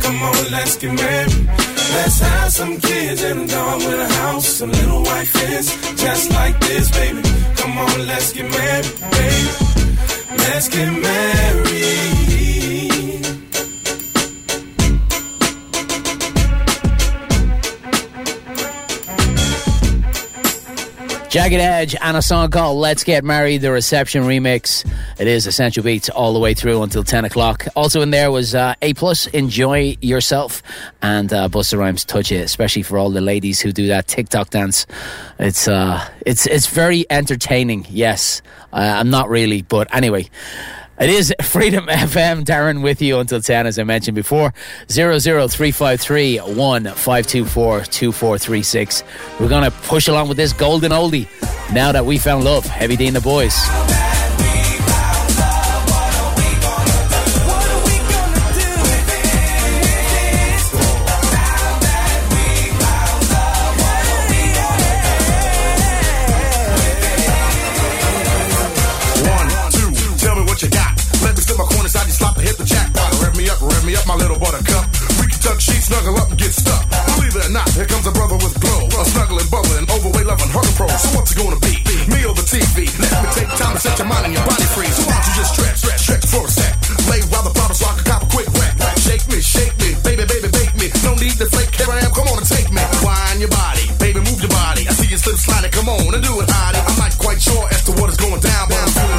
Come 0.00 0.22
on, 0.22 0.38
let's 0.52 0.76
get 0.76 0.92
married. 0.94 1.34
Let's 1.96 2.20
have 2.20 2.52
some 2.52 2.80
kids 2.80 3.20
and 3.22 3.42
a 3.42 3.46
dog 3.48 3.78
with 3.82 3.98
a 3.98 4.10
house, 4.22 4.46
some 4.46 4.70
little 4.70 5.02
white 5.02 5.26
fence, 5.26 5.74
just 6.00 6.30
like 6.30 6.58
this, 6.60 6.88
baby. 6.90 7.22
Come 7.56 7.76
on, 7.78 8.06
let's 8.06 8.32
get 8.32 8.48
married, 8.48 8.86
baby. 9.10 9.50
Let's 10.38 10.68
get 10.68 10.90
married. 10.92 12.13
Jagged 21.34 21.56
Edge 21.56 21.96
and 22.00 22.16
a 22.16 22.22
song 22.22 22.48
called 22.48 22.78
Let's 22.78 23.02
Get 23.02 23.24
Married, 23.24 23.60
the 23.60 23.72
reception 23.72 24.22
remix. 24.22 24.88
It 25.18 25.26
is 25.26 25.48
Essential 25.48 25.82
Beatz 25.82 26.08
all 26.14 26.32
the 26.32 26.38
way 26.38 26.54
through 26.54 26.84
until 26.84 27.02
10 27.02 27.24
o'clock. 27.24 27.66
Also 27.74 28.02
in 28.02 28.10
there 28.10 28.30
was 28.30 28.54
uh, 28.54 28.76
A 28.82 28.94
Plus, 28.94 29.26
Enjoy 29.26 29.96
Yourself, 30.00 30.62
and 31.02 31.32
uh, 31.32 31.48
Busta 31.48 31.76
Rhymes 31.76 32.04
Touch 32.04 32.30
It, 32.30 32.44
especially 32.44 32.82
for 32.82 32.98
all 32.98 33.10
the 33.10 33.20
ladies 33.20 33.60
who 33.60 33.72
do 33.72 33.88
that 33.88 34.06
TikTok 34.06 34.50
dance. 34.50 34.86
It's, 35.40 35.66
uh, 35.66 36.08
it's, 36.24 36.46
it's 36.46 36.68
very 36.68 37.04
entertaining, 37.10 37.84
yes. 37.90 38.40
Uh, 38.72 38.94
I'm 38.98 39.10
not 39.10 39.28
really, 39.28 39.62
but 39.62 39.92
anyway. 39.92 40.30
It 41.00 41.10
is 41.10 41.34
Freedom 41.42 41.86
FM. 41.86 42.44
Darren 42.44 42.80
with 42.80 43.02
you 43.02 43.18
until 43.18 43.40
10, 43.40 43.66
as 43.66 43.80
I 43.80 43.82
mentioned 43.82 44.14
before. 44.14 44.54
00353 44.88 46.38
1524 46.38 47.80
2436. 47.80 49.02
We're 49.40 49.48
going 49.48 49.64
to 49.64 49.72
push 49.72 50.06
along 50.06 50.28
with 50.28 50.36
this 50.36 50.52
golden 50.52 50.92
oldie 50.92 51.28
now 51.72 51.90
that 51.90 52.04
we 52.04 52.16
found 52.16 52.44
love. 52.44 52.64
Heavy 52.64 52.94
D 52.94 53.08
and 53.08 53.16
the 53.16 53.20
boys. 53.20 53.54
Snuggle 75.84 76.16
up 76.16 76.32
and 76.32 76.38
get 76.40 76.52
stuck. 76.56 76.80
Believe 77.12 77.36
it 77.36 77.44
or 77.44 77.52
not, 77.52 77.68
here 77.76 77.84
comes 77.84 78.08
a 78.08 78.12
brother 78.16 78.40
with 78.40 78.56
glow. 78.56 78.88
A 78.88 79.04
snuggling, 79.04 79.48
bubbling, 79.52 79.84
overweight, 79.92 80.24
loving, 80.24 80.48
hurting 80.48 80.72
pro. 80.80 80.88
So 80.88 81.12
what's 81.12 81.36
it 81.36 81.38
gonna 81.38 81.60
be? 81.60 81.76
Me 82.08 82.24
or 82.24 82.32
the 82.32 82.46
TV? 82.48 82.88
Let 82.96 83.12
me 83.20 83.28
take 83.36 83.52
time 83.60 83.76
to 83.76 83.80
set 83.84 84.00
your 84.00 84.08
mind 84.08 84.32
and 84.32 84.34
your 84.34 84.46
body 84.48 84.64
free. 84.72 84.88
So 84.88 85.04
why 85.04 85.20
don't 85.20 85.28
you 85.28 85.34
just 85.36 85.52
stretch, 85.52 85.78
stretch, 85.84 86.00
stretch 86.00 86.24
for 86.24 86.48
a 86.48 86.50
sec? 86.50 86.72
Lay 87.12 87.20
while 87.28 87.44
the 87.44 87.52
problem 87.52 87.76
so 87.76 87.84
I 87.84 88.00
can 88.00 88.04
cop 88.08 88.24
a 88.24 88.28
quick 88.32 88.48
whack. 88.56 88.72
Shake 89.04 89.28
me, 89.28 89.44
shake 89.44 89.76
me, 89.76 89.92
baby, 90.00 90.24
baby, 90.24 90.48
bake 90.48 90.72
me. 90.80 90.88
No 91.04 91.12
need 91.20 91.36
to 91.36 91.46
flake, 91.52 91.68
here 91.76 91.92
I 91.92 92.00
am, 92.00 92.12
come 92.16 92.32
on 92.32 92.40
and 92.40 92.48
take 92.48 92.72
me. 92.72 92.80
Wind 93.04 93.44
your 93.44 93.52
body, 93.52 93.84
baby, 94.00 94.24
move 94.24 94.40
your 94.40 94.52
body. 94.56 94.88
I 94.88 94.92
see 94.96 95.12
you 95.12 95.20
slip 95.20 95.36
sliding, 95.36 95.72
come 95.76 95.92
on 95.92 96.16
and 96.16 96.24
do 96.24 96.32
it, 96.40 96.48
hottie. 96.48 96.80
I'm 96.80 96.96
not 96.96 97.12
quite 97.20 97.44
sure 97.44 97.68
as 97.68 97.84
to 97.84 97.92
what 98.00 98.08
is 98.08 98.16
going 98.16 98.40
down, 98.40 98.72
but 98.72 98.80
I'm 98.80 98.88
feeling 98.88 99.13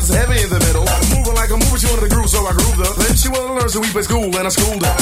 it's 0.00 0.08
heavy 0.08 0.40
in 0.40 0.48
the 0.48 0.60
middle. 0.64 0.88
Moving 1.12 1.36
like 1.36 1.52
a 1.52 1.58
mover, 1.60 1.76
she 1.76 1.86
wanted 1.92 2.08
to 2.08 2.12
groove, 2.12 2.32
so 2.32 2.40
I 2.48 2.56
grooved 2.56 2.80
her. 2.80 2.92
Then 2.96 3.14
she 3.14 3.28
wanted 3.28 3.52
to 3.52 3.56
learn, 3.60 3.68
so 3.68 3.78
we 3.84 3.88
play 3.92 4.04
school, 4.08 4.32
and 4.32 4.44
I 4.48 4.52
schooled 4.52 4.80
her. 4.80 4.94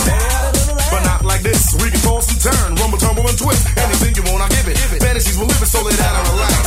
But 0.91 1.03
not 1.07 1.23
like 1.23 1.43
this. 1.47 1.79
We 1.79 1.89
can 1.95 2.03
toss 2.03 2.27
and 2.35 2.41
turn, 2.43 2.75
rumble, 2.83 2.99
tumble, 2.99 3.23
and 3.23 3.39
twist. 3.39 3.63
Anything 3.79 4.13
you 4.19 4.25
want, 4.27 4.43
I 4.43 4.49
give 4.51 4.67
it. 4.67 4.77
Fantasies 4.99 5.39
will 5.39 5.47
live 5.47 5.63
it, 5.63 5.71
so 5.71 5.81
lay 5.87 5.95
down 5.95 6.15
and 6.19 6.27
relax. 6.35 6.63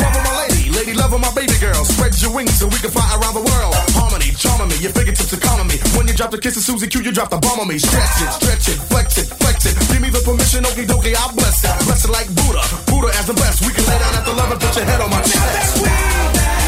Love 0.00 0.12
of 0.12 0.22
my 0.28 0.34
lady, 0.44 0.68
lady 0.70 0.94
love 0.94 1.12
of 1.16 1.20
my 1.24 1.32
baby 1.32 1.56
girl. 1.56 1.80
Spread 1.88 2.12
your 2.20 2.32
wings 2.36 2.52
so 2.60 2.68
we 2.68 2.76
can 2.76 2.92
fly 2.92 3.06
around 3.16 3.34
the 3.34 3.44
world. 3.44 3.74
Harmony, 3.96 4.30
charming 4.36 4.68
me, 4.68 4.76
your 4.84 4.92
fingertips 4.92 5.32
economy. 5.32 5.80
When 5.96 6.04
you 6.04 6.14
drop 6.14 6.30
the 6.30 6.38
kiss 6.38 6.56
of 6.60 6.64
Susie 6.68 6.88
Q, 6.88 7.00
you 7.00 7.12
drop 7.12 7.32
the 7.32 7.40
bomb 7.40 7.60
on 7.60 7.68
me. 7.68 7.80
Stretch 7.80 8.20
it, 8.20 8.30
stretch 8.36 8.66
it, 8.68 8.78
flex 8.92 9.16
it, 9.16 9.26
flex 9.40 9.64
it. 9.64 9.74
Give 9.88 10.02
me 10.04 10.10
the 10.12 10.20
permission, 10.20 10.64
okie 10.68 10.84
dokie, 10.84 11.16
I'll 11.16 11.32
bless 11.32 11.64
it. 11.64 11.72
Bless 11.88 12.04
it 12.04 12.12
like 12.12 12.28
Buddha, 12.34 12.60
Buddha 12.92 13.08
as 13.16 13.26
the 13.26 13.34
best. 13.34 13.64
We 13.64 13.72
can 13.72 13.88
lay 13.88 13.98
down 13.98 14.14
at 14.20 14.24
the 14.26 14.34
love 14.36 14.50
and 14.52 14.60
put 14.60 14.76
your 14.76 14.84
head 14.84 15.00
on 15.00 15.08
my 15.08 15.22
chest. 15.22 16.59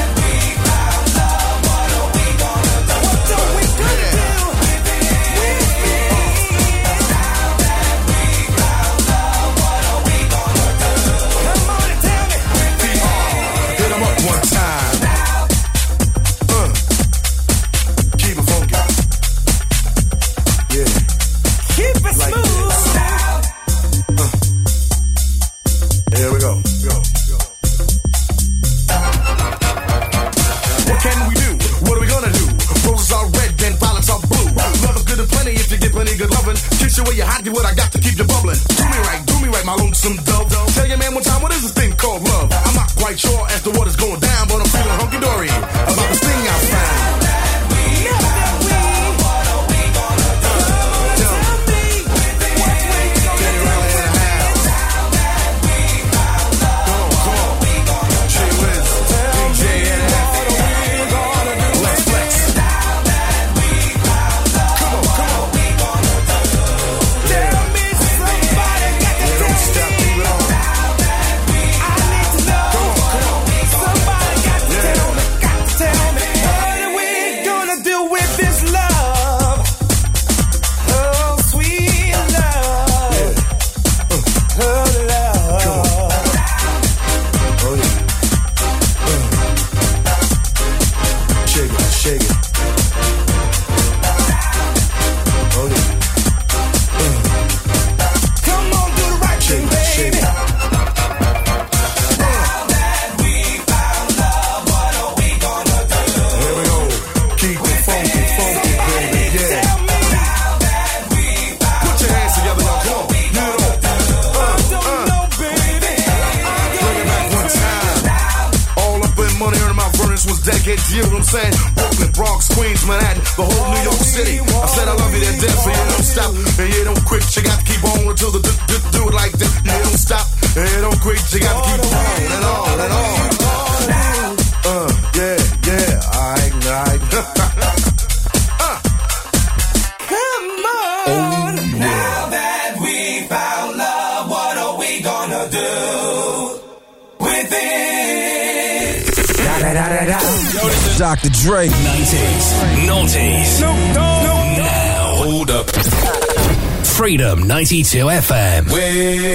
92 157.73 158.05
FM. 158.11 158.71
Wait. 158.71 159.32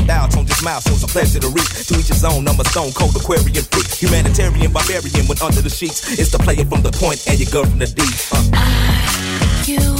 no 0.00 0.06
doubt 0.06 0.36
on 0.36 0.46
this 0.46 0.62
milestone's 0.62 1.02
a 1.04 1.06
pleasure 1.06 1.40
to 1.40 1.48
reach. 1.48 1.86
To 1.88 1.98
each 1.98 2.08
his 2.08 2.24
own, 2.24 2.46
I'm 2.48 2.58
stone 2.64 2.92
cold 2.92 3.16
Aquarian 3.16 3.64
freak. 3.64 3.86
Humanitarian, 4.00 4.72
barbarian, 4.72 5.26
when 5.26 5.40
under 5.42 5.60
the 5.62 5.70
sheets. 5.70 6.18
It's 6.18 6.30
the 6.30 6.38
player 6.38 6.64
from 6.64 6.82
the 6.82 6.92
point 6.92 7.26
and 7.28 7.38
your 7.38 7.50
girl 7.50 7.64
from 7.64 7.78
the 7.78 7.86
deep. 7.86 8.14
Uh. 8.32 8.38
Are 8.54 9.64
you 9.66 9.96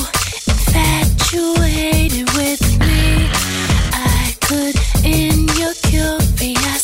infatuated 0.49 2.29
with 2.37 2.63
me? 2.81 3.29
I 3.93 4.35
could 4.41 4.77
in 5.05 5.49
your 5.59 5.75
curiosity. 5.75 6.80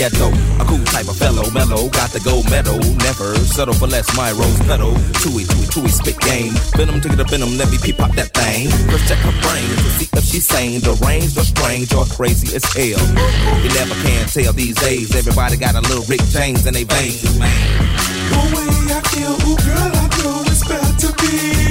ghetto. 0.00 0.32
A 0.56 0.64
cool 0.64 0.82
type 0.88 1.08
of 1.12 1.16
fellow, 1.16 1.44
mellow, 1.52 1.90
got 1.92 2.08
the 2.08 2.20
gold 2.24 2.48
medal. 2.48 2.80
Never 3.04 3.36
settle 3.44 3.74
for 3.74 3.86
less, 3.86 4.08
my 4.16 4.32
rose 4.32 4.60
petal, 4.64 4.96
Chewy, 5.20 5.44
chewy, 5.44 5.66
chewy, 5.68 5.90
spit 5.92 6.18
game. 6.20 6.56
Venom, 6.72 7.02
take 7.02 7.12
it 7.12 7.20
up 7.20 7.28
venom, 7.28 7.52
let 7.58 7.68
me 7.70 7.76
peep 7.76 7.98
pop 7.98 8.12
that 8.16 8.32
thing. 8.32 8.72
Let's 8.88 9.06
check 9.06 9.20
her 9.20 9.36
brain 9.44 9.68
to 9.68 9.90
see 10.00 10.08
if 10.16 10.24
she's 10.24 10.46
sane. 10.48 10.80
Deranged 10.80 11.36
or 11.36 11.44
strange 11.44 11.92
or 11.92 12.06
crazy 12.16 12.56
as 12.56 12.64
hell. 12.72 13.04
You 13.60 13.68
never 13.76 13.94
can 14.00 14.24
tell 14.32 14.54
these 14.54 14.76
days. 14.76 15.14
Everybody 15.14 15.58
got 15.58 15.74
a 15.74 15.82
little 15.84 16.04
Rick 16.08 16.24
James 16.32 16.64
in 16.64 16.72
their 16.72 16.88
veins. 16.88 17.20
The 17.20 18.40
way 18.56 18.72
I 18.96 19.00
feel, 19.12 19.36
ooh 19.36 19.58
girl, 19.60 19.92
I 20.00 20.04
know 20.24 20.40
it's 20.48 20.64
about 20.64 20.96
to 21.04 21.10
be. 21.20 21.69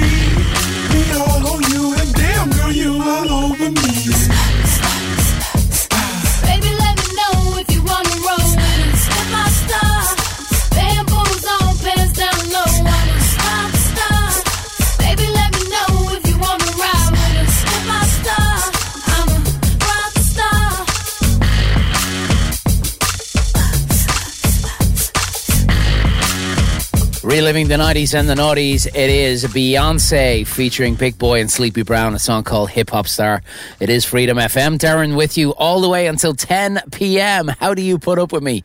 Reliving 27.50 27.66
the 27.66 27.82
90s 27.82 28.16
and 28.16 28.28
the 28.28 28.36
noughties, 28.36 28.86
it 28.86 29.10
is 29.10 29.44
Beyonce 29.46 30.46
featuring 30.46 30.94
Big 30.94 31.18
Boi 31.18 31.40
and 31.40 31.50
Sleepy 31.50 31.82
Brown, 31.82 32.14
a 32.14 32.18
song 32.20 32.44
called 32.44 32.70
Hip 32.70 32.90
Hop 32.90 33.08
Star. 33.08 33.42
It 33.80 33.90
is 33.90 34.04
Freedom 34.04 34.36
FM. 34.36 34.78
Darren 34.78 35.16
with 35.16 35.36
you 35.36 35.52
all 35.54 35.80
the 35.80 35.88
way 35.88 36.06
until 36.06 36.32
10 36.32 36.80
p.m. 36.92 37.48
How 37.48 37.74
do 37.74 37.82
you 37.82 37.98
put 37.98 38.20
up 38.20 38.30
with 38.30 38.44
me? 38.44 38.62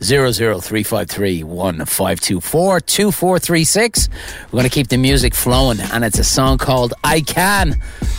00353 0.00 1.42
1524 1.42 2.80
2436. 2.80 4.08
We're 4.44 4.50
going 4.52 4.62
to 4.62 4.70
keep 4.70 4.86
the 4.86 4.98
music 4.98 5.34
flowing, 5.34 5.80
and 5.80 6.04
it's 6.04 6.20
a 6.20 6.24
song 6.24 6.58
called 6.58 6.94
I 7.02 7.22
Can 7.22 7.74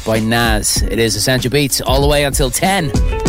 by 0.05 0.19
Nas. 0.19 0.81
It 0.81 0.99
is 0.99 1.15
Essential 1.15 1.49
Beatz 1.49 1.81
all 1.85 2.01
the 2.01 2.07
way 2.09 2.25
until 2.25 2.51
10. 2.51 3.28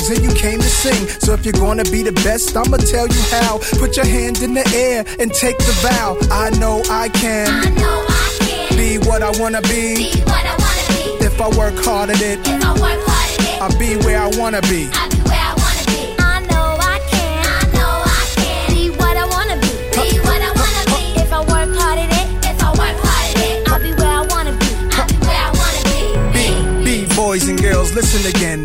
and 0.00 0.24
you 0.24 0.32
came 0.32 0.58
to 0.58 0.68
sing. 0.68 1.06
So 1.20 1.34
if 1.34 1.44
you're 1.44 1.52
gonna 1.52 1.84
be 1.84 2.02
the 2.02 2.12
best, 2.24 2.56
I'ma 2.56 2.78
tell 2.78 3.06
you 3.06 3.22
how. 3.30 3.58
Put 3.78 3.96
your 3.96 4.06
hand 4.06 4.42
in 4.42 4.54
the 4.54 4.66
air 4.74 5.04
and 5.18 5.30
take 5.32 5.58
the 5.58 5.72
vow. 5.82 6.16
I 6.30 6.50
know 6.58 6.82
I 6.88 7.08
can. 7.10 7.48
I 7.48 7.68
know 7.68 8.04
I 8.08 8.36
can. 8.40 8.76
Be 8.76 8.98
what 9.06 9.22
I 9.22 9.30
wanna 9.38 9.60
be. 9.62 9.96
Be 9.96 10.20
what 10.22 10.44
I 10.46 10.56
wanna 10.56 11.18
be. 11.20 11.24
If 11.26 11.40
I 11.40 11.48
work 11.48 11.74
hard 11.84 12.10
at 12.10 12.22
it. 12.22 12.38
If 12.40 12.64
I 12.64 12.72
work 12.72 13.00
hard 13.04 13.40
at 13.40 13.46
it. 13.46 13.62
I'll 13.62 13.78
be 13.78 13.96
where 14.04 14.18
I 14.18 14.28
wanna 14.38 14.62
be. 14.62 14.88
I'll 14.94 15.10
be 15.10 15.20
where 15.28 15.44
I 15.50 15.54
wanna 15.60 15.84
be. 15.92 16.00
I 16.18 16.40
know 16.50 16.76
I 16.80 16.98
can. 17.12 17.44
I 17.44 17.62
know 17.76 17.92
I 18.08 18.22
can. 18.36 18.74
Be 18.74 18.90
what 18.96 19.16
I 19.16 19.26
wanna 19.26 19.56
be. 19.60 19.68
Be 19.92 20.18
what 20.20 20.40
I 20.40 20.50
wanna 20.56 20.84
be. 20.88 21.20
If 21.20 21.32
I 21.32 21.40
work 21.40 21.70
hard 21.76 21.98
at 21.98 22.10
it. 22.20 22.28
If 22.48 22.58
I 22.64 22.70
work 22.80 22.96
hard 23.04 23.36
at 23.36 23.44
it. 23.44 23.68
I'll 23.68 23.78
be 23.78 23.92
where 24.00 24.08
I 24.08 24.24
wanna 24.32 24.52
be. 24.56 24.70
I'll 24.96 25.06
be 25.06 25.18
where 25.20 25.36
I 25.36 25.50
wanna 25.60 25.82
be. 25.92 26.84
Be, 26.84 27.06
be 27.06 27.14
boys 27.14 27.46
and 27.48 27.60
girls, 27.60 27.92
listen 27.94 28.24
again. 28.34 28.64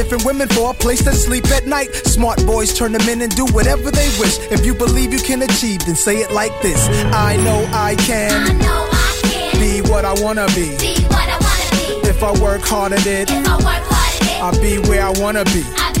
different 0.01 0.25
women 0.25 0.47
for 0.47 0.71
a 0.71 0.73
place 0.73 1.03
to 1.03 1.13
sleep 1.13 1.45
at 1.51 1.67
night. 1.67 1.93
Smart 1.93 2.43
boys 2.47 2.73
turn 2.73 2.91
them 2.91 3.07
in 3.07 3.21
and 3.21 3.35
do 3.35 3.45
whatever 3.47 3.91
they 3.91 4.09
wish. 4.19 4.39
If 4.51 4.65
you 4.65 4.73
believe 4.73 5.13
you 5.13 5.19
can 5.19 5.43
achieve, 5.43 5.85
then 5.85 5.95
say 5.95 6.17
it 6.17 6.31
like 6.31 6.51
this 6.61 6.87
I 7.13 7.35
know 7.37 7.67
I 7.71 7.95
can. 7.95 8.31
I 8.31 8.53
know 8.53 8.89
I 8.91 9.19
can. 9.21 9.59
Be 9.59 9.89
what 9.91 10.03
I 10.03 10.13
wanna 10.19 10.47
be. 10.47 10.75
Be 10.79 11.03
what 11.05 11.29
I 11.29 11.37
wanna 11.45 12.01
be. 12.01 12.09
If 12.09 12.23
I 12.23 12.31
work 12.41 12.61
hard 12.61 12.93
at 12.93 13.05
it, 13.05 13.29
If 13.29 13.47
I 13.47 13.55
work 13.57 13.63
hard 13.65 14.21
at 14.23 14.27
it. 14.27 14.41
I'll 14.41 14.61
be 14.61 14.79
where 14.89 15.03
I 15.05 15.11
wanna 15.21 15.45
be. 15.45 16.00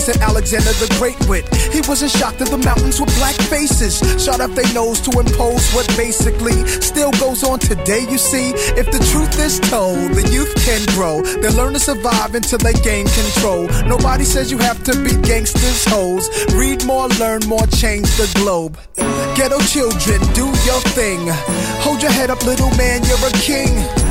that 0.05 0.21
Alexander 0.21 0.73
the 0.73 0.87
Great 0.97 1.19
went. 1.27 1.47
He 1.73 1.81
wasn't 1.87 2.11
shocked 2.11 2.41
at 2.41 2.49
the 2.49 2.57
mountains 2.57 2.99
with 2.99 3.13
black 3.17 3.35
faces. 3.49 3.99
Shot 4.23 4.41
up 4.41 4.51
their 4.51 4.71
nose 4.73 5.01
to 5.01 5.11
impose 5.19 5.69
what 5.73 5.87
basically 5.97 6.65
still 6.81 7.11
goes 7.13 7.43
on 7.43 7.59
today, 7.59 8.05
you 8.09 8.17
see. 8.17 8.51
If 8.77 8.91
the 8.91 8.99
truth 9.11 9.37
is 9.39 9.59
told, 9.59 10.11
the 10.13 10.27
youth 10.31 10.53
can 10.65 10.81
grow. 10.95 11.21
They 11.21 11.49
learn 11.49 11.73
to 11.73 11.79
survive 11.79 12.35
until 12.35 12.59
they 12.59 12.73
gain 12.73 13.05
control. 13.07 13.67
Nobody 13.85 14.23
says 14.23 14.51
you 14.51 14.57
have 14.59 14.83
to 14.85 14.93
be 15.03 15.15
gangsters, 15.21 15.85
hoes. 15.85 16.29
Read 16.53 16.85
more, 16.85 17.07
learn 17.19 17.41
more, 17.47 17.67
change 17.67 18.09
the 18.17 18.29
globe. 18.35 18.77
Ghetto 19.35 19.59
children, 19.59 20.19
do 20.33 20.47
your 20.65 20.81
thing. 20.97 21.19
Hold 21.83 22.01
your 22.01 22.11
head 22.11 22.29
up, 22.29 22.43
little 22.45 22.71
man, 22.77 23.03
you're 23.03 23.27
a 23.27 23.31
king. 23.33 24.10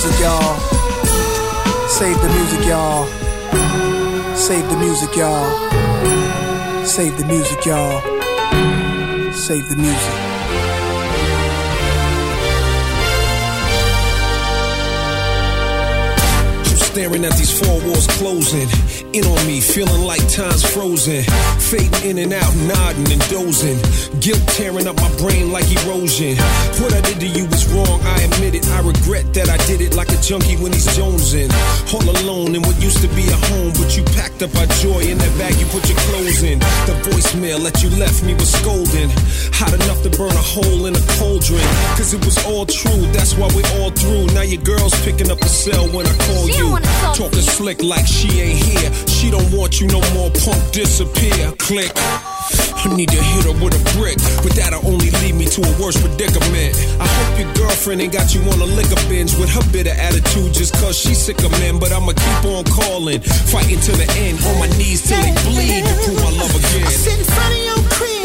Music, 0.00 0.20
y'all. 0.20 0.56
Save 1.88 2.20
the 2.22 2.28
music, 2.28 2.66
y'all. 2.68 3.06
Save 4.36 4.68
the 4.70 4.76
music, 4.76 5.16
y'all. 5.16 6.86
Save 6.86 7.18
the 7.18 7.26
music, 7.26 7.64
y'all. 7.66 8.00
Save 9.32 9.68
the 9.68 9.76
music. 9.76 10.37
Staring 16.98 17.24
at 17.24 17.38
these 17.38 17.54
four 17.54 17.78
walls 17.86 18.08
closing. 18.18 18.66
In 19.14 19.22
on 19.22 19.46
me, 19.46 19.60
feeling 19.60 20.02
like 20.02 20.18
time's 20.26 20.66
frozen. 20.66 21.22
Fading 21.70 22.02
in 22.02 22.18
and 22.18 22.32
out, 22.32 22.50
nodding 22.66 23.06
and 23.06 23.22
dozing. 23.30 23.78
Guilt 24.18 24.42
tearing 24.58 24.88
up 24.88 24.96
my 24.98 25.06
brain 25.22 25.52
like 25.52 25.70
erosion. 25.70 26.34
What 26.82 26.90
I 26.90 27.00
did 27.06 27.20
to 27.22 27.28
you 27.30 27.46
was 27.46 27.70
wrong, 27.70 28.02
I 28.02 28.26
admit 28.26 28.58
it. 28.58 28.66
I 28.74 28.82
regret 28.82 29.32
that 29.38 29.46
I 29.46 29.58
did 29.70 29.80
it 29.80 29.94
like 29.94 30.10
a 30.10 30.18
junkie 30.18 30.58
when 30.58 30.72
he's 30.74 30.90
jonesing. 30.98 31.54
All 31.94 32.02
alone 32.02 32.58
in 32.58 32.62
what 32.66 32.74
used 32.82 32.98
to 33.06 33.08
be 33.14 33.22
a 33.30 33.38
home, 33.46 33.70
but 33.78 33.94
you 33.94 34.02
packed 34.18 34.42
up 34.42 34.50
our 34.58 34.66
joy 34.82 34.98
in 35.06 35.22
that 35.22 35.30
bag 35.38 35.54
you 35.54 35.70
put 35.70 35.86
your 35.86 35.98
clothes 36.10 36.42
in. 36.42 36.58
The 36.90 36.98
voicemail 37.06 37.62
that 37.62 37.78
you 37.78 37.94
left 37.94 38.26
me 38.26 38.34
was 38.34 38.50
scolding. 38.50 39.06
Hot 39.54 39.70
enough 39.70 40.02
to 40.02 40.10
burn 40.18 40.34
a 40.34 40.46
hole 40.50 40.90
in 40.90 40.98
a 40.98 41.04
cauldron. 41.14 41.62
Cause 41.94 42.10
it 42.10 42.24
was 42.26 42.42
all 42.42 42.66
true, 42.66 43.06
that's 43.14 43.38
why 43.38 43.46
we're 43.54 43.70
all 43.78 43.94
through. 43.94 44.26
Now 44.34 44.42
your 44.42 44.62
girl's 44.66 44.98
picking 45.06 45.30
up 45.30 45.38
the 45.38 45.46
cell 45.46 45.86
when 45.94 46.02
I 46.02 46.14
call 46.26 46.42
She 46.50 46.58
you. 46.58 46.87
Don't 46.88 47.02
wanna 47.02 47.14
talk 47.14 47.30
to 47.32 47.38
Talking 47.38 47.42
slick 47.42 47.82
like 47.82 48.06
she 48.06 48.40
ain't 48.40 48.58
here. 48.58 48.92
She 49.06 49.30
don't 49.30 49.50
want 49.52 49.80
you 49.80 49.86
no 49.88 50.00
more, 50.14 50.30
punk 50.30 50.72
disappear. 50.72 51.52
Click. 51.58 51.92
I 52.78 52.94
need 52.96 53.10
to 53.10 53.20
hit 53.20 53.44
her 53.44 53.52
with 53.62 53.76
a 53.76 53.82
brick, 53.98 54.16
but 54.40 54.56
that'll 54.56 54.80
only 54.86 55.10
lead 55.20 55.34
me 55.34 55.44
to 55.44 55.60
a 55.60 55.72
worse 55.82 56.00
predicament. 56.00 56.72
I 56.98 57.06
hope 57.06 57.38
your 57.38 57.52
girlfriend 57.54 58.00
ain't 58.00 58.12
got 58.12 58.34
you 58.34 58.40
on 58.48 58.60
a 58.62 58.64
liquor 58.64 58.96
binge 59.08 59.36
with 59.36 59.50
her 59.50 59.64
bitter 59.72 59.90
attitude 59.90 60.54
just 60.54 60.72
cause 60.74 60.96
she's 60.96 61.18
sick 61.18 61.42
of 61.44 61.50
men. 61.60 61.78
But 61.78 61.92
I'ma 61.92 62.12
keep 62.12 62.44
on 62.48 62.64
calling, 62.64 63.20
fighting 63.52 63.80
to 63.80 63.92
the 63.92 64.08
end, 64.16 64.38
on 64.46 64.58
my 64.58 64.68
knees 64.78 65.02
till 65.02 65.20
they 65.20 65.34
bleed 65.44 65.84
to 65.84 65.94
prove 66.06 66.22
my 66.22 66.32
love 66.38 66.54
again. 66.54 66.86
I 66.86 66.90
sit 66.90 67.18
in 67.18 67.24
front 67.24 67.52
of 67.52 67.64
your 67.64 67.82
crib 67.90 68.17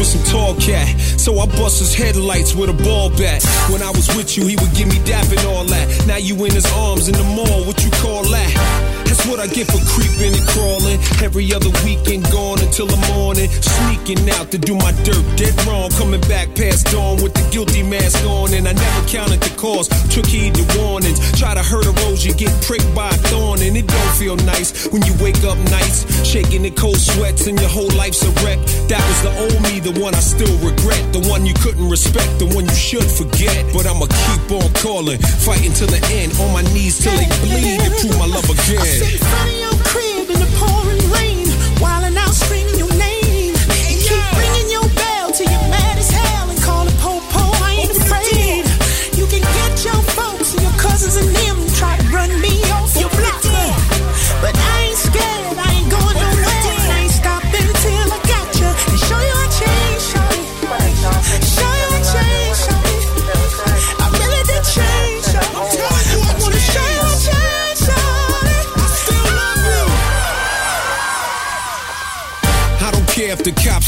with 0.00 0.08
some 0.08 0.24
tall 0.24 0.54
cat. 0.54 0.88
So 1.20 1.38
I 1.38 1.46
bust 1.46 1.78
his 1.78 1.94
headlights 1.94 2.54
with 2.54 2.70
a 2.70 2.72
ball 2.72 3.10
bat. 3.10 3.44
When 3.70 3.82
I 3.82 3.90
was 3.90 4.08
with 4.16 4.36
you, 4.36 4.46
he 4.46 4.56
would 4.56 4.74
give 4.74 4.88
me 4.88 4.98
dap 5.04 5.28
and 5.30 5.46
all 5.46 5.64
that. 5.64 6.06
Now 6.06 6.16
you 6.16 6.34
in 6.46 6.52
his 6.52 6.66
arms 6.72 7.08
in 7.08 7.14
the 7.14 7.24
mall, 7.24 7.64
what 7.66 7.84
you 7.84 7.90
call 7.90 8.24
that? 8.24 8.99
That's 9.20 9.36
what 9.36 9.40
I 9.40 9.52
get 9.52 9.68
for 9.68 9.76
creeping 9.84 10.32
and 10.32 10.48
crawling. 10.48 10.96
Every 11.20 11.52
other 11.52 11.68
weekend 11.84 12.24
gone 12.32 12.56
until 12.56 12.86
the 12.86 12.96
morning. 13.12 13.52
Sneaking 13.52 14.24
out 14.32 14.48
to 14.50 14.56
do 14.56 14.72
my 14.72 14.96
dirt, 15.04 15.20
dead 15.36 15.52
wrong. 15.68 15.90
Coming 16.00 16.22
back 16.24 16.48
past 16.56 16.88
dawn 16.88 17.20
with 17.20 17.36
the 17.36 17.44
guilty 17.52 17.82
mask 17.82 18.24
on. 18.24 18.54
And 18.56 18.64
I 18.66 18.72
never 18.72 19.02
counted 19.12 19.44
the 19.44 19.52
cost, 19.60 19.92
took 20.08 20.24
heed 20.24 20.54
to 20.54 20.64
warnings. 20.80 21.20
Try 21.36 21.52
to 21.52 21.60
hurt 21.60 21.84
a 21.84 21.92
rose, 22.00 22.24
you 22.24 22.32
get 22.32 22.48
pricked 22.64 22.88
by 22.94 23.12
a 23.12 23.18
thorn. 23.28 23.60
And 23.60 23.76
it 23.76 23.86
don't 23.92 24.14
feel 24.16 24.36
nice 24.48 24.88
when 24.88 25.04
you 25.04 25.12
wake 25.20 25.44
up 25.44 25.60
nights, 25.68 26.08
shaking 26.24 26.64
in 26.64 26.72
cold 26.72 26.96
sweats 26.96 27.46
and 27.46 27.60
your 27.60 27.68
whole 27.68 27.92
life's 28.00 28.24
a 28.24 28.32
wreck. 28.40 28.56
That 28.88 29.04
was 29.04 29.20
the 29.20 29.32
old 29.36 29.60
me, 29.68 29.84
the 29.84 30.00
one 30.00 30.16
I 30.16 30.24
still 30.24 30.56
regret. 30.64 31.04
The 31.12 31.20
one 31.28 31.44
you 31.44 31.52
couldn't 31.60 31.92
respect, 31.92 32.40
the 32.40 32.48
one 32.56 32.64
you 32.64 32.80
should 32.88 33.04
forget. 33.04 33.68
But 33.76 33.84
I'ma 33.84 34.08
keep 34.08 34.48
on 34.48 34.72
calling, 34.80 35.20
fighting 35.44 35.76
to 35.76 35.84
the 35.84 36.00
end. 36.08 36.32
On 36.40 36.56
my 36.56 36.64
knees 36.72 36.96
till 37.04 37.12
they 37.12 37.28
bleed 37.44 37.84
to 37.84 37.90
prove 38.00 38.16
my 38.16 38.24
love 38.24 38.48
again. 38.48 39.09
Of 39.14 39.58
your 39.58 39.72
crib 39.84 40.30
in 40.30 40.38
the 40.38 40.46
pouring 40.56 40.79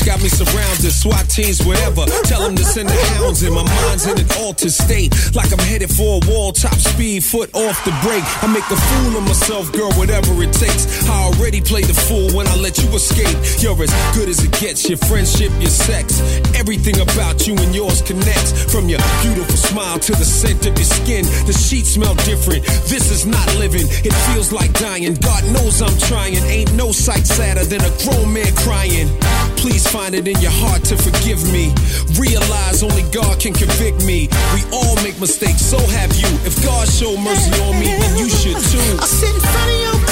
got 0.05 0.23
me 0.23 0.29
surrounded, 0.29 0.93
SWAT 0.93 1.29
teams, 1.29 1.63
wherever. 1.65 2.05
Tell 2.25 2.43
them 2.43 2.57
to 2.57 2.65
send 2.65 2.89
the 2.89 2.99
hounds 3.17 3.43
in. 3.43 3.53
My 3.53 3.63
mind's 3.63 4.07
in 4.07 4.19
an 4.19 4.27
altered 4.41 4.73
state, 4.73 5.15
like 5.35 5.53
I'm 5.53 5.63
headed 5.71 5.91
for 5.91 6.21
a 6.23 6.31
wall, 6.31 6.53
top 6.53 6.75
speed, 6.75 7.25
foot 7.25 7.55
off 7.55 7.85
the 7.85 7.95
brake. 8.03 8.25
I 8.43 8.47
make 8.53 8.67
a 8.71 8.77
fool 8.77 9.19
of 9.19 9.25
myself, 9.25 9.73
girl, 9.73 9.93
whatever 9.95 10.31
it 10.43 10.53
takes. 10.53 11.09
I 11.09 11.31
already 11.31 11.61
played 11.61 11.87
the 11.87 11.95
fool 11.95 12.31
when 12.37 12.47
I 12.47 12.57
let 12.57 12.79
you 12.79 12.89
escape. 12.95 13.37
You're 13.63 13.81
as 13.83 13.93
good 14.15 14.29
as 14.29 14.43
it 14.45 14.53
gets, 14.59 14.89
your 14.89 14.99
friendship, 14.99 15.53
your 15.61 15.71
sex. 15.71 16.21
Everything 16.59 17.01
about 17.01 17.47
you 17.47 17.55
and 17.57 17.75
yours 17.75 18.03
connects. 18.03 18.53
From 18.73 18.89
your 18.89 19.01
beautiful 19.23 19.57
smile 19.57 19.99
to 19.99 20.13
the 20.13 20.25
scent 20.25 20.67
of 20.67 20.77
your 20.77 20.89
skin, 20.89 21.25
the 21.47 21.53
sheets 21.53 21.95
smell 21.95 22.15
different. 22.27 22.65
This 22.91 23.11
is 23.11 23.27
not 23.27 23.47
living, 23.57 23.87
it 23.87 24.15
feels 24.33 24.53
like 24.53 24.73
dying. 24.75 25.15
God 25.15 25.45
knows 25.53 25.83
I'm 25.83 25.97
trying. 25.99 26.43
Ain't 26.49 26.73
no 26.75 26.93
sight 26.93 27.27
sadder 27.27 27.65
than 27.65 27.81
a 27.81 27.93
grown 28.05 28.33
man 28.33 28.53
crying. 28.57 29.09
Please 29.57 29.87
find 29.93 30.15
it 30.15 30.27
in 30.27 30.41
your 30.41 30.57
heart 30.65 30.83
to 30.89 30.97
forgive 30.97 31.45
me. 31.53 31.69
Realize 32.17 32.83
only 32.83 33.05
God 33.13 33.39
can 33.39 33.53
convict 33.53 34.07
me. 34.07 34.27
We 34.57 34.65
all 34.73 34.97
make 35.05 35.21
mistakes, 35.21 35.61
so 35.61 35.77
have 35.77 36.17
you. 36.17 36.33
If 36.49 36.57
God 36.65 36.89
showed 36.89 37.21
mercy 37.21 37.53
on 37.61 37.79
me, 37.79 37.93
then 37.93 38.17
you 38.17 38.29
should 38.31 38.57
too. 38.73 38.97
I 38.97 39.05
sit 39.05 39.29
in 39.29 39.41
front 39.53 39.69
of 39.69 39.81
your 39.85 40.12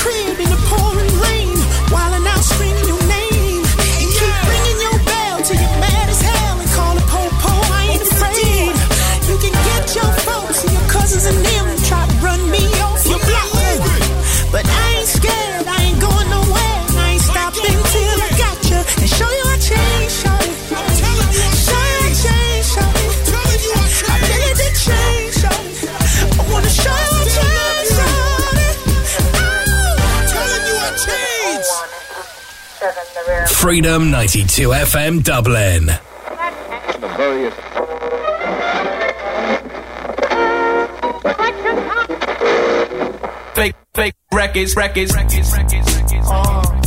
Freedom 33.70 34.10
92 34.10 34.70
FM 34.70 35.22
Dublin. 35.22 35.86
Fake, 43.54 43.76
fake 43.94 44.14
records, 44.32 44.74
records, 44.74 45.14
records, 45.14 45.52
records, 45.52 45.96
records. 45.96 46.26
Uh, 46.28 46.79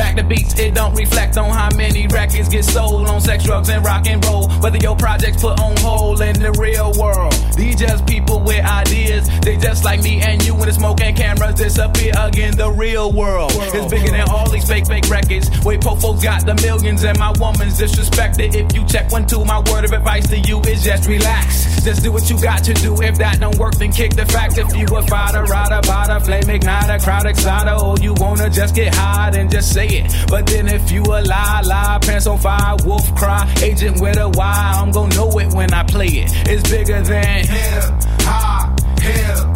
Back 0.00 0.16
to 0.16 0.24
beats, 0.24 0.58
it 0.58 0.74
don't 0.74 0.94
reflect 0.94 1.36
on 1.36 1.50
how 1.50 1.68
many 1.76 2.06
records 2.06 2.48
get 2.48 2.64
sold 2.64 3.06
on 3.06 3.20
sex, 3.20 3.44
drugs, 3.44 3.68
and 3.68 3.84
rock 3.84 4.06
and 4.06 4.24
roll. 4.24 4.48
Whether 4.62 4.78
your 4.78 4.96
projects 4.96 5.42
put 5.42 5.60
on 5.60 5.76
hold 5.76 6.22
in 6.22 6.40
the 6.40 6.52
real 6.52 6.90
world. 6.98 7.34
These 7.54 7.76
just 7.76 8.06
people 8.06 8.40
with 8.40 8.64
ideas 8.64 9.28
They 9.40 9.58
just 9.58 9.84
like 9.84 10.02
me 10.02 10.22
and 10.22 10.42
you 10.42 10.54
when 10.54 10.68
the 10.68 10.72
smoke 10.72 11.02
and 11.02 11.14
cameras 11.14 11.56
disappear 11.56 12.14
again. 12.16 12.56
The 12.56 12.70
real 12.70 13.12
world 13.12 13.52
is 13.52 13.90
bigger 13.90 14.10
than 14.10 14.26
all 14.30 14.48
these 14.48 14.66
fake, 14.66 14.86
fake 14.86 15.10
records. 15.10 15.50
Wait, 15.66 15.82
po 15.82 15.94
folks 15.96 16.22
got 16.22 16.46
the 16.46 16.54
millions 16.54 17.04
and 17.04 17.18
my 17.18 17.32
woman's 17.38 17.78
disrespected. 17.78 18.54
If 18.54 18.74
you 18.74 18.86
check 18.86 19.12
one, 19.12 19.26
two, 19.26 19.44
my 19.44 19.60
word 19.70 19.84
of 19.84 19.92
advice 19.92 20.26
to 20.30 20.38
you 20.38 20.60
is 20.62 20.82
just 20.82 21.08
relax. 21.08 21.69
Just 21.84 22.02
do 22.02 22.12
what 22.12 22.28
you 22.28 22.40
got 22.40 22.62
to 22.64 22.74
do. 22.74 23.00
If 23.02 23.16
that 23.18 23.40
don't 23.40 23.56
work, 23.58 23.74
then 23.76 23.92
kick 23.92 24.14
the 24.14 24.26
facts. 24.26 24.58
If 24.58 24.76
you 24.76 24.84
a 24.86 25.02
fighter, 25.02 25.44
rider, 25.44 25.80
bada, 25.88 26.24
flame 26.24 26.42
igniter, 26.44 27.02
crowd 27.02 27.26
exciter, 27.26 27.72
or 27.72 27.96
you 27.98 28.14
wanna 28.14 28.50
just 28.50 28.74
get 28.74 28.94
high, 28.94 29.30
then 29.30 29.48
just 29.48 29.72
say 29.72 29.86
it. 29.86 30.12
But 30.28 30.46
then 30.46 30.68
if 30.68 30.90
you 30.90 31.02
a 31.02 31.20
lie, 31.22 31.62
lie, 31.64 31.98
pants 32.02 32.26
on 32.26 32.38
fire, 32.38 32.76
wolf 32.84 33.14
cry, 33.14 33.52
agent 33.62 34.00
with 34.00 34.18
a 34.18 34.28
why, 34.28 34.72
I'm 34.76 34.90
gonna 34.90 35.14
know 35.14 35.30
it 35.38 35.52
when 35.54 35.72
I 35.72 35.82
play 35.84 36.08
it. 36.08 36.30
It's 36.48 36.68
bigger 36.68 37.02
than 37.02 37.46
hip 37.46 37.84
hop, 38.22 38.80
hip 39.00 39.49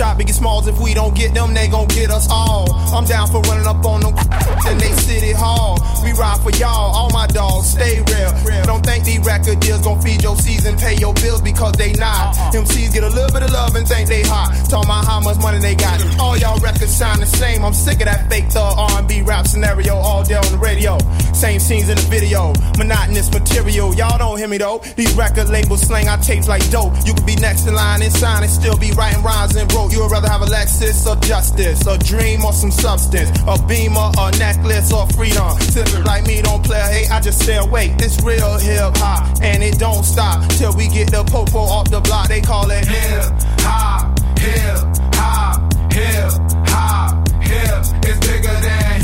shot 0.00 0.16
Biggie 0.18 0.32
Smalls? 0.32 0.66
If 0.66 0.80
we 0.80 0.94
don't 0.94 1.14
get 1.14 1.34
them, 1.34 1.52
they 1.52 1.68
gon' 1.68 1.86
get 1.88 2.10
us 2.10 2.26
all. 2.30 2.72
I'm 2.96 3.04
down 3.04 3.28
for 3.28 3.42
running 3.42 3.66
up 3.66 3.84
on 3.84 4.00
them 4.00 4.16
in 4.70 4.78
they 4.78 4.92
city 4.96 5.32
hall. 5.32 5.76
We 6.02 6.12
ride 6.12 6.40
for 6.40 6.50
y'all, 6.56 6.96
all 6.96 7.10
my 7.10 7.26
dogs, 7.26 7.68
stay 7.76 8.00
real. 8.08 8.32
Don't 8.64 8.80
think 8.80 9.04
these 9.04 9.20
record 9.20 9.60
deals 9.60 9.82
gon' 9.84 10.00
feed 10.00 10.22
your 10.22 10.36
season, 10.36 10.78
pay 10.78 10.96
your 10.96 11.12
bills 11.12 11.42
because 11.42 11.74
they 11.74 11.92
not. 11.92 12.32
Uh-uh. 12.32 12.64
MCs 12.64 12.94
get 12.94 13.04
a 13.04 13.10
little 13.10 13.30
bit 13.30 13.42
of 13.42 13.52
love 13.52 13.76
and 13.76 13.86
think 13.86 14.08
they 14.08 14.22
hot. 14.22 14.48
Talk 14.70 14.86
about 14.86 15.04
how 15.04 15.20
much 15.20 15.36
money 15.36 15.58
they 15.58 15.74
got. 15.74 16.00
All 16.18 16.34
y'all 16.38 16.58
records 16.60 16.96
sound 16.96 17.20
the 17.20 17.26
same. 17.26 17.62
I'm 17.62 17.74
sick 17.74 18.00
of 18.00 18.06
that 18.06 18.30
fake 18.30 18.48
thug 18.48 18.72
R&B 18.78 19.20
rap 19.20 19.46
scenario 19.46 19.96
all 19.96 20.24
day 20.24 20.36
on 20.36 20.50
the 20.50 20.56
radio. 20.58 20.96
Same 21.40 21.58
scenes 21.58 21.88
in 21.88 21.96
the 21.96 22.02
video, 22.02 22.52
monotonous 22.76 23.32
material. 23.32 23.94
Y'all 23.94 24.18
don't 24.18 24.36
hear 24.36 24.46
me 24.46 24.58
though. 24.58 24.76
These 24.94 25.14
record 25.14 25.48
labels 25.48 25.80
slang 25.80 26.06
our 26.06 26.18
tapes 26.18 26.46
like 26.48 26.60
dope. 26.68 26.92
You 27.06 27.14
could 27.14 27.24
be 27.24 27.34
next 27.36 27.66
in 27.66 27.72
line 27.72 28.02
and 28.02 28.12
sign 28.12 28.42
and 28.42 28.52
still 28.52 28.76
be 28.76 28.92
writing 28.92 29.22
rhymes 29.22 29.56
and 29.56 29.72
wrote. 29.72 29.90
You 29.90 30.02
would 30.02 30.12
rather 30.12 30.28
have 30.28 30.42
a 30.42 30.44
Lexus 30.44 31.06
or 31.06 31.16
justice, 31.20 31.86
a 31.86 31.96
dream 31.96 32.44
or 32.44 32.52
some 32.52 32.70
substance, 32.70 33.30
a 33.48 33.56
beamer, 33.64 34.12
a 34.18 34.30
necklace 34.36 34.92
or 34.92 35.06
freedom. 35.16 35.58
Sipping 35.60 36.04
like 36.04 36.26
me 36.26 36.42
don't 36.42 36.62
play, 36.62 36.78
hey, 36.78 37.08
I 37.08 37.20
just 37.20 37.40
stay 37.40 37.56
awake. 37.56 37.96
This 37.96 38.20
real 38.20 38.58
hip 38.58 38.94
hop, 38.98 39.40
and 39.40 39.62
it 39.62 39.78
don't 39.78 40.04
stop 40.04 40.46
till 40.60 40.76
we 40.76 40.88
get 40.88 41.10
the 41.10 41.24
popo 41.24 41.60
off 41.60 41.90
the 41.90 42.02
block. 42.02 42.28
They 42.28 42.42
call 42.42 42.70
it 42.70 42.84
hip 42.84 43.32
hop, 43.64 44.12
hip 44.38 44.76
hop, 45.16 45.72
hip 45.90 46.32
hop, 46.68 47.28
hip. 47.40 47.80
It's 48.04 48.26
bigger 48.28 48.60
than 48.60 48.99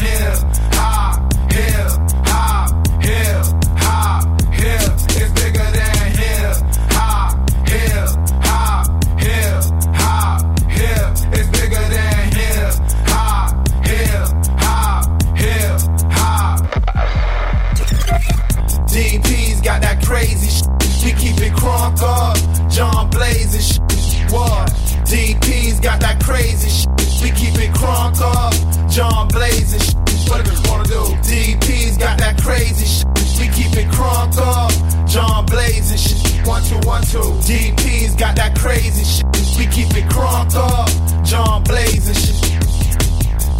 crazy 20.17 20.49
shit. 20.49 21.05
We 21.05 21.13
keep 21.21 21.39
it 21.45 21.53
crunk 21.53 22.01
up. 22.01 22.37
John 22.71 23.11
Blaze 23.11 23.53
and 23.55 23.63
shit. 23.63 24.33
What? 24.33 24.71
DP's 25.05 25.79
got 25.79 26.01
that 26.01 26.23
crazy 26.25 26.71
shit. 26.71 26.89
We 27.23 27.31
keep 27.37 27.55
it 27.61 27.73
crunk 27.77 28.21
up. 28.21 28.55
John 28.91 29.29
Blaze 29.29 29.73
and 29.75 29.83
shit. 29.83 29.97
What 30.29 30.45
do 30.45 30.53
you 30.53 30.63
wanna 30.69 30.85
do? 30.85 31.03
DP's 31.29 31.99
got 31.99 32.19
that 32.19 32.41
crazy 32.43 32.87
shit. 32.87 33.07
We 33.39 33.47
keep 33.53 33.77
it 33.77 33.89
crunk 33.93 34.39
up. 34.39 34.73
John 35.07 35.45
Blaze 35.45 35.91
and 35.91 36.01
shit. 36.01 36.47
One, 36.47 36.63
two, 36.65 36.81
one, 36.89 37.03
two. 37.03 37.29
DP's 37.45 38.17
got 38.17 38.37
that 38.37 38.59
crazy 38.59 39.05
shit. 39.05 39.27
We 39.59 39.67
keep 39.67 39.95
it 40.01 40.09
crunk 40.09 40.55
up. 40.57 40.89
John 41.27 41.63
Blaze 41.63 42.09
and 42.09 42.17
shit. 42.17 42.57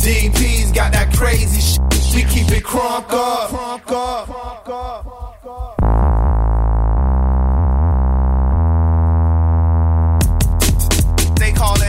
DP's 0.01 0.73
got 0.73 0.93
that 0.93 1.13
crazy 1.15 1.61
shit. 1.61 1.83
We 2.15 2.23
keep 2.33 2.51
it 2.51 2.65
crunk 2.65 3.13
up. 3.13 3.51
Crunk 3.51 3.93
up. 3.93 4.27
Crunk 4.27 4.69
up. 4.71 6.06
Call 11.57 11.86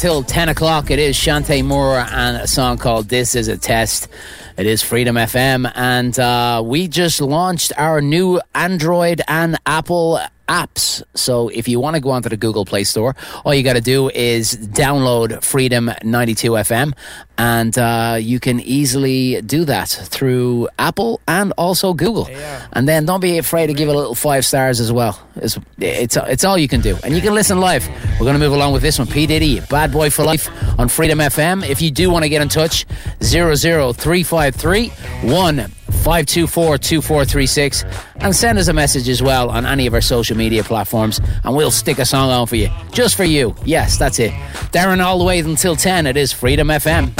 until 0.00 0.22
10 0.22 0.48
o'clock. 0.48 0.90
It 0.90 0.98
is 0.98 1.14
Chante 1.14 1.60
Moore 1.60 1.98
and 1.98 2.38
a 2.38 2.46
song 2.46 2.78
called 2.78 3.10
This 3.10 3.34
Is 3.34 3.48
a 3.48 3.58
Test. 3.58 4.08
It 4.56 4.64
is 4.64 4.82
Freedom 4.82 5.14
FM, 5.14 5.70
and 5.74 6.18
uh, 6.18 6.62
we 6.64 6.88
just 6.88 7.20
launched 7.20 7.74
our 7.76 8.00
new 8.00 8.40
Android 8.54 9.20
and 9.28 9.58
Apple 9.66 10.18
apps. 10.48 11.02
So 11.14 11.48
if 11.48 11.68
you 11.68 11.78
want 11.80 11.96
to 11.96 12.00
go 12.00 12.10
onto 12.10 12.30
the 12.30 12.38
Google 12.38 12.64
Play 12.64 12.84
Store, 12.84 13.14
all 13.44 13.54
you 13.54 13.62
got 13.62 13.74
to 13.74 13.80
do 13.82 14.08
is 14.08 14.56
download 14.56 15.42
Freedom 15.44 15.90
92 16.02 16.50
FM, 16.50 16.92
and 17.36 17.78
uh, 17.78 18.16
you 18.18 18.40
can 18.40 18.60
easily 18.60 19.40
do 19.42 19.64
that 19.66 19.88
through 19.88 20.68
Apple 20.78 21.20
and 21.28 21.52
also 21.58 21.94
Google. 21.94 22.26
And 22.72 22.88
then 22.88 23.04
don't 23.04 23.20
be 23.20 23.36
afraid 23.38 23.66
to 23.66 23.74
give 23.74 23.88
it 23.88 23.94
a 23.94 23.98
little 23.98 24.14
five 24.14 24.44
stars 24.44 24.80
as 24.80 24.90
well. 24.90 25.20
It's, 25.36 25.58
it's, 25.78 26.16
it's 26.16 26.44
all 26.44 26.58
you 26.58 26.68
can 26.68 26.80
do. 26.80 26.98
And 27.04 27.14
you 27.14 27.20
can 27.20 27.34
listen 27.34 27.60
live. 27.60 27.86
We're 28.20 28.26
going 28.26 28.38
to 28.38 28.46
move 28.46 28.52
along 28.52 28.74
with 28.74 28.82
this 28.82 28.98
one. 28.98 29.08
P. 29.08 29.26
Diddy, 29.26 29.60
Bad 29.60 29.92
Boy 29.92 30.10
for 30.10 30.26
Life 30.26 30.50
on 30.78 30.88
Freedom 30.90 31.20
FM. 31.20 31.66
If 31.66 31.80
you 31.80 31.90
do 31.90 32.10
want 32.10 32.22
to 32.24 32.28
get 32.28 32.42
in 32.42 32.50
touch, 32.50 32.84
00353 33.22 34.90
524 34.90 36.76
2436 36.76 37.84
and 38.16 38.36
send 38.36 38.58
us 38.58 38.68
a 38.68 38.74
message 38.74 39.08
as 39.08 39.22
well 39.22 39.48
on 39.48 39.64
any 39.64 39.86
of 39.86 39.94
our 39.94 40.02
social 40.02 40.36
media 40.36 40.62
platforms 40.62 41.18
and 41.44 41.56
we'll 41.56 41.70
stick 41.70 41.98
a 41.98 42.04
song 42.04 42.30
on 42.30 42.46
for 42.46 42.56
you. 42.56 42.68
Just 42.92 43.16
for 43.16 43.24
you. 43.24 43.54
Yes, 43.64 43.96
that's 43.96 44.18
it. 44.18 44.32
Darren, 44.72 45.02
all 45.02 45.18
the 45.18 45.24
way 45.24 45.38
until 45.38 45.74
10, 45.74 46.06
it 46.06 46.18
is 46.18 46.30
Freedom 46.30 46.68
FM. 46.68 47.16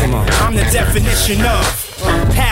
Come 0.00 0.14
on. 0.14 0.28
I'm 0.30 0.54
the 0.54 0.62
definition 0.70 1.44
of 1.44 1.89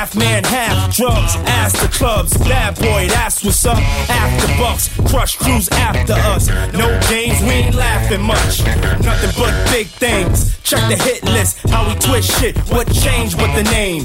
half 0.08 0.16
man, 0.16 0.44
half 0.44 0.96
drugs. 0.96 1.36
Ass 1.46 1.80
the 1.80 1.88
clubs, 1.88 2.36
bad 2.38 2.74
boy, 2.76 3.08
that's 3.08 3.44
what's 3.44 3.64
up. 3.66 3.78
After 4.08 4.46
bucks, 4.58 4.88
crush 5.10 5.36
crews 5.36 5.68
after 5.70 6.14
us. 6.14 6.48
No 6.72 6.88
games, 7.08 7.40
we 7.42 7.50
ain't 7.50 7.74
laughing 7.74 8.22
much. 8.22 8.64
Nothing 9.02 9.30
but 9.36 9.70
big 9.70 9.86
things. 9.86 10.58
Check 10.62 10.80
the 10.88 11.02
hit 11.02 11.24
list, 11.24 11.58
how 11.68 11.88
we 11.88 11.94
twist 11.96 12.38
shit. 12.40 12.56
What 12.70 12.92
changed 12.92 13.40
with 13.40 13.54
the 13.54 13.64
name? 13.64 14.04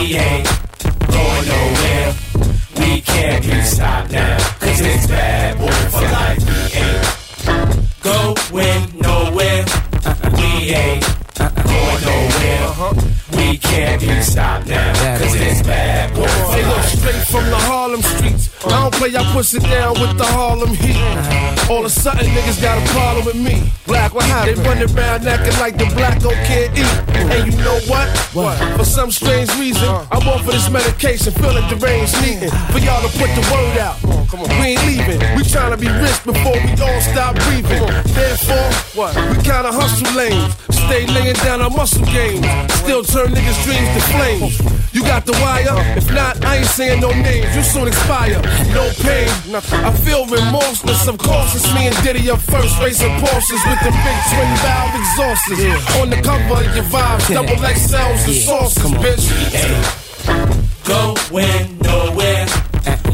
We 0.00 0.16
ain't 0.16 0.48
going 1.08 1.46
nowhere. 1.46 2.14
We 2.78 3.02
can't 3.02 3.44
be 3.44 3.60
stopped 3.60 4.10
now. 4.10 4.38
Cause 4.58 4.80
it's 4.80 5.06
bad 5.06 5.58
boy 5.58 5.70
for 5.92 6.00
life. 6.00 6.40
We 6.42 6.78
ain't 6.80 8.00
going 8.00 8.98
nowhere. 8.98 9.64
We 10.38 10.72
ain't 10.72 11.04
going 11.36 12.00
nowhere. 12.08 12.64
Uh-huh. 12.64 13.29
We 13.40 13.56
can't 13.56 14.00
be 14.00 14.20
stopped 14.20 14.68
now. 14.68 15.18
Cause 15.18 15.34
it's 15.34 15.62
bad 15.62 16.14
boy 16.14 16.28
for 16.28 16.52
Hey, 16.52 16.66
look, 16.68 16.82
straight 16.84 17.24
from 17.32 17.44
the 17.48 17.56
Harlem 17.56 18.02
streets. 18.02 18.50
I 18.66 18.68
don't 18.68 18.94
play, 18.94 19.16
I 19.16 19.24
push 19.32 19.54
it 19.54 19.62
down 19.62 19.98
with 20.00 20.18
the 20.18 20.26
Harlem 20.26 20.74
heat. 20.74 20.96
Uh-huh. 20.96 21.72
All 21.72 21.80
of 21.80 21.86
a 21.86 21.90
sudden, 21.90 22.26
niggas 22.26 22.60
got 22.60 22.76
a 22.76 22.84
problem 22.92 23.24
with 23.24 23.36
me. 23.36 23.72
Black, 23.86 24.12
what 24.12 24.24
happened? 24.26 24.58
They 24.58 24.68
running 24.68 24.90
around 24.94 25.26
acting 25.26 25.58
like 25.58 25.78
the 25.78 25.86
black 25.96 26.20
don't 26.20 26.36
can't 26.44 26.70
eat. 26.76 26.94
And 27.16 27.52
you 27.52 27.58
know 27.64 27.80
what? 27.88 28.08
What? 28.34 28.58
For 28.76 28.84
some 28.84 29.10
strange 29.10 29.48
reason, 29.56 29.88
uh-huh. 29.88 30.12
I'm 30.12 30.28
off 30.28 30.44
of 30.44 30.52
this 30.52 30.68
medication, 30.68 31.32
feeling 31.32 31.66
deranged, 31.72 32.20
needing 32.20 32.52
for 32.70 32.78
y'all 32.78 33.00
to 33.00 33.10
put 33.16 33.32
the 33.32 33.44
word 33.48 33.78
out. 33.78 33.96
We 34.30 34.76
ain't 34.76 34.84
leaving. 34.86 35.18
We 35.36 35.42
trying 35.42 35.72
to 35.72 35.76
be 35.76 35.88
rich 35.88 36.22
before 36.24 36.54
we 36.54 36.70
all 36.78 37.00
stop 37.00 37.34
breathing. 37.48 37.82
Therefore, 38.14 38.70
what? 38.94 39.16
We 39.16 39.42
kinda 39.42 39.72
hustle 39.72 40.12
lanes. 40.14 40.54
Stay 40.70 41.06
laying 41.06 41.34
down 41.42 41.60
our 41.60 41.70
muscle 41.70 42.04
games. 42.06 42.46
Still 42.74 43.02
turn 43.02 43.29
niggas' 43.30 43.62
dreams 43.64 43.88
to 43.94 44.00
flames. 44.12 44.54
You 44.92 45.02
got 45.02 45.24
the 45.24 45.32
wire? 45.38 45.78
If 45.96 46.10
not, 46.12 46.44
I 46.44 46.56
ain't 46.58 46.66
saying 46.66 47.00
no 47.00 47.10
names. 47.10 47.54
You 47.54 47.62
soon 47.62 47.88
expire. 47.88 48.40
No 48.74 48.90
pain. 49.02 49.30
I 49.54 49.92
feel 50.04 50.26
remorseless. 50.26 51.06
Of 51.06 51.18
course, 51.18 51.54
it's 51.54 51.72
me 51.74 51.86
and 51.86 51.96
Diddy 52.02 52.30
up 52.30 52.40
first, 52.40 52.78
racing 52.80 53.14
Porsches 53.22 53.62
with 53.70 53.80
the 53.86 53.92
big 54.04 54.18
twin 54.30 54.50
valve 54.62 54.94
exhausts. 54.98 55.50
On 56.00 56.10
the 56.10 56.20
cover 56.22 56.66
of 56.66 56.74
your 56.74 56.84
vibes, 56.90 57.28
double 57.32 57.60
XLs 57.62 58.26
and 58.26 58.36
Sources, 58.36 58.90
bitch. 58.98 59.24
Going 60.84 61.78
nowhere. 61.78 62.46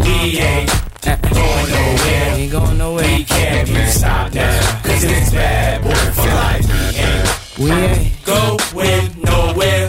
We 0.01 0.38
ain't 0.40 0.70
going 1.02 1.68
nowhere. 1.70 2.34
We 2.34 2.43
ain't 2.43 2.52
going 2.52 2.78
nowhere. 2.78 3.05
We 3.05 3.24
can't 3.24 3.68
be 3.68 3.86
stopped 3.86 4.34
now. 4.34 4.80
Cause 4.82 5.05
it's 5.05 5.30
bad 5.30 5.82
boy 5.82 5.94
for 6.16 6.28
life. 6.28 7.59
We 7.59 7.70
ain't. 7.70 8.16
We 8.76 8.82
ain't 8.82 9.14
going 9.16 9.22
nowhere. 9.22 9.85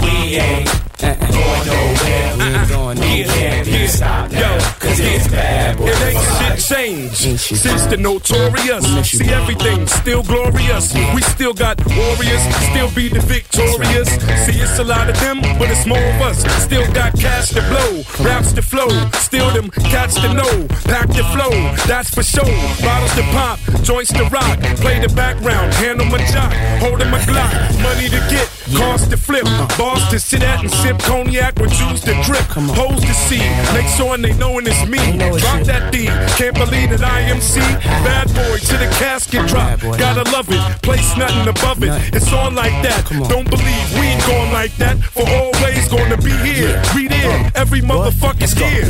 We 0.00 0.36
ain't 0.36 0.87
going 1.00 1.66
nowhere. 1.66 2.36
We 2.36 2.44
ain't 2.44 2.68
going 2.68 3.88
stopped 3.88 4.32
now. 4.32 4.58
It's 4.82 5.28
bad 5.28 5.78
boy 5.78 5.86
ain't 5.86 6.18
shit 6.38 6.76
changed 6.76 7.40
since 7.40 7.86
the 7.86 7.96
notorious. 7.96 8.84
See 9.08 9.30
everything 9.30 9.86
still 9.86 10.22
glorious. 10.22 10.94
We 11.14 11.22
still 11.22 11.54
got 11.54 11.78
warriors, 11.86 12.42
still 12.70 12.90
be 12.94 13.08
the 13.08 13.20
victorious. 13.20 14.08
See 14.44 14.60
it's 14.60 14.78
a 14.78 14.84
lot 14.84 15.08
of 15.08 15.18
them, 15.20 15.40
but 15.58 15.70
it's 15.70 15.86
more 15.86 16.02
of 16.02 16.20
us. 16.22 16.38
Still 16.62 16.86
got 16.92 17.14
cash 17.18 17.50
to 17.50 17.62
blow, 17.70 18.02
raps 18.24 18.52
to 18.52 18.62
flow, 18.62 18.88
still 19.14 19.50
them 19.50 19.70
cats 19.70 20.14
to 20.20 20.32
know. 20.34 20.66
Pack 20.84 21.08
the 21.08 21.24
flow, 21.34 21.52
that's 21.86 22.10
for 22.10 22.22
sure. 22.22 22.58
Bottles 22.82 23.14
to 23.14 23.22
pop, 23.34 23.58
joints 23.82 24.12
to 24.12 24.24
rock. 24.24 24.58
Play 24.82 25.00
the 25.00 25.12
background, 25.14 25.72
handle 25.74 26.06
my 26.06 26.18
jock, 26.32 26.52
holding 26.82 27.10
my 27.10 27.18
Glock. 27.28 27.52
Money 27.82 28.08
to 28.08 28.20
get, 28.30 28.48
cars 28.76 29.06
to 29.08 29.16
flip, 29.16 29.44
bars 29.76 30.06
to 30.08 30.18
sit 30.18 30.42
at 30.42 30.60
and 30.60 30.70
sip 30.88 30.98
cognac 31.00 31.58
with 31.58 31.72
juice 31.72 32.00
to 32.00 32.14
drip. 32.22 32.44
Hoes 32.76 33.00
to 33.00 33.14
see, 33.14 33.44
make 33.74 33.88
sure 33.96 34.16
they 34.16 34.32
knowin' 34.34 34.66
it's 34.66 34.86
me. 34.86 34.98
Drop 35.18 35.62
that 35.64 35.92
D, 35.92 36.06
can't 36.36 36.54
believe 36.54 36.90
that 36.90 37.02
I 37.02 37.20
am 37.20 37.40
C. 37.40 37.60
Bad 37.60 38.28
boy 38.28 38.56
to 38.58 38.76
the 38.82 38.88
casket 38.98 39.46
drop. 39.48 39.80
Gotta 39.80 40.24
love 40.32 40.48
it, 40.48 40.82
place 40.82 41.16
nothing 41.16 41.48
above 41.48 41.82
it. 41.82 41.92
It's 42.14 42.32
on 42.32 42.54
like 42.54 42.76
that. 42.86 43.04
Don't 43.28 43.48
believe 43.48 43.86
we 43.94 44.06
ain't 44.12 44.26
going 44.26 44.52
like 44.52 44.74
that. 44.76 44.96
For 45.14 45.26
always 45.28 45.88
gonna 45.88 46.16
be 46.16 46.32
here. 46.48 46.80
We 46.94 47.08
there, 47.08 47.50
every 47.54 47.80
motherfucker's 47.80 48.54
here. 48.54 48.88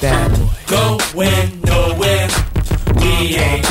Bad 0.00 0.30
boy. 0.32 0.48
Going 0.66 1.60
nowhere. 1.62 2.28
We 2.96 3.36
ain't 3.36 3.66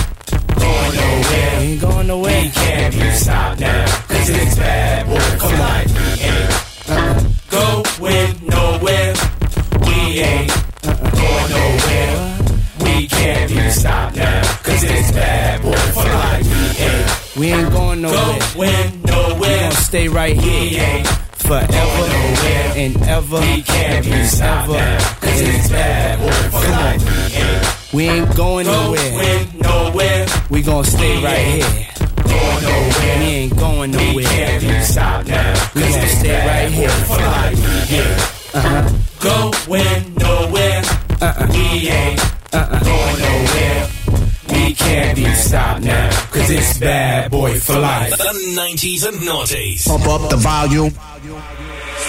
going 0.56 0.96
nowhere. 0.96 1.60
We 1.60 1.66
ain't 1.66 1.82
going 1.82 2.08
nowhere. 2.08 2.42
We 2.44 2.50
can't 2.50 2.94
be 2.94 3.12
stopped 3.12 3.60
now. 3.60 3.86
Cause 4.08 4.30
it's 4.30 4.56
bad 4.56 5.08
boy 5.08 5.20
for 5.40 5.54
life. 5.58 5.92
We 6.18 6.24
ain't 6.24 6.55
going 6.88 8.48
nowhere. 8.48 9.14
We 9.82 10.20
ain't 10.20 10.52
going 10.92 11.50
nowhere. 11.50 12.38
We 12.80 13.08
can't 13.08 13.50
be 13.50 13.70
stopped 13.72 14.16
now. 14.16 14.42
Cause 14.64 14.84
it's 14.84 15.12
bad 15.12 15.62
boy 15.62 15.76
for 15.94 16.04
life. 16.04 16.46
We 16.46 16.84
ain't. 16.84 17.38
We 17.38 17.48
ain't 17.48 17.72
going 17.72 18.02
nowhere. 18.02 18.40
Going 18.54 19.02
nowhere. 19.04 19.40
We 19.40 19.48
gonna 19.48 19.72
stay 19.72 20.08
right 20.08 20.38
We 20.38 20.44
here 20.44 20.84
ain't 20.84 21.08
forever 21.08 21.68
and 22.76 23.02
ever 23.04 23.40
We 23.40 23.62
can't 23.64 24.06
be 24.06 24.24
stopped 24.26 24.70
now. 24.70 25.18
Cause 25.22 25.42
it's 25.42 25.70
bad 25.70 26.20
boy 26.20 26.60
for 26.60 26.72
life. 26.72 27.94
We 27.94 28.04
ain't 28.04 28.16
We 28.16 28.20
ain't 28.22 28.36
going 28.36 28.68
nowhere. 28.68 29.12
going 29.12 29.60
nowhere. 29.60 30.26
We 30.50 30.62
gonna 30.62 30.84
stay 30.84 31.18
We 31.18 31.24
right 31.24 31.46
here. 31.46 31.88
Going 32.24 32.64
nowhere. 32.64 33.20
We 33.20 33.26
ain't 33.26 33.58
going 33.58 33.92
We 34.16 34.24
can't 34.24 34.62
be 34.62 34.82
stopped 34.82 35.28
now. 35.28 35.55
We 35.76 35.82
Cause 35.82 35.96
gonna 35.96 36.08
stay 36.08 36.48
right 36.48 36.72
here. 36.72 36.90
for 36.90 37.18
life. 37.18 37.60
We 37.90 37.98
ain't 37.98 38.22
Uh-huh. 38.56 38.84
going 39.20 40.16
nowhere. 40.16 40.82
We 41.52 41.90
ain't 41.90 42.22
going 42.52 43.18
nowhere. 43.20 43.90
We 44.50 44.74
can't 44.74 45.16
be 45.18 45.26
stopped 45.36 45.84
now. 45.84 46.10
Cause 46.32 46.50
it's 46.50 46.78
bad 46.80 47.30
boy 47.32 47.60
for 47.60 47.78
life. 47.80 48.12
The 48.18 48.54
90s 48.56 49.04
and 49.06 49.18
noughties. 49.18 49.86
Pump 49.88 50.08
up 50.08 50.30
the 50.30 50.38
volume. 50.38 50.92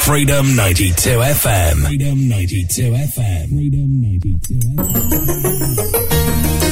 Freedom 0.06 0.54
92 0.54 1.18
FM. 1.20 1.86
Freedom 1.86 2.28
92 2.28 2.82
FM. 2.92 3.48
Freedom 3.48 4.00
92 4.02 4.54
Ooh, 4.78 6.65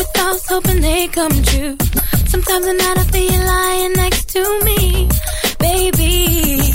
secret 0.00 0.14
thoughts, 0.14 0.48
hoping 0.48 0.80
they 0.80 1.08
come 1.08 1.30
true. 1.42 1.76
Sometimes 2.26 2.66
at 2.66 2.76
night 2.76 2.98
I 2.98 3.04
feel 3.12 3.32
you 3.32 3.44
lying 3.44 3.92
next 3.94 4.28
to 4.30 4.60
me, 4.64 5.08
baby. 5.58 6.72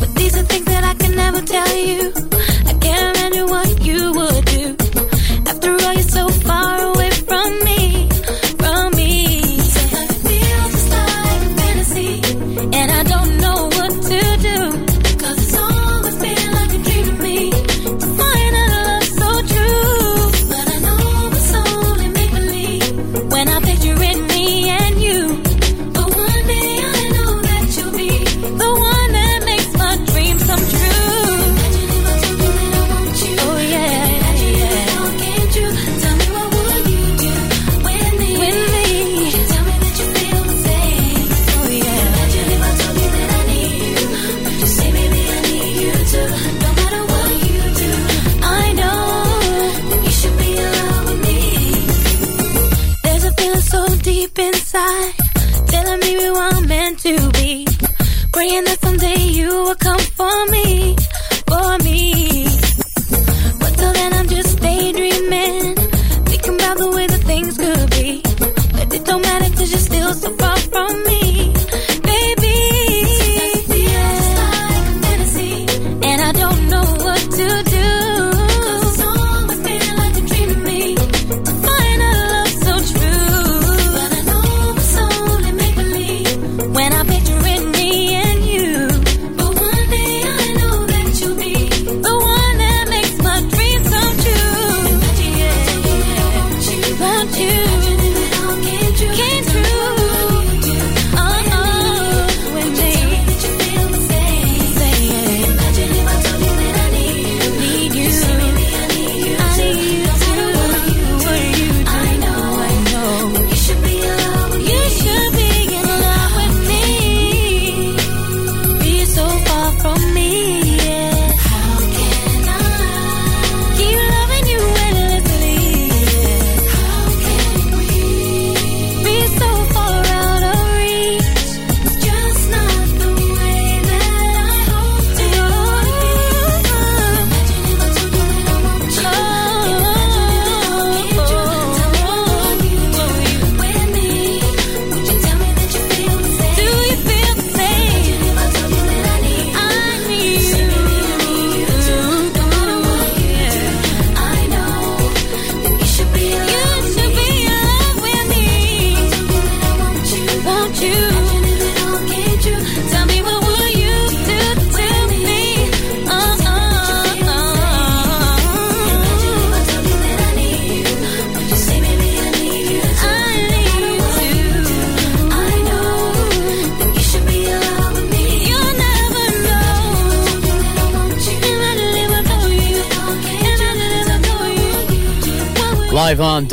But 0.00 0.14
these 0.14 0.36
are 0.36 0.44
things 0.44 0.66
that 0.66 0.84
I 0.84 0.94
can 0.94 1.14
never 1.14 1.40
tell 1.42 1.76
you. 1.76 2.21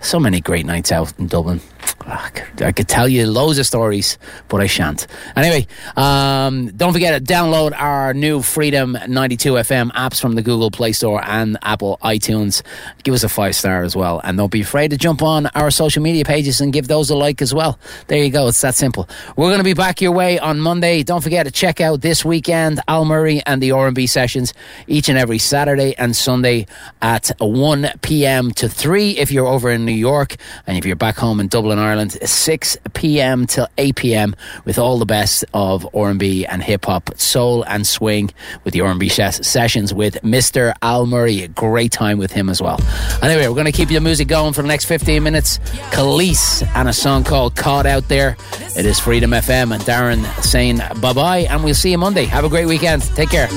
So 0.00 0.18
many 0.18 0.40
great 0.40 0.66
nights 0.66 0.90
out 0.90 1.16
in 1.16 1.28
Dublin. 1.28 1.60
I 2.06 2.28
could- 2.30 2.62
I 2.62 2.72
could 2.72 2.88
tell 2.88 3.06
you 3.08 3.26
loads 3.26 3.58
of 3.58 3.66
stories, 3.66 4.16
but 4.48 4.60
I 4.60 4.66
shan't. 4.66 5.06
Anyway, 5.36 5.66
um, 5.96 6.68
don't 6.76 6.92
forget 6.92 7.12
to 7.26 7.32
download 7.34 7.72
our 7.76 8.14
new 8.14 8.40
Freedom 8.42 8.96
92 9.08 9.58
FM 9.58 9.90
apps 9.92 10.20
from 10.20 10.34
the 10.36 10.42
Google 10.42 10.70
Play 10.70 10.92
Store 10.92 11.20
and 11.24 11.58
Apple 11.62 11.98
iTunes. 12.02 12.62
Give 13.02 13.12
us 13.14 13.24
a 13.24 13.28
five 13.28 13.54
star 13.54 13.82
as 13.82 13.94
well. 13.96 14.20
And 14.24 14.38
don't 14.38 14.50
be 14.50 14.62
afraid 14.62 14.90
to 14.92 14.96
jump 14.96 15.22
on 15.22 15.46
our 15.54 15.70
social 15.70 16.02
media 16.02 16.24
pages 16.24 16.60
and 16.60 16.72
give 16.72 16.88
those 16.88 17.10
a 17.10 17.16
like 17.16 17.42
as 17.42 17.52
well. 17.52 17.78
There 18.06 18.22
you 18.22 18.30
go. 18.30 18.48
It's 18.48 18.60
that 18.62 18.74
simple. 18.74 19.08
We're 19.36 19.48
going 19.48 19.58
to 19.58 19.64
be 19.64 19.74
back 19.74 20.00
your 20.00 20.12
way 20.12 20.38
on 20.38 20.60
Monday. 20.60 21.02
Don't 21.02 21.22
forget 21.22 21.44
to 21.46 21.52
check 21.52 21.80
out 21.80 22.00
this 22.00 22.24
weekend 22.24 22.80
Al 22.88 23.04
Murray 23.04 23.42
and 23.46 23.62
the 23.62 23.72
R&B 23.72 24.06
sessions 24.06 24.54
each 24.86 25.08
and 25.08 25.18
every 25.18 25.38
Saturday 25.38 25.94
and 25.98 26.14
Sunday 26.16 26.66
at 27.02 27.30
1 27.38 27.90
p.m. 28.02 28.50
to 28.52 28.68
3 28.68 29.10
if 29.18 29.30
you're 29.30 29.46
over 29.46 29.70
in 29.70 29.84
New 29.84 29.92
York. 29.92 30.36
And 30.66 30.78
if 30.78 30.86
you're 30.86 30.96
back 30.96 31.16
home 31.16 31.40
in 31.40 31.48
Dublin, 31.48 31.75
Ireland, 31.78 32.12
6 32.12 32.76
p.m. 32.94 33.46
till 33.46 33.68
8 33.78 33.96
p.m. 33.96 34.36
with 34.64 34.78
all 34.78 34.98
the 34.98 35.06
best 35.06 35.44
of 35.54 35.86
R&B 35.94 36.46
and 36.46 36.62
hip 36.62 36.84
hop, 36.84 37.10
soul 37.18 37.62
and 37.64 37.86
swing 37.86 38.30
with 38.64 38.74
the 38.74 38.80
R&B 38.80 39.08
ses- 39.08 39.46
sessions 39.46 39.92
with 39.94 40.14
Mr. 40.22 40.72
Al 40.82 41.06
Murray. 41.06 41.42
A 41.42 41.48
great 41.48 41.92
time 41.92 42.18
with 42.18 42.32
him 42.32 42.48
as 42.48 42.60
well. 42.62 42.80
Anyway, 43.22 43.46
we're 43.48 43.54
going 43.54 43.66
to 43.66 43.72
keep 43.72 43.88
the 43.88 44.00
music 44.00 44.28
going 44.28 44.52
for 44.52 44.62
the 44.62 44.68
next 44.68 44.86
15 44.86 45.22
minutes. 45.22 45.58
Kelis 45.90 46.66
and 46.74 46.88
a 46.88 46.92
song 46.92 47.24
called 47.24 47.56
Caught 47.56 47.86
Out 47.86 48.08
There. 48.08 48.36
It 48.76 48.86
is 48.86 48.98
Freedom 49.00 49.30
FM 49.30 49.74
and 49.74 49.82
Darren 49.84 50.24
saying 50.42 50.78
bye-bye 51.00 51.46
and 51.50 51.64
we'll 51.64 51.74
see 51.74 51.90
you 51.90 51.98
Monday. 51.98 52.24
Have 52.24 52.44
a 52.44 52.48
great 52.48 52.66
weekend. 52.66 53.02
Take 53.02 53.30
care. 53.30 53.48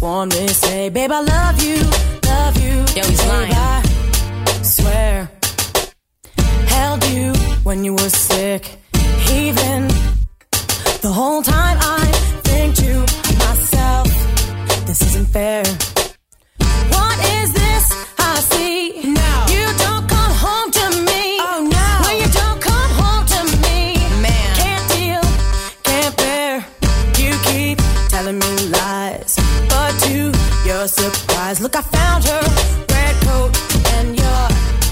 Sworn 0.00 0.30
me 0.30 0.48
say, 0.48 0.88
babe, 0.88 1.12
I 1.12 1.20
love 1.20 1.62
you, 1.62 1.76
love 2.32 2.56
you. 2.64 2.76
Yo, 2.96 3.02
he's 3.06 3.20
babe, 3.20 3.28
lying. 3.28 3.52
I 3.52 4.62
swear. 4.62 5.30
Held 6.76 7.04
you 7.10 7.34
when 7.64 7.84
you 7.84 7.92
were 7.92 8.12
sick. 8.30 8.78
Even 9.30 9.88
the 11.06 11.12
whole 11.12 11.42
time 11.42 11.76
I 11.98 12.04
think 12.48 12.76
to 12.76 12.92
myself, 13.44 14.06
this 14.86 15.02
isn't 15.08 15.28
fair. 15.28 15.64
What 16.96 17.18
is 17.36 17.52
this 17.52 17.69
your 30.80 30.88
surprise, 30.88 31.60
look, 31.60 31.76
I 31.76 31.82
found 31.82 32.24
her. 32.24 32.40
Red 32.88 33.14
coat 33.26 33.52
and 33.96 34.16
your 34.16 34.48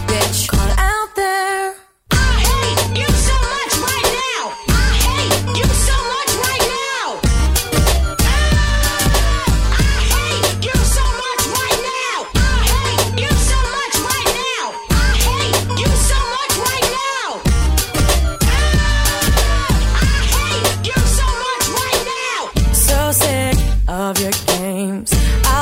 bitch. 0.09 0.47
Caught 0.47 0.79
out 0.79 1.15
there. 1.17 1.75
I 2.11 2.31
hate 2.49 2.99
you 3.01 3.09
so 3.09 3.35
much 3.55 3.73
right 3.89 4.09
now. 4.21 4.53
I 4.69 4.89
hate 5.07 5.57
you 5.57 5.69
so 5.89 5.97
much 6.13 6.33
right 6.45 6.65
now. 6.77 7.05
You 10.61 10.77
so 10.97 11.05
much 11.25 11.43
right 11.57 11.81
now. 11.89 12.17
I 12.37 12.61
hate 12.69 13.17
you 13.17 13.29
so 13.49 13.57
much 13.81 13.93
right 14.05 14.29
now. 14.37 14.57
I 14.93 15.09
hate 15.25 15.69
you 15.81 15.91
so 16.11 16.19
much 16.37 16.55
right 16.69 16.87
now. 17.01 17.29
I 20.05 20.21
hate 20.37 20.85
you 20.91 21.01
so 21.19 21.27
much 21.47 21.65
right 21.81 22.03
now. 22.13 22.41
So 22.75 22.99
sick 23.23 23.57
of 23.89 24.21
your 24.21 24.35
games. 24.59 25.18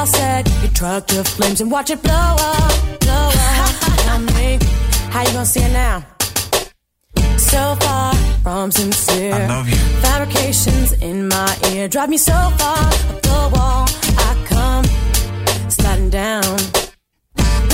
I'll 0.06 0.12
set 0.12 0.48
your 0.62 0.70
truck 0.70 1.06
to 1.08 1.24
flames 1.24 1.60
and 1.60 1.68
watch 1.68 1.90
it 1.90 2.00
blow 2.00 2.12
up, 2.14 3.00
blow 3.00 3.28
up. 3.34 3.74
Tell 4.06 4.20
me, 4.20 4.56
how 5.10 5.22
you 5.22 5.32
gonna 5.32 5.44
see 5.44 5.62
it 5.62 5.72
now? 5.72 6.04
So 7.36 7.74
far 7.80 8.14
from 8.44 8.70
sincere. 8.70 9.34
I 9.34 9.46
love 9.48 9.68
you. 9.68 9.74
Fabrications 10.06 10.92
in 11.02 11.26
my 11.26 11.58
ear 11.72 11.88
drive 11.88 12.08
me 12.08 12.18
so 12.18 12.32
far 12.32 12.78
up 12.78 13.22
the 13.22 13.50
wall. 13.52 13.86
I 14.28 14.44
come 14.46 14.84
sliding 15.68 16.10
down. 16.10 16.56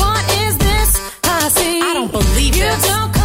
What 0.00 0.24
is 0.40 0.56
this 0.56 0.90
I 1.24 1.48
see? 1.50 1.82
I 1.82 1.92
don't 1.92 2.10
believe 2.10 2.56
you 2.56 2.62
this. 2.62 2.86
don't 2.88 3.21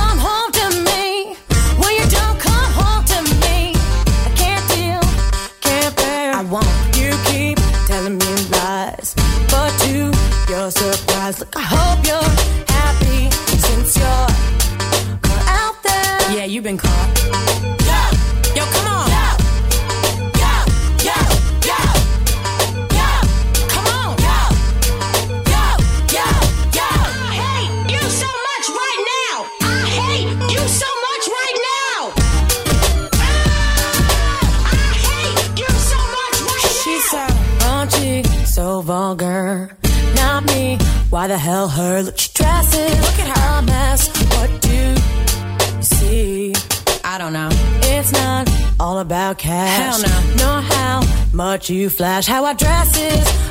you 51.70 51.90
flash. 51.90 52.26
How 52.26 52.46
I 52.46 52.54
dress 52.54 52.98
is 52.98 53.47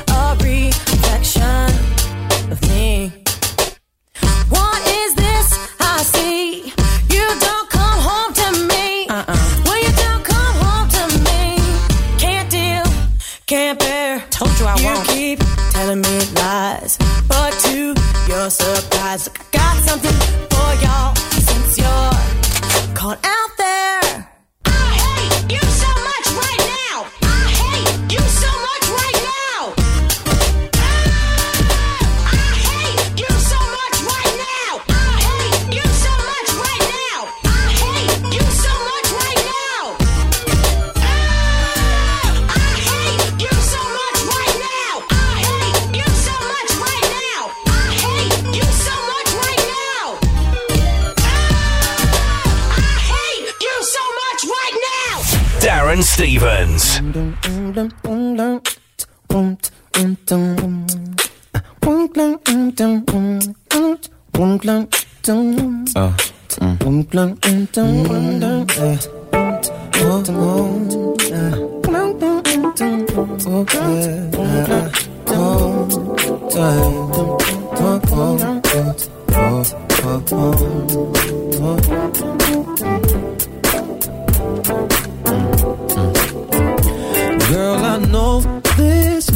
Girl, 87.49 87.75
I 87.75 87.97
know 88.11 88.56